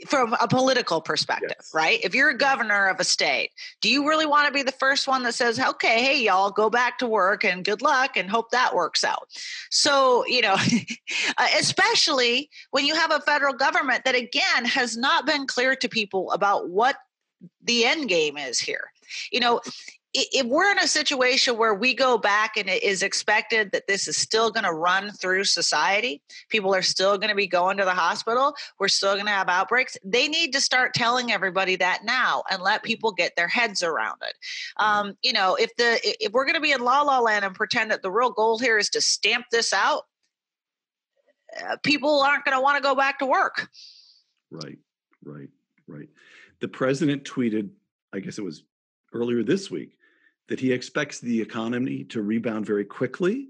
from 0.07 0.36
a 0.41 0.47
political 0.47 1.01
perspective, 1.01 1.55
yes. 1.57 1.72
right? 1.74 1.99
If 2.03 2.13
you're 2.13 2.30
a 2.30 2.38
governor 2.38 2.88
of 2.88 2.99
a 2.99 3.03
state, 3.03 3.51
do 3.82 3.89
you 3.89 4.07
really 4.07 4.26
want 4.26 4.47
to 4.47 4.53
be 4.53 4.61
the 4.61 4.74
first 4.74 5.07
one 5.07 5.24
that 5.24 5.34
says, 5.34 5.59
okay, 5.59 6.03
hey, 6.03 6.22
y'all, 6.22 6.51
go 6.51 6.70
back 6.70 6.97
to 6.99 7.07
work 7.07 7.45
and 7.45 7.63
good 7.63 7.82
luck 7.82 8.18
and 8.18 8.30
hope 8.30 8.51
that 8.51 8.76
works 8.76 9.03
out? 9.03 9.30
So, 9.70 10.26
you 10.28 10.41
know, 10.41 10.55
uh, 11.38 11.47
especially 11.57 12.49
when 12.72 12.86
you 12.86 12.95
have 12.95 13.11
a 13.11 13.22
federal 13.22 13.53
government 13.53 14.03
that, 14.05 14.16
again, 14.16 14.66
has 14.66 14.97
not 14.97 15.26
been 15.26 15.47
clear 15.47 15.76
to 15.78 15.88
people 15.88 16.32
about 16.32 16.70
what 16.70 16.97
the 17.63 17.86
end 17.86 18.09
game 18.09 18.38
is 18.38 18.59
here. 18.59 18.91
You 19.32 19.39
know, 19.39 19.61
if 20.18 20.47
we're 20.47 20.72
in 20.72 20.80
a 20.80 20.88
situation 20.88 21.57
where 21.57 21.74
we 21.74 21.93
go 21.93 22.18
back 22.18 22.55
and 22.55 22.70
it 22.70 22.82
is 22.82 23.03
expected 23.03 23.72
that 23.74 23.86
this 23.88 24.07
is 24.07 24.16
still 24.16 24.49
going 24.49 24.63
to 24.63 24.72
run 24.72 25.11
through 25.11 25.43
society, 25.43 26.22
people 26.49 26.74
are 26.74 26.82
still 26.82 27.18
going 27.18 27.30
to 27.30 27.36
be 27.36 27.47
going 27.47 27.76
to 27.78 27.84
the 27.84 27.91
hospital, 27.91 28.55
we're 28.80 28.88
still 28.88 29.16
going 29.16 29.26
to 29.26 29.32
have 29.32 29.49
outbreaks, 29.49 29.97
they 30.05 30.30
need 30.30 30.53
to 30.53 30.61
start 30.61 30.93
telling 30.93 31.34
everybody 31.34 31.76
that 31.76 32.05
now 32.05 32.43
and 32.49 32.61
let 32.61 32.82
people 32.82 33.11
get 33.11 33.36
their 33.36 33.49
heads 33.49 33.84
around 33.84 34.18
it. 34.22 34.36
Um, 34.78 35.18
you 35.22 35.34
know, 35.34 35.55
if 35.55 35.76
the 35.76 35.99
if 36.24 36.32
we're 36.32 36.45
going 36.45 36.55
to 36.55 36.61
be 36.61 36.72
in 36.72 36.82
la 36.82 37.01
la 37.01 37.20
land 37.20 37.43
and 37.43 37.53
pretend 37.53 37.91
that 37.91 38.01
the 38.01 38.11
real 38.11 38.32
goal 38.32 38.57
here 38.57 38.78
is 38.78 38.89
to 38.91 39.01
stamp 39.01 39.45
this 39.51 39.74
out, 39.74 40.03
uh, 41.61 41.76
people 41.84 42.22
aren't 42.22 42.45
going 42.45 42.55
to 42.55 42.61
want 42.61 42.78
to 42.78 42.84
go 42.84 42.95
back 42.95 43.20
to 43.20 43.26
work. 43.26 43.68
Right, 44.49 44.78
right, 45.26 45.49
right. 45.88 46.07
The 46.61 46.70
president 46.70 47.26
tweeted, 47.26 47.70
I 48.13 48.20
guess 48.20 48.38
it 48.38 48.43
was 48.43 48.63
earlier 49.13 49.43
this 49.43 49.70
week 49.70 49.94
that 50.47 50.59
he 50.59 50.71
expects 50.71 51.19
the 51.19 51.41
economy 51.41 52.03
to 52.05 52.21
rebound 52.21 52.65
very 52.65 52.85
quickly, 52.85 53.49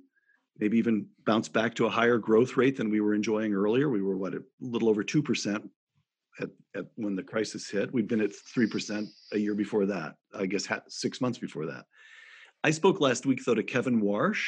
maybe 0.60 0.78
even 0.78 1.08
bounce 1.26 1.50
back 1.50 1.74
to 1.76 1.86
a 1.86 1.90
higher 1.90 2.18
growth 2.18 2.58
rate 2.58 2.78
than 2.78 2.90
we 2.90 3.02
were 3.02 3.14
enjoying 3.14 3.54
earlier. 3.54 3.90
We 3.90 4.02
were 4.02 4.18
what 4.18 4.34
a 4.34 4.44
little 4.62 4.90
over 4.90 5.04
two 5.04 5.22
percent 5.22 5.70
at, 6.40 6.50
at 6.76 6.86
when 6.96 7.16
the 7.16 7.24
crisis 7.24 7.70
hit. 7.70 7.94
We'd 7.94 8.08
been 8.08 8.22
at 8.22 8.34
three 8.34 8.68
percent 8.68 9.10
a 9.34 9.38
year 9.38 9.56
before 9.56 9.86
that. 9.88 10.16
I 10.34 10.46
guess 10.46 10.68
six 10.88 11.22
months 11.22 11.38
before 11.38 11.66
that. 11.68 11.86
I 12.64 12.72
spoke 12.72 13.00
last 13.00 13.26
week 13.26 13.44
though 13.46 13.56
to 13.56 13.64
Kevin 13.64 14.02
Warsh, 14.02 14.44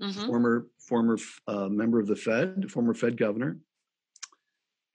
mm-hmm. 0.00 0.26
former 0.26 0.66
former 0.78 1.18
uh, 1.46 1.68
member 1.68 2.00
of 2.00 2.06
the 2.06 2.16
Fed, 2.16 2.70
former 2.70 2.94
Fed 2.94 3.16
governor. 3.16 3.58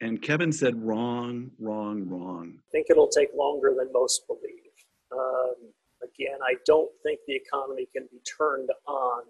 And 0.02 0.22
Kevin 0.22 0.52
said, 0.52 0.76
wrong, 0.84 1.52
wrong, 1.60 2.04
wrong. 2.10 2.56
I 2.58 2.72
think 2.72 2.88
it'll 2.90 3.08
take 3.08 3.30
longer 3.38 3.74
than 3.78 3.90
most 3.94 4.28
believe. 4.28 4.74
Um, 5.14 5.56
again, 6.04 6.40
I 6.46 6.56
don't 6.66 6.92
think 7.04 7.20
the 7.28 7.36
economy 7.36 7.88
can 7.94 8.08
be 8.12 8.20
turned 8.20 8.70
on 8.88 9.24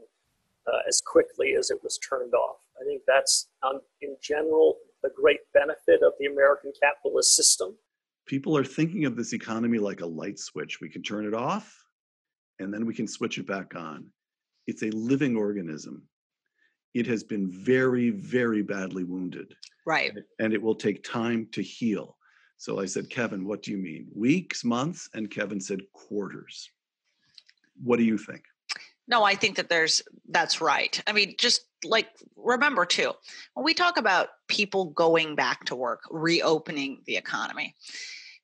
uh, 0.67 0.79
as 0.87 1.01
quickly 1.01 1.55
as 1.57 1.69
it 1.69 1.79
was 1.83 1.97
turned 1.97 2.33
off. 2.33 2.57
I 2.81 2.85
think 2.85 3.01
that's, 3.07 3.49
um, 3.63 3.79
in 4.01 4.15
general, 4.21 4.77
the 5.01 5.09
great 5.15 5.39
benefit 5.53 6.01
of 6.03 6.13
the 6.19 6.25
American 6.27 6.71
capitalist 6.81 7.35
system. 7.35 7.75
People 8.25 8.57
are 8.57 8.63
thinking 8.63 9.05
of 9.05 9.15
this 9.15 9.33
economy 9.33 9.77
like 9.77 10.01
a 10.01 10.05
light 10.05 10.39
switch. 10.39 10.79
We 10.79 10.89
can 10.89 11.03
turn 11.03 11.25
it 11.25 11.33
off 11.33 11.77
and 12.59 12.73
then 12.73 12.85
we 12.85 12.93
can 12.93 13.07
switch 13.07 13.37
it 13.37 13.45
back 13.45 13.75
on. 13.75 14.07
It's 14.67 14.83
a 14.83 14.91
living 14.91 15.35
organism. 15.35 16.03
It 16.93 17.05
has 17.07 17.23
been 17.23 17.51
very, 17.51 18.11
very 18.11 18.61
badly 18.61 19.03
wounded. 19.03 19.53
Right. 19.85 20.13
And 20.39 20.53
it 20.53 20.61
will 20.61 20.75
take 20.75 21.03
time 21.03 21.47
to 21.51 21.61
heal. 21.61 22.15
So 22.57 22.79
I 22.79 22.85
said, 22.85 23.09
Kevin, 23.09 23.45
what 23.45 23.63
do 23.63 23.71
you 23.71 23.77
mean? 23.77 24.07
Weeks, 24.15 24.63
months? 24.63 25.09
And 25.13 25.29
Kevin 25.29 25.59
said, 25.59 25.81
quarters. 25.91 26.69
What 27.83 27.97
do 27.97 28.03
you 28.03 28.17
think? 28.17 28.43
No, 29.07 29.23
I 29.23 29.35
think 29.35 29.57
that 29.57 29.67
there's 29.67 30.01
that's 30.29 30.61
right. 30.61 31.01
I 31.07 31.11
mean, 31.11 31.35
just 31.37 31.65
like 31.83 32.07
remember 32.37 32.85
too, 32.85 33.11
when 33.53 33.65
we 33.65 33.73
talk 33.73 33.97
about 33.97 34.29
people 34.47 34.85
going 34.85 35.35
back 35.35 35.65
to 35.65 35.75
work, 35.75 36.01
reopening 36.09 37.01
the 37.05 37.17
economy, 37.17 37.75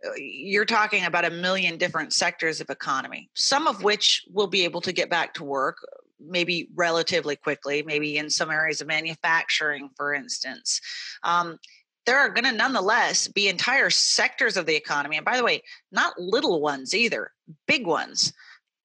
uh, 0.05 0.11
you're 0.17 0.65
talking 0.65 1.05
about 1.05 1.23
a 1.23 1.29
million 1.29 1.77
different 1.77 2.11
sectors 2.11 2.59
of 2.59 2.69
economy, 2.69 3.29
some 3.35 3.67
of 3.67 3.83
which 3.83 4.25
will 4.33 4.47
be 4.47 4.65
able 4.65 4.81
to 4.81 4.91
get 4.91 5.09
back 5.09 5.33
to 5.35 5.45
work 5.45 5.77
maybe 6.19 6.69
relatively 6.75 7.35
quickly, 7.35 7.81
maybe 7.83 8.17
in 8.17 8.29
some 8.29 8.51
areas 8.51 8.81
of 8.81 8.87
manufacturing, 8.87 9.89
for 9.95 10.13
instance. 10.13 10.81
Um, 11.23 11.57
there 12.05 12.17
are 12.17 12.29
going 12.29 12.45
to 12.45 12.51
nonetheless 12.51 13.27
be 13.27 13.47
entire 13.47 13.89
sectors 13.89 14.57
of 14.57 14.65
the 14.65 14.75
economy 14.75 15.17
and 15.17 15.25
by 15.25 15.37
the 15.37 15.43
way 15.43 15.61
not 15.91 16.19
little 16.19 16.61
ones 16.61 16.93
either 16.93 17.31
big 17.67 17.85
ones 17.85 18.33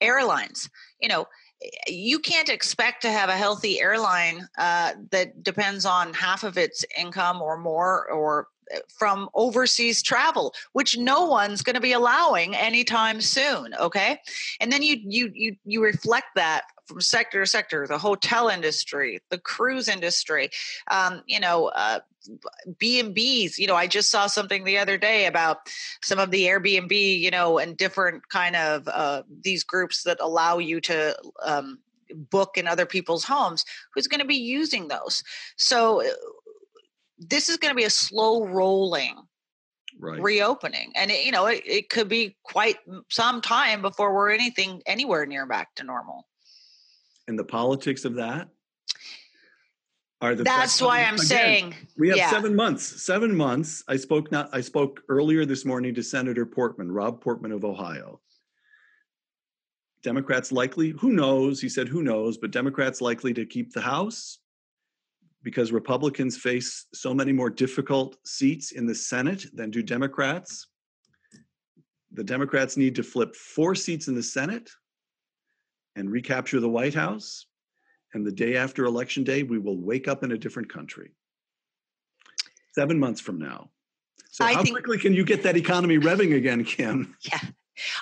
airlines. 0.01 0.69
You 1.01 1.09
know 1.09 1.27
you 1.87 2.19
can't 2.19 2.49
expect 2.49 3.03
to 3.03 3.11
have 3.11 3.29
a 3.29 3.37
healthy 3.37 3.81
airline 3.81 4.49
uh, 4.59 4.93
that 5.11 5.43
depends 5.43 5.87
on 5.87 6.13
half 6.13 6.45
of 6.45 6.59
its 6.59 6.85
income 6.99 7.41
or 7.41 7.57
more 7.57 8.11
or 8.11 8.49
uh, 8.75 8.79
from 8.89 9.29
overseas 9.35 10.03
travel 10.03 10.53
which 10.73 10.97
no 10.97 11.27
one's 11.27 11.63
going 11.63 11.75
to 11.75 11.81
be 11.81 11.93
allowing 11.93 12.55
anytime 12.55 13.21
soon 13.21 13.75
okay? 13.75 14.19
And 14.61 14.71
then 14.73 14.83
you 14.83 14.97
you 15.03 15.31
you 15.35 15.57
you 15.65 15.83
reflect 15.83 16.29
that 16.37 16.65
from 16.87 17.01
sector 17.01 17.41
to 17.41 17.47
sector 17.47 17.87
the 17.87 17.99
hotel 17.99 18.49
industry 18.49 19.21
the 19.31 19.39
cruise 19.39 19.89
industry 19.89 20.51
um, 20.91 21.23
you 21.27 21.41
know 21.41 21.67
uh, 21.69 22.01
b&b's 22.79 23.59
you 23.59 23.67
know 23.67 23.77
i 23.77 23.87
just 23.87 24.11
saw 24.11 24.27
something 24.27 24.65
the 24.65 24.79
other 24.79 24.97
day 24.97 25.27
about 25.27 25.59
some 26.03 26.19
of 26.19 26.31
the 26.31 26.45
airbnb 26.45 27.21
you 27.21 27.31
know 27.31 27.59
and 27.59 27.77
different 27.77 28.29
kind 28.29 28.57
of 28.57 28.89
uh, 28.89 29.23
these 29.43 29.65
groups 29.65 30.03
that 30.03 30.19
allow 30.21 30.59
you 30.59 30.81
to 30.81 31.17
um, 31.45 31.79
book 32.31 32.57
in 32.57 32.69
other 32.69 32.87
people's 32.87 33.25
homes 33.25 33.65
who's 33.95 34.07
going 34.07 34.21
to 34.21 34.27
be 34.27 34.37
using 34.37 34.89
those 34.89 35.23
so 35.57 36.03
uh, 36.03 36.11
this 37.19 37.49
is 37.49 37.57
going 37.57 37.71
to 37.71 37.77
be 37.77 37.85
a 37.85 37.91
slow 37.91 38.45
rolling 38.47 39.17
right. 39.99 40.21
reopening 40.21 40.93
and 40.97 41.11
it, 41.11 41.25
you 41.25 41.33
know 41.33 41.47
it, 41.47 41.63
it 41.67 41.91
could 41.91 42.09
be 42.09 42.37
quite 42.43 42.77
some 43.09 43.41
time 43.41 43.83
before 43.83 44.15
we're 44.15 44.31
anything 44.31 44.83
anywhere 44.87 45.27
near 45.27 45.47
back 45.47 45.75
to 45.75 45.85
normal 45.85 46.27
and 47.29 47.39
the 47.39 47.45
politics 47.45 48.05
of 48.05 48.15
that 48.15 48.49
are 50.21 50.35
the 50.35 50.45
that's 50.45 50.81
why 50.81 51.03
i'm 51.03 51.15
Again, 51.15 51.27
saying 51.27 51.75
we 51.99 52.09
have 52.09 52.17
yeah. 52.17 52.31
seven 52.31 52.55
months 52.55 53.03
seven 53.03 53.37
months. 53.37 53.85
I 53.89 53.97
spoke 53.97 54.31
not 54.33 54.49
i 54.53 54.61
spoke 54.61 55.03
earlier 55.09 55.45
this 55.45 55.65
morning 55.65 55.95
to 55.95 56.03
senator 56.03 56.47
portman 56.47 56.91
rob 56.91 57.21
portman 57.21 57.53
of 57.53 57.65
ohio. 57.65 58.21
Democrats 60.03 60.53
likely 60.53 60.91
who 60.91 61.13
knows? 61.13 61.61
He 61.61 61.69
said 61.69 61.89
who 61.89 62.03
knows? 62.03 62.39
But 62.39 62.53
democrats 62.53 63.01
likely 63.01 63.35
to 63.35 63.45
keep 63.45 63.73
the 63.73 63.81
house 63.81 64.39
because 65.43 65.73
republicans 65.73 66.37
face 66.37 66.87
so 66.95 67.13
many 67.13 67.33
more 67.33 67.51
difficult 67.51 68.17
seats 68.25 68.73
in 68.73 68.87
the 68.87 68.95
senate 68.95 69.47
than 69.53 69.71
do 69.71 69.83
democrats. 69.83 70.69
The 72.13 72.25
democrats 72.25 72.77
need 72.77 72.95
to 72.95 73.03
flip 73.03 73.35
four 73.35 73.75
seats 73.75 74.09
in 74.09 74.15
the 74.15 74.23
senate 74.23 74.71
and 75.97 76.11
recapture 76.11 76.61
the 76.61 76.69
white 76.69 76.95
house 76.95 77.47
and 78.15 78.25
the 78.25 78.33
day 78.33 78.57
after 78.57 78.85
election 78.85 79.25
day, 79.25 79.43
we 79.43 79.59
will 79.59 79.77
wake 79.77 80.09
up 80.09 80.23
in 80.23 80.33
a 80.33 80.39
different 80.39 80.73
country. 80.73 81.11
Seven 82.75 82.99
months 82.99 83.21
from 83.21 83.39
now. 83.39 83.71
So, 84.31 84.45
I 84.45 84.55
how 84.55 84.63
think, 84.63 84.75
quickly 84.75 84.99
can 84.99 85.15
you 85.15 85.25
get 85.25 85.43
that 85.43 85.57
economy 85.57 85.99
revving 85.99 86.35
again, 86.35 86.65
Kim? 86.65 87.17
Yeah. 87.31 87.41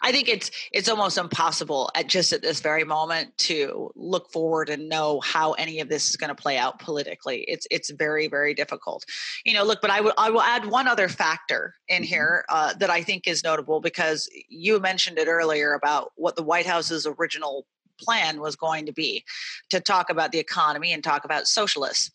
I 0.02 0.12
think 0.12 0.28
it's 0.28 0.50
it's 0.70 0.90
almost 0.90 1.16
impossible 1.16 1.90
at 1.94 2.06
just 2.06 2.34
at 2.34 2.42
this 2.42 2.60
very 2.60 2.84
moment 2.84 3.36
to 3.38 3.90
look 3.96 4.30
forward 4.30 4.68
and 4.68 4.86
know 4.86 5.18
how 5.20 5.52
any 5.52 5.80
of 5.80 5.88
this 5.88 6.10
is 6.10 6.16
going 6.16 6.28
to 6.28 6.34
play 6.34 6.58
out 6.58 6.78
politically. 6.78 7.46
It's 7.48 7.66
it's 7.70 7.90
very 7.90 8.28
very 8.28 8.52
difficult. 8.52 9.06
You 9.46 9.54
know, 9.54 9.64
look, 9.64 9.80
but 9.80 9.90
I 9.90 10.02
will 10.02 10.12
I 10.18 10.28
will 10.28 10.42
add 10.42 10.66
one 10.66 10.88
other 10.88 11.08
factor 11.08 11.72
in 11.88 12.02
mm-hmm. 12.02 12.04
here 12.04 12.44
uh, 12.50 12.74
that 12.74 12.90
I 12.90 13.02
think 13.02 13.26
is 13.26 13.42
notable 13.42 13.80
because 13.80 14.28
you 14.50 14.78
mentioned 14.78 15.16
it 15.16 15.26
earlier 15.26 15.72
about 15.72 16.12
what 16.16 16.36
the 16.36 16.42
White 16.42 16.66
House's 16.66 17.06
original 17.06 17.66
plan 18.00 18.40
was 18.40 18.56
going 18.56 18.86
to 18.86 18.92
be 18.92 19.24
to 19.70 19.80
talk 19.80 20.10
about 20.10 20.32
the 20.32 20.38
economy 20.38 20.92
and 20.92 21.02
talk 21.02 21.24
about 21.24 21.46
socialists. 21.46 22.10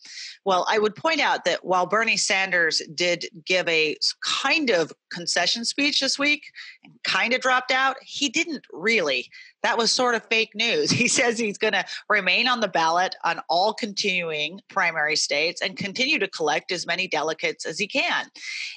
Well, 0.45 0.65
I 0.69 0.79
would 0.79 0.95
point 0.95 1.19
out 1.19 1.45
that 1.45 1.65
while 1.65 1.85
Bernie 1.85 2.17
Sanders 2.17 2.81
did 2.93 3.25
give 3.45 3.67
a 3.67 3.95
kind 4.23 4.69
of 4.69 4.91
concession 5.11 5.65
speech 5.65 5.99
this 5.99 6.17
week 6.17 6.43
and 6.83 6.93
kind 7.03 7.33
of 7.33 7.41
dropped 7.41 7.71
out, 7.71 7.97
he 8.01 8.29
didn't 8.29 8.65
really 8.71 9.29
that 9.63 9.77
was 9.77 9.91
sort 9.91 10.15
of 10.15 10.23
fake 10.25 10.53
news. 10.55 10.91
He 10.97 11.07
says 11.07 11.37
he's 11.37 11.57
going 11.57 11.73
to 11.73 11.85
remain 12.09 12.47
on 12.47 12.59
the 12.59 12.67
ballot 12.67 13.15
on 13.23 13.39
all 13.49 13.73
continuing 13.73 14.59
primary 14.67 15.15
states 15.15 15.61
and 15.61 15.77
continue 15.77 16.19
to 16.19 16.27
collect 16.27 16.71
as 16.71 16.87
many 16.87 17.07
delegates 17.07 17.65
as 17.65 17.77
he 17.77 17.87
can. 17.87 18.25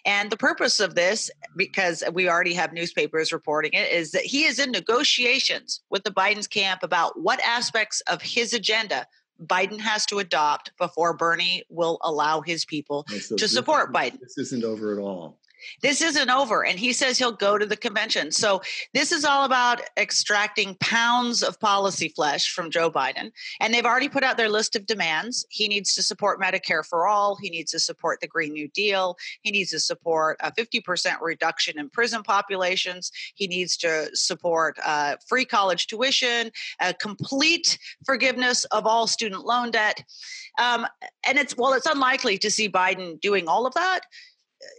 And 0.05 0.31
the 0.31 0.37
purpose 0.37 0.81
of 0.81 0.95
this, 0.95 1.31
because 1.57 2.05
we 2.12 2.28
already 2.28 2.55
have 2.55 2.72
newspapers 2.72 3.33
reporting 3.33 3.72
it, 3.72 3.91
is 3.91 4.12
that 4.12 4.22
he 4.22 4.45
is 4.45 4.59
in 4.59 4.70
negotiations 4.70 5.81
with 5.91 6.05
the 6.05 6.11
Biden's 6.11 6.47
camp 6.47 6.83
about 6.83 7.18
what 7.18 7.41
aspects 7.41 8.03
of 8.03 8.20
his 8.22 8.53
agenda 8.53 9.07
Biden 9.47 9.81
has 9.81 10.05
to 10.07 10.18
adopt 10.18 10.72
before 10.78 11.14
Bernie 11.14 11.62
will 11.70 11.99
allow 12.03 12.43
his 12.43 12.64
people 12.64 13.07
so 13.09 13.37
to 13.37 13.49
support 13.49 13.93
Biden. 13.93 14.20
This 14.20 14.37
isn't 14.37 14.64
over 14.64 14.93
at 14.93 14.99
all. 14.99 15.39
This 15.83 16.03
isn't 16.03 16.31
over. 16.31 16.65
And 16.65 16.79
he 16.79 16.93
says 16.93 17.19
he'll 17.19 17.33
go 17.33 17.59
to 17.59 17.67
the 17.67 17.77
convention. 17.77 18.31
So 18.31 18.63
this 18.95 19.13
is 19.13 19.25
all 19.25 19.45
about 19.45 19.81
extracting 19.97 20.77
pounds 20.81 21.43
of 21.43 21.59
policy 21.61 22.09
flesh 22.09 22.53
from 22.53 22.71
Joe 22.71 22.91
Biden. 22.91 23.31
And 23.61 23.73
they've 23.73 23.85
already 23.85 24.09
put 24.09 24.25
out 24.25 24.37
their 24.37 24.49
list 24.49 24.77
of 24.77 24.87
demands. 24.87 25.47
He 25.51 25.69
needs 25.69 25.95
to 25.95 26.03
support 26.03 26.41
Medicare 26.41 26.85
for 26.85 27.07
all. 27.07 27.37
He 27.37 27.51
needs 27.51 27.73
to 27.73 27.79
support 27.79 28.21
the 28.21 28.27
Green 28.27 28.53
New 28.53 28.69
Deal. 28.69 29.17
He 29.43 29.51
needs 29.51 29.71
to 29.71 29.81
support 29.81 30.37
a 30.41 30.53
50% 30.53 31.21
reduction 31.21 31.79
in 31.79 31.91
prison 31.91 32.23
populations. 32.23 33.11
He 33.35 33.47
needs 33.47 33.77
to 33.79 34.15
support 34.15 34.79
uh, 34.85 35.17
free 35.29 35.45
college 35.45 35.87
tuition, 35.87 36.51
a 36.81 36.95
complete 36.95 37.79
forgiveness 38.05 38.65
of 38.67 38.87
all 38.87 39.07
student 39.07 39.45
loan 39.45 39.71
debt. 39.71 40.03
Um, 40.59 40.87
and 41.27 41.39
it's, 41.39 41.57
well, 41.57 41.73
it's 41.73 41.87
unlikely 41.87 42.39
to 42.39 42.51
see 42.51 42.69
Biden 42.69 43.21
doing 43.21 43.49
all 43.49 43.67
of 43.67 43.75
that 43.75 44.01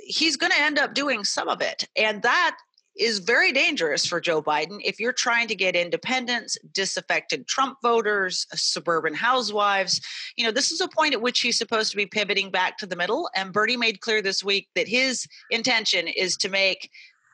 he's 0.03 0.37
going 0.37 0.51
to 0.51 0.61
end 0.61 0.79
up 0.79 0.93
doing 0.93 1.23
some 1.23 1.47
of 1.47 1.61
it. 1.61 1.87
And 1.95 2.21
that 2.23 2.57
is 2.97 3.19
very 3.19 3.51
dangerous 3.51 4.05
for 4.05 4.19
Joe 4.19 4.41
Biden 4.41 4.79
if 4.83 4.99
you're 4.99 5.13
trying 5.13 5.47
to 5.47 5.55
get 5.55 5.75
independents, 5.75 6.57
disaffected 6.73 7.47
Trump 7.47 7.77
voters, 7.81 8.45
uh, 8.51 8.57
suburban 8.57 9.13
housewives. 9.13 10.01
You 10.35 10.45
know, 10.45 10.51
this 10.51 10.71
is 10.71 10.81
a 10.81 10.87
point 10.89 11.13
at 11.13 11.21
which 11.21 11.39
he's 11.39 11.57
supposed 11.57 11.91
to 11.91 11.97
be 11.97 12.05
pivoting 12.05 12.51
back 12.51 12.77
to 12.79 12.85
the 12.85 12.95
middle. 12.95 13.29
And 13.35 13.53
Bernie 13.53 13.77
made 13.77 14.01
clear 14.01 14.21
this 14.21 14.43
week 14.43 14.67
that 14.75 14.87
his 14.87 15.25
intention 15.49 16.07
is 16.07 16.35
to 16.37 16.49
make 16.49 16.89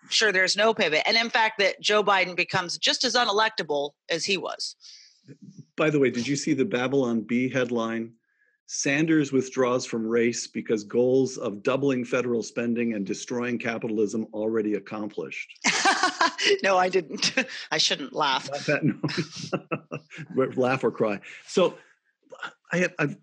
sure 0.09 0.31
there's 0.31 0.55
no 0.55 0.73
pivot. 0.73 1.03
And 1.05 1.17
in 1.17 1.29
fact, 1.29 1.59
that 1.59 1.81
Joe 1.81 2.03
Biden 2.03 2.35
becomes 2.35 2.77
just 2.77 3.03
as 3.03 3.15
unelectable 3.15 3.91
as 4.09 4.25
he 4.25 4.37
was. 4.37 4.75
By 5.75 5.89
the 5.89 5.99
way, 5.99 6.09
did 6.09 6.27
you 6.27 6.35
see 6.35 6.53
the 6.53 6.65
Babylon 6.65 7.21
Bee 7.21 7.49
headline? 7.49 8.13
Sanders 8.69 9.31
withdraws 9.31 9.85
from 9.85 10.05
race 10.05 10.45
because 10.45 10.83
goals 10.83 11.37
of 11.37 11.63
doubling 11.63 12.03
federal 12.03 12.43
spending 12.43 12.95
and 12.95 13.05
destroying 13.05 13.57
capitalism 13.57 14.27
already 14.33 14.73
accomplished. 14.73 15.57
no, 16.63 16.77
I 16.77 16.89
didn't. 16.89 17.33
I 17.71 17.77
shouldn't 17.77 18.11
laugh. 18.11 18.49
That, 18.65 18.83
no. 18.83 20.51
laugh 20.61 20.83
or 20.83 20.91
cry. 20.91 21.21
So 21.45 21.77
I 22.73 22.77
have, 22.79 22.93
I've, 22.99 23.17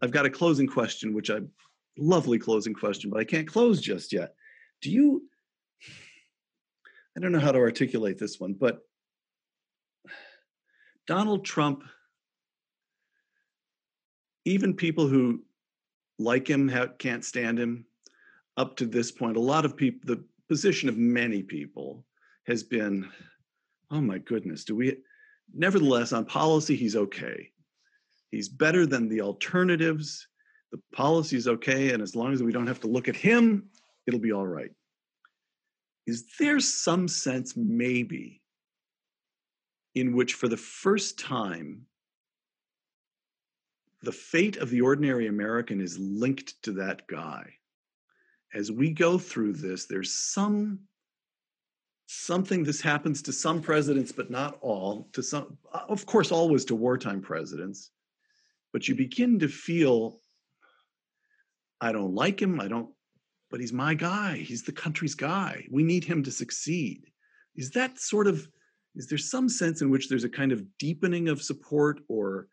I've 0.00 0.10
got 0.12 0.24
a 0.24 0.30
closing 0.30 0.66
question, 0.66 1.12
which 1.12 1.30
I 1.30 1.40
lovely 1.98 2.38
closing 2.38 2.72
question, 2.72 3.10
but 3.10 3.20
I 3.20 3.24
can't 3.24 3.46
close 3.46 3.82
just 3.82 4.14
yet. 4.14 4.34
Do 4.80 4.90
you, 4.90 5.28
I 7.14 7.20
don't 7.20 7.32
know 7.32 7.38
how 7.38 7.52
to 7.52 7.58
articulate 7.58 8.18
this 8.18 8.40
one, 8.40 8.54
but 8.54 8.80
Donald 11.06 11.44
Trump 11.44 11.84
even 14.44 14.74
people 14.74 15.06
who 15.06 15.42
like 16.18 16.48
him 16.48 16.68
have, 16.68 16.98
can't 16.98 17.24
stand 17.24 17.58
him 17.58 17.84
up 18.56 18.76
to 18.76 18.86
this 18.86 19.10
point 19.10 19.36
a 19.36 19.40
lot 19.40 19.64
of 19.64 19.76
people 19.76 20.00
the 20.04 20.22
position 20.48 20.88
of 20.88 20.96
many 20.96 21.42
people 21.42 22.04
has 22.46 22.62
been 22.62 23.08
oh 23.90 24.00
my 24.00 24.18
goodness 24.18 24.64
do 24.64 24.74
we 24.74 24.96
nevertheless 25.54 26.12
on 26.12 26.24
policy 26.24 26.76
he's 26.76 26.96
okay. 26.96 27.50
He's 28.30 28.48
better 28.48 28.86
than 28.86 29.08
the 29.08 29.22
alternatives. 29.22 30.28
The 30.72 30.80
policy 30.92 31.36
is 31.36 31.48
okay 31.48 31.92
and 31.92 32.02
as 32.02 32.14
long 32.14 32.32
as 32.32 32.42
we 32.42 32.52
don't 32.52 32.66
have 32.66 32.80
to 32.80 32.86
look 32.86 33.08
at 33.08 33.16
him 33.16 33.68
it'll 34.06 34.20
be 34.20 34.32
all 34.32 34.46
right. 34.46 34.70
Is 36.06 36.26
there 36.38 36.60
some 36.60 37.08
sense 37.08 37.56
maybe 37.56 38.40
in 39.94 40.14
which 40.14 40.34
for 40.34 40.48
the 40.48 40.56
first 40.56 41.18
time 41.18 41.86
the 44.02 44.12
fate 44.12 44.56
of 44.56 44.70
the 44.70 44.80
ordinary 44.80 45.26
American 45.26 45.80
is 45.80 45.98
linked 45.98 46.62
to 46.62 46.72
that 46.72 47.06
guy. 47.06 47.54
As 48.54 48.72
we 48.72 48.90
go 48.90 49.18
through 49.18 49.54
this, 49.54 49.86
there's 49.86 50.12
some 50.12 50.80
something 52.12 52.64
this 52.64 52.80
happens 52.80 53.22
to 53.22 53.32
some 53.32 53.62
presidents, 53.62 54.10
but 54.10 54.30
not 54.30 54.58
all. 54.62 55.08
To 55.12 55.22
some, 55.22 55.56
uh, 55.72 55.82
of 55.88 56.06
course, 56.06 56.32
always 56.32 56.64
to 56.64 56.74
wartime 56.74 57.20
presidents. 57.20 57.92
But 58.72 58.88
you 58.88 58.96
begin 58.96 59.38
to 59.38 59.48
feel, 59.48 60.20
I 61.80 61.92
don't 61.92 62.14
like 62.14 62.42
him. 62.42 62.60
I 62.60 62.66
don't, 62.66 62.90
but 63.48 63.60
he's 63.60 63.72
my 63.72 63.94
guy. 63.94 64.38
He's 64.38 64.64
the 64.64 64.72
country's 64.72 65.14
guy. 65.14 65.64
We 65.70 65.84
need 65.84 66.02
him 66.02 66.24
to 66.24 66.32
succeed. 66.32 67.04
Is 67.54 67.70
that 67.72 68.00
sort 68.00 68.26
of? 68.26 68.48
Is 68.96 69.06
there 69.06 69.18
some 69.18 69.48
sense 69.48 69.80
in 69.80 69.90
which 69.90 70.08
there's 70.08 70.24
a 70.24 70.28
kind 70.28 70.50
of 70.50 70.64
deepening 70.78 71.28
of 71.28 71.40
support 71.40 72.00
or 72.08 72.48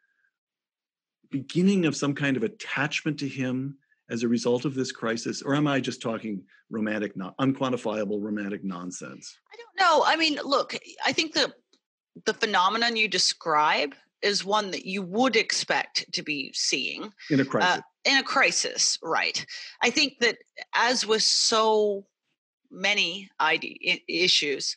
beginning 1.30 1.86
of 1.86 1.95
some 1.95 2.13
kind 2.13 2.38
of 2.38 2.43
attachment 2.43 3.19
to 3.19 3.28
him 3.28 3.78
as 4.09 4.23
a 4.23 4.28
result 4.28 4.65
of 4.65 4.73
this 4.73 4.91
crisis 4.91 5.41
or 5.41 5.55
am 5.55 5.67
i 5.67 5.80
just 5.80 6.01
talking 6.01 6.41
romantic 6.69 7.15
unquantifiable 7.15 8.21
romantic 8.21 8.63
nonsense? 8.63 9.38
I 9.53 9.55
don't 9.57 9.89
know. 9.89 10.03
I 10.05 10.15
mean 10.15 10.39
look 10.43 10.78
i 11.05 11.11
think 11.11 11.34
the 11.34 11.53
the 12.25 12.34
phenomenon 12.34 12.95
you 12.95 13.07
describe 13.07 13.93
is 14.21 14.43
one 14.43 14.71
that 14.71 14.86
you 14.86 15.01
would 15.01 15.36
expect 15.36 16.11
to 16.13 16.23
be 16.23 16.51
seeing. 16.53 17.13
In 17.30 17.39
a 17.39 17.43
uh, 17.43 17.45
crisis. 17.45 17.78
uh, 17.78 17.82
in 18.05 18.17
a 18.17 18.23
crisis 18.23 18.99
right. 19.03 19.45
I 19.82 19.89
think 19.89 20.13
that 20.21 20.38
as 20.73 21.05
with 21.05 21.21
so 21.21 22.05
many 22.71 23.30
ID 23.39 24.03
issues 24.07 24.75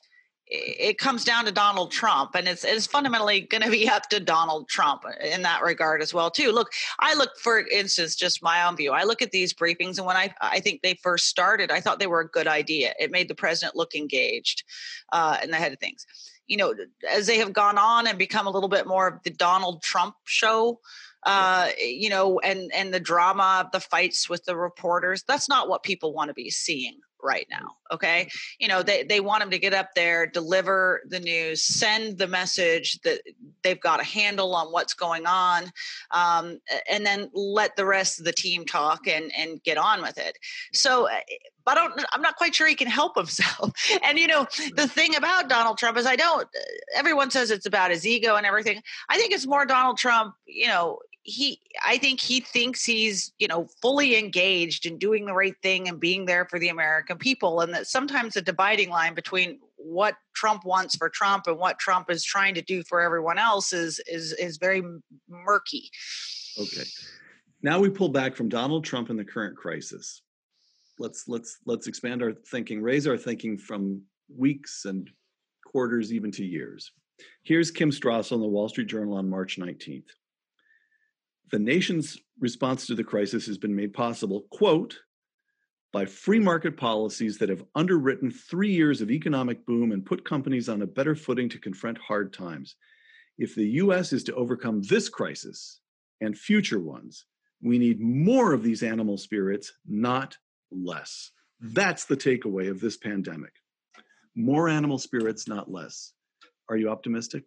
it 0.50 0.98
comes 0.98 1.24
down 1.24 1.44
to 1.44 1.52
Donald 1.52 1.92
Trump, 1.92 2.34
and 2.34 2.48
it's 2.48 2.64
it's 2.64 2.86
fundamentally 2.86 3.42
going 3.42 3.62
to 3.62 3.70
be 3.70 3.88
up 3.88 4.08
to 4.08 4.18
Donald 4.18 4.68
Trump 4.68 5.04
in 5.22 5.42
that 5.42 5.62
regard 5.62 6.02
as 6.02 6.12
well 6.12 6.30
too. 6.30 6.50
Look, 6.50 6.72
I 6.98 7.14
look 7.14 7.30
for 7.38 7.60
instance, 7.60 8.16
just 8.16 8.42
my 8.42 8.66
own 8.66 8.76
view. 8.76 8.92
I 8.92 9.04
look 9.04 9.22
at 9.22 9.30
these 9.30 9.54
briefings, 9.54 9.98
and 9.98 10.06
when 10.06 10.16
I 10.16 10.34
I 10.40 10.58
think 10.60 10.82
they 10.82 10.94
first 10.94 11.26
started, 11.26 11.70
I 11.70 11.80
thought 11.80 12.00
they 12.00 12.08
were 12.08 12.20
a 12.20 12.28
good 12.28 12.48
idea. 12.48 12.94
It 12.98 13.12
made 13.12 13.28
the 13.28 13.34
president 13.34 13.76
look 13.76 13.94
engaged 13.94 14.64
uh, 15.12 15.38
in 15.42 15.50
the 15.50 15.56
head 15.56 15.72
of 15.72 15.78
things. 15.78 16.04
You 16.48 16.56
know, 16.56 16.74
as 17.08 17.28
they 17.28 17.38
have 17.38 17.52
gone 17.52 17.78
on 17.78 18.08
and 18.08 18.18
become 18.18 18.48
a 18.48 18.50
little 18.50 18.68
bit 18.68 18.88
more 18.88 19.06
of 19.06 19.22
the 19.22 19.30
Donald 19.30 19.84
Trump 19.84 20.16
show, 20.24 20.80
uh, 21.26 21.68
you 21.78 22.10
know, 22.10 22.40
and 22.40 22.72
and 22.74 22.92
the 22.92 22.98
drama 22.98 23.62
of 23.64 23.70
the 23.70 23.78
fights 23.78 24.28
with 24.28 24.44
the 24.46 24.56
reporters. 24.56 25.22
That's 25.28 25.48
not 25.48 25.68
what 25.68 25.84
people 25.84 26.12
want 26.12 26.28
to 26.28 26.34
be 26.34 26.50
seeing 26.50 26.98
right 27.22 27.46
now 27.50 27.76
okay? 27.92 28.28
You 28.58 28.68
know 28.68 28.82
they, 28.82 29.02
they 29.02 29.20
want 29.20 29.42
him 29.42 29.50
to 29.50 29.58
get 29.58 29.74
up 29.74 29.90
there 29.94 30.26
deliver 30.26 31.02
the 31.08 31.20
news 31.20 31.62
send 31.62 32.18
the 32.18 32.26
message 32.26 33.00
that 33.02 33.20
they've 33.62 33.80
got 33.80 34.00
a 34.00 34.04
handle 34.04 34.54
on 34.54 34.68
what's 34.68 34.94
going 34.94 35.26
on 35.26 35.64
um, 36.12 36.58
and 36.90 37.04
then 37.04 37.30
let 37.34 37.76
the 37.76 37.84
rest 37.84 38.18
of 38.18 38.24
the 38.24 38.32
team 38.32 38.64
talk 38.64 39.06
and 39.06 39.32
and 39.36 39.62
get 39.62 39.78
on 39.78 40.02
with 40.02 40.18
it. 40.18 40.38
So 40.72 41.06
eh, 41.06 41.20
but 41.64 41.76
I 41.76 41.86
don't 41.86 42.04
I'm 42.12 42.22
not 42.22 42.36
quite 42.36 42.54
sure 42.54 42.66
he 42.66 42.74
can 42.74 42.88
help 42.88 43.16
himself. 43.16 43.72
And 44.02 44.18
you 44.18 44.26
know, 44.26 44.44
the 44.44 44.82
mm-hmm. 44.82 44.86
thing 44.86 45.16
about 45.16 45.48
Donald 45.48 45.78
Trump 45.78 45.98
is 45.98 46.06
I 46.06 46.16
don't 46.16 46.42
eh, 46.42 46.78
everyone 46.94 47.30
says 47.30 47.50
it's 47.50 47.66
about 47.66 47.90
his 47.90 48.06
ego 48.06 48.36
and 48.36 48.46
everything. 48.46 48.80
I 49.08 49.18
think 49.18 49.32
it's 49.32 49.46
more 49.46 49.66
Donald 49.66 49.98
Trump, 49.98 50.34
you 50.46 50.68
know, 50.68 50.98
he 51.30 51.60
i 51.84 51.96
think 51.98 52.20
he 52.20 52.40
thinks 52.40 52.84
he's 52.84 53.32
you 53.38 53.48
know 53.48 53.66
fully 53.80 54.18
engaged 54.18 54.86
in 54.86 54.98
doing 54.98 55.24
the 55.24 55.32
right 55.32 55.56
thing 55.62 55.88
and 55.88 56.00
being 56.00 56.26
there 56.26 56.44
for 56.44 56.58
the 56.58 56.68
american 56.68 57.16
people 57.18 57.60
and 57.60 57.72
that 57.72 57.86
sometimes 57.86 58.34
the 58.34 58.42
dividing 58.42 58.90
line 58.90 59.14
between 59.14 59.58
what 59.76 60.14
trump 60.34 60.64
wants 60.64 60.96
for 60.96 61.08
trump 61.08 61.46
and 61.46 61.58
what 61.58 61.78
trump 61.78 62.10
is 62.10 62.24
trying 62.24 62.54
to 62.54 62.62
do 62.62 62.82
for 62.88 63.00
everyone 63.00 63.38
else 63.38 63.72
is 63.72 64.00
is 64.06 64.32
is 64.34 64.56
very 64.58 64.82
murky 65.28 65.90
okay 66.58 66.84
now 67.62 67.78
we 67.78 67.88
pull 67.88 68.08
back 68.08 68.34
from 68.34 68.48
donald 68.48 68.84
trump 68.84 69.10
and 69.10 69.18
the 69.18 69.24
current 69.24 69.56
crisis 69.56 70.22
let's 70.98 71.28
let's 71.28 71.58
let's 71.66 71.86
expand 71.86 72.22
our 72.22 72.32
thinking 72.32 72.82
raise 72.82 73.06
our 73.06 73.16
thinking 73.16 73.56
from 73.56 74.02
weeks 74.36 74.84
and 74.84 75.10
quarters, 75.70 76.12
even 76.12 76.30
to 76.32 76.44
years. 76.44 76.92
Here's 77.42 77.70
Kim 77.70 77.90
Strassel 77.90 78.32
in 78.32 78.40
the 78.40 78.46
Wall 78.46 78.68
Street 78.68 78.88
Journal 78.88 79.16
on 79.16 79.28
March 79.28 79.58
19th. 79.58 80.08
The 81.50 81.58
nation's 81.58 82.18
response 82.38 82.86
to 82.86 82.94
the 82.94 83.04
crisis 83.04 83.46
has 83.46 83.58
been 83.58 83.74
made 83.74 83.92
possible, 83.92 84.46
quote, 84.50 84.98
by 85.92 86.04
free 86.04 86.38
market 86.38 86.76
policies 86.76 87.38
that 87.38 87.48
have 87.48 87.64
underwritten 87.74 88.30
three 88.30 88.72
years 88.72 89.00
of 89.00 89.10
economic 89.10 89.66
boom 89.66 89.90
and 89.90 90.06
put 90.06 90.24
companies 90.24 90.68
on 90.68 90.82
a 90.82 90.86
better 90.86 91.16
footing 91.16 91.48
to 91.48 91.58
confront 91.58 91.98
hard 91.98 92.32
times. 92.32 92.76
If 93.38 93.56
the 93.56 93.66
US 93.70 94.12
is 94.12 94.22
to 94.24 94.34
overcome 94.34 94.82
this 94.82 95.08
crisis 95.08 95.80
and 96.20 96.38
future 96.38 96.78
ones, 96.78 97.26
we 97.62 97.78
need 97.78 98.00
more 98.00 98.52
of 98.52 98.62
these 98.62 98.84
animal 98.84 99.18
spirits, 99.18 99.72
not 99.86 100.36
less. 100.70 101.32
That's 101.60 102.04
the 102.04 102.16
takeaway 102.16 102.70
of 102.70 102.80
this 102.80 102.96
pandemic. 102.96 103.52
More 104.36 104.68
animal 104.68 104.98
spirits, 104.98 105.48
not 105.48 105.70
less. 105.70 106.12
Are 106.68 106.76
you 106.76 106.88
optimistic? 106.88 107.44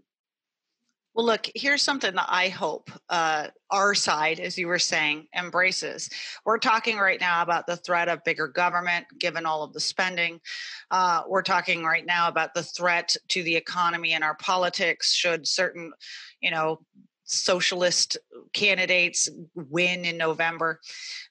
Well, 1.16 1.28
look, 1.28 1.48
here's 1.54 1.84
something 1.84 2.16
that 2.16 2.26
I 2.28 2.50
hope 2.50 2.90
uh, 3.08 3.50
our 3.70 3.94
side, 3.94 4.40
as 4.40 4.58
you 4.58 4.68
were 4.68 4.80
saying, 4.80 5.28
embraces. 5.36 6.10
We're 6.44 6.58
talking 6.58 6.98
right 6.98 7.20
now 7.20 7.44
about 7.44 7.68
the 7.68 7.78
threat 7.78 8.10
of 8.10 8.24
bigger 8.24 8.48
government, 8.48 9.06
given 9.20 9.46
all 9.46 9.64
of 9.64 9.74
the 9.74 9.80
spending. 9.80 10.42
Uh, 10.90 11.22
we're 11.28 11.44
talking 11.44 11.84
right 11.84 12.06
now 12.06 12.30
about 12.30 12.56
the 12.56 12.64
threat 12.64 13.16
to 13.28 13.44
the 13.44 13.56
economy 13.56 14.14
and 14.14 14.24
our 14.24 14.36
politics 14.36 15.14
should 15.14 15.48
certain, 15.48 15.94
you 16.42 16.50
know, 16.50 16.82
socialist 17.26 18.18
candidates 18.54 19.30
win 19.54 20.06
in 20.06 20.18
November. 20.18 20.80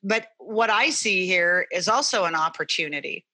But 0.05 0.29
what 0.39 0.71
I 0.71 0.91
see 0.91 1.27
here 1.27 1.67
is 1.73 1.89
also 1.89 2.25
an 2.25 2.37
opportunity 2.37 3.27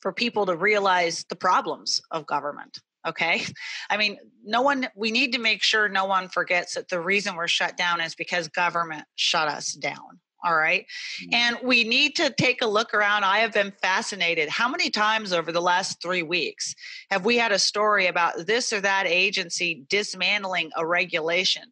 for 0.00 0.12
people 0.12 0.44
to 0.46 0.56
realize 0.56 1.24
the 1.30 1.36
problems 1.36 2.02
of 2.10 2.26
government 2.26 2.78
okay 3.06 3.42
i 3.90 3.96
mean 3.96 4.18
no 4.44 4.62
one 4.62 4.88
we 4.94 5.10
need 5.10 5.32
to 5.32 5.38
make 5.38 5.62
sure 5.62 5.88
no 5.88 6.04
one 6.04 6.28
forgets 6.28 6.74
that 6.74 6.88
the 6.88 7.00
reason 7.00 7.36
we're 7.36 7.48
shut 7.48 7.76
down 7.76 8.00
is 8.00 8.14
because 8.14 8.48
government 8.48 9.04
shut 9.14 9.48
us 9.48 9.72
down 9.72 10.20
all 10.44 10.56
right? 10.56 10.86
mm-hmm. 11.22 11.34
and 11.34 11.56
we 11.62 11.84
need 11.84 12.16
to 12.16 12.28
take 12.30 12.62
a 12.62 12.66
look 12.66 12.94
around 12.94 13.24
i 13.24 13.38
have 13.38 13.52
been 13.52 13.72
fascinated 13.82 14.48
how 14.48 14.68
many 14.68 14.90
times 14.90 15.32
over 15.32 15.52
the 15.52 15.60
last 15.60 16.00
three 16.02 16.22
weeks 16.22 16.74
have 17.10 17.24
we 17.24 17.36
had 17.36 17.52
a 17.52 17.58
story 17.58 18.06
about 18.06 18.46
this 18.46 18.72
or 18.72 18.80
that 18.80 19.06
agency 19.06 19.84
dismantling 19.88 20.70
a 20.76 20.86
regulation 20.86 21.64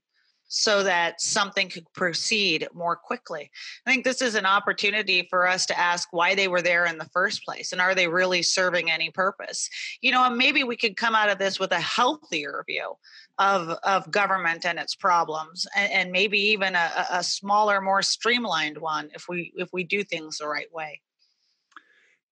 so 0.53 0.83
that 0.83 1.21
something 1.21 1.69
could 1.69 1.91
proceed 1.93 2.67
more 2.75 2.97
quickly. 2.97 3.49
I 3.87 3.91
think 3.91 4.05
this 4.05 4.21
is 4.21 4.35
an 4.35 4.47
opportunity 4.47 5.27
for 5.31 5.47
us 5.47 5.65
to 5.67 5.79
ask 5.79 6.09
why 6.11 6.35
they 6.35 6.49
were 6.49 6.61
there 6.61 6.87
in 6.87 6.99
the 6.99 7.09
first 7.13 7.45
place 7.45 7.71
and 7.71 7.81
are 7.81 7.95
they 7.95 8.09
really 8.09 8.43
serving 8.43 8.91
any 8.91 9.11
purpose? 9.13 9.71
You 10.03 10.11
know, 10.11 10.25
and 10.25 10.37
maybe 10.37 10.65
we 10.65 10.77
could 10.77 10.97
come 10.97 11.15
out 11.15 11.31
of 11.31 11.39
this 11.39 11.61
with 11.61 11.71
a 11.71 11.81
healthier 11.81 12.65
view 12.67 12.95
of, 13.39 13.79
of 13.85 14.11
government 14.11 14.67
and 14.67 14.77
its 14.81 14.97
problems 14.97 15.69
and, 15.77 15.93
and 15.93 16.11
maybe 16.11 16.39
even 16.39 16.75
a, 16.75 17.07
a 17.13 17.23
smaller, 17.23 17.81
more 17.81 18.03
streamlined 18.03 18.77
one 18.77 19.09
if 19.15 19.27
we 19.29 19.53
if 19.55 19.69
we 19.73 19.85
do 19.85 20.03
things 20.03 20.39
the 20.39 20.49
right 20.49 20.73
way. 20.75 21.01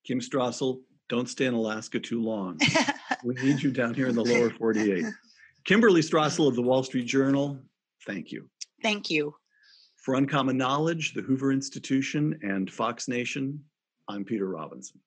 Kim 0.05 0.19
Strassel, 0.19 0.81
don't 1.09 1.29
stay 1.29 1.47
in 1.47 1.55
Alaska 1.55 2.01
too 2.01 2.21
long. 2.21 2.59
we 3.25 3.35
need 3.35 3.63
you 3.63 3.71
down 3.71 3.95
here 3.95 4.09
in 4.09 4.17
the 4.17 4.25
lower 4.25 4.51
48. 4.51 5.05
Kimberly 5.65 6.01
Strassel 6.01 6.49
of 6.49 6.57
the 6.57 6.63
Wall 6.63 6.83
Street 6.83 7.07
Journal, 7.07 7.61
Thank 8.07 8.33
you. 8.33 8.49
Thank 8.83 9.11
you. 9.11 9.35
For 9.97 10.15
Uncommon 10.15 10.57
Knowledge, 10.57 11.15
the 11.15 11.23
Hoover 11.23 11.53
Institution, 11.53 12.39
and 12.43 12.71
Fox 12.71 13.09
Nation, 13.09 13.63
I'm 14.09 14.25
Peter 14.25 14.49
Robinson. 14.49 15.01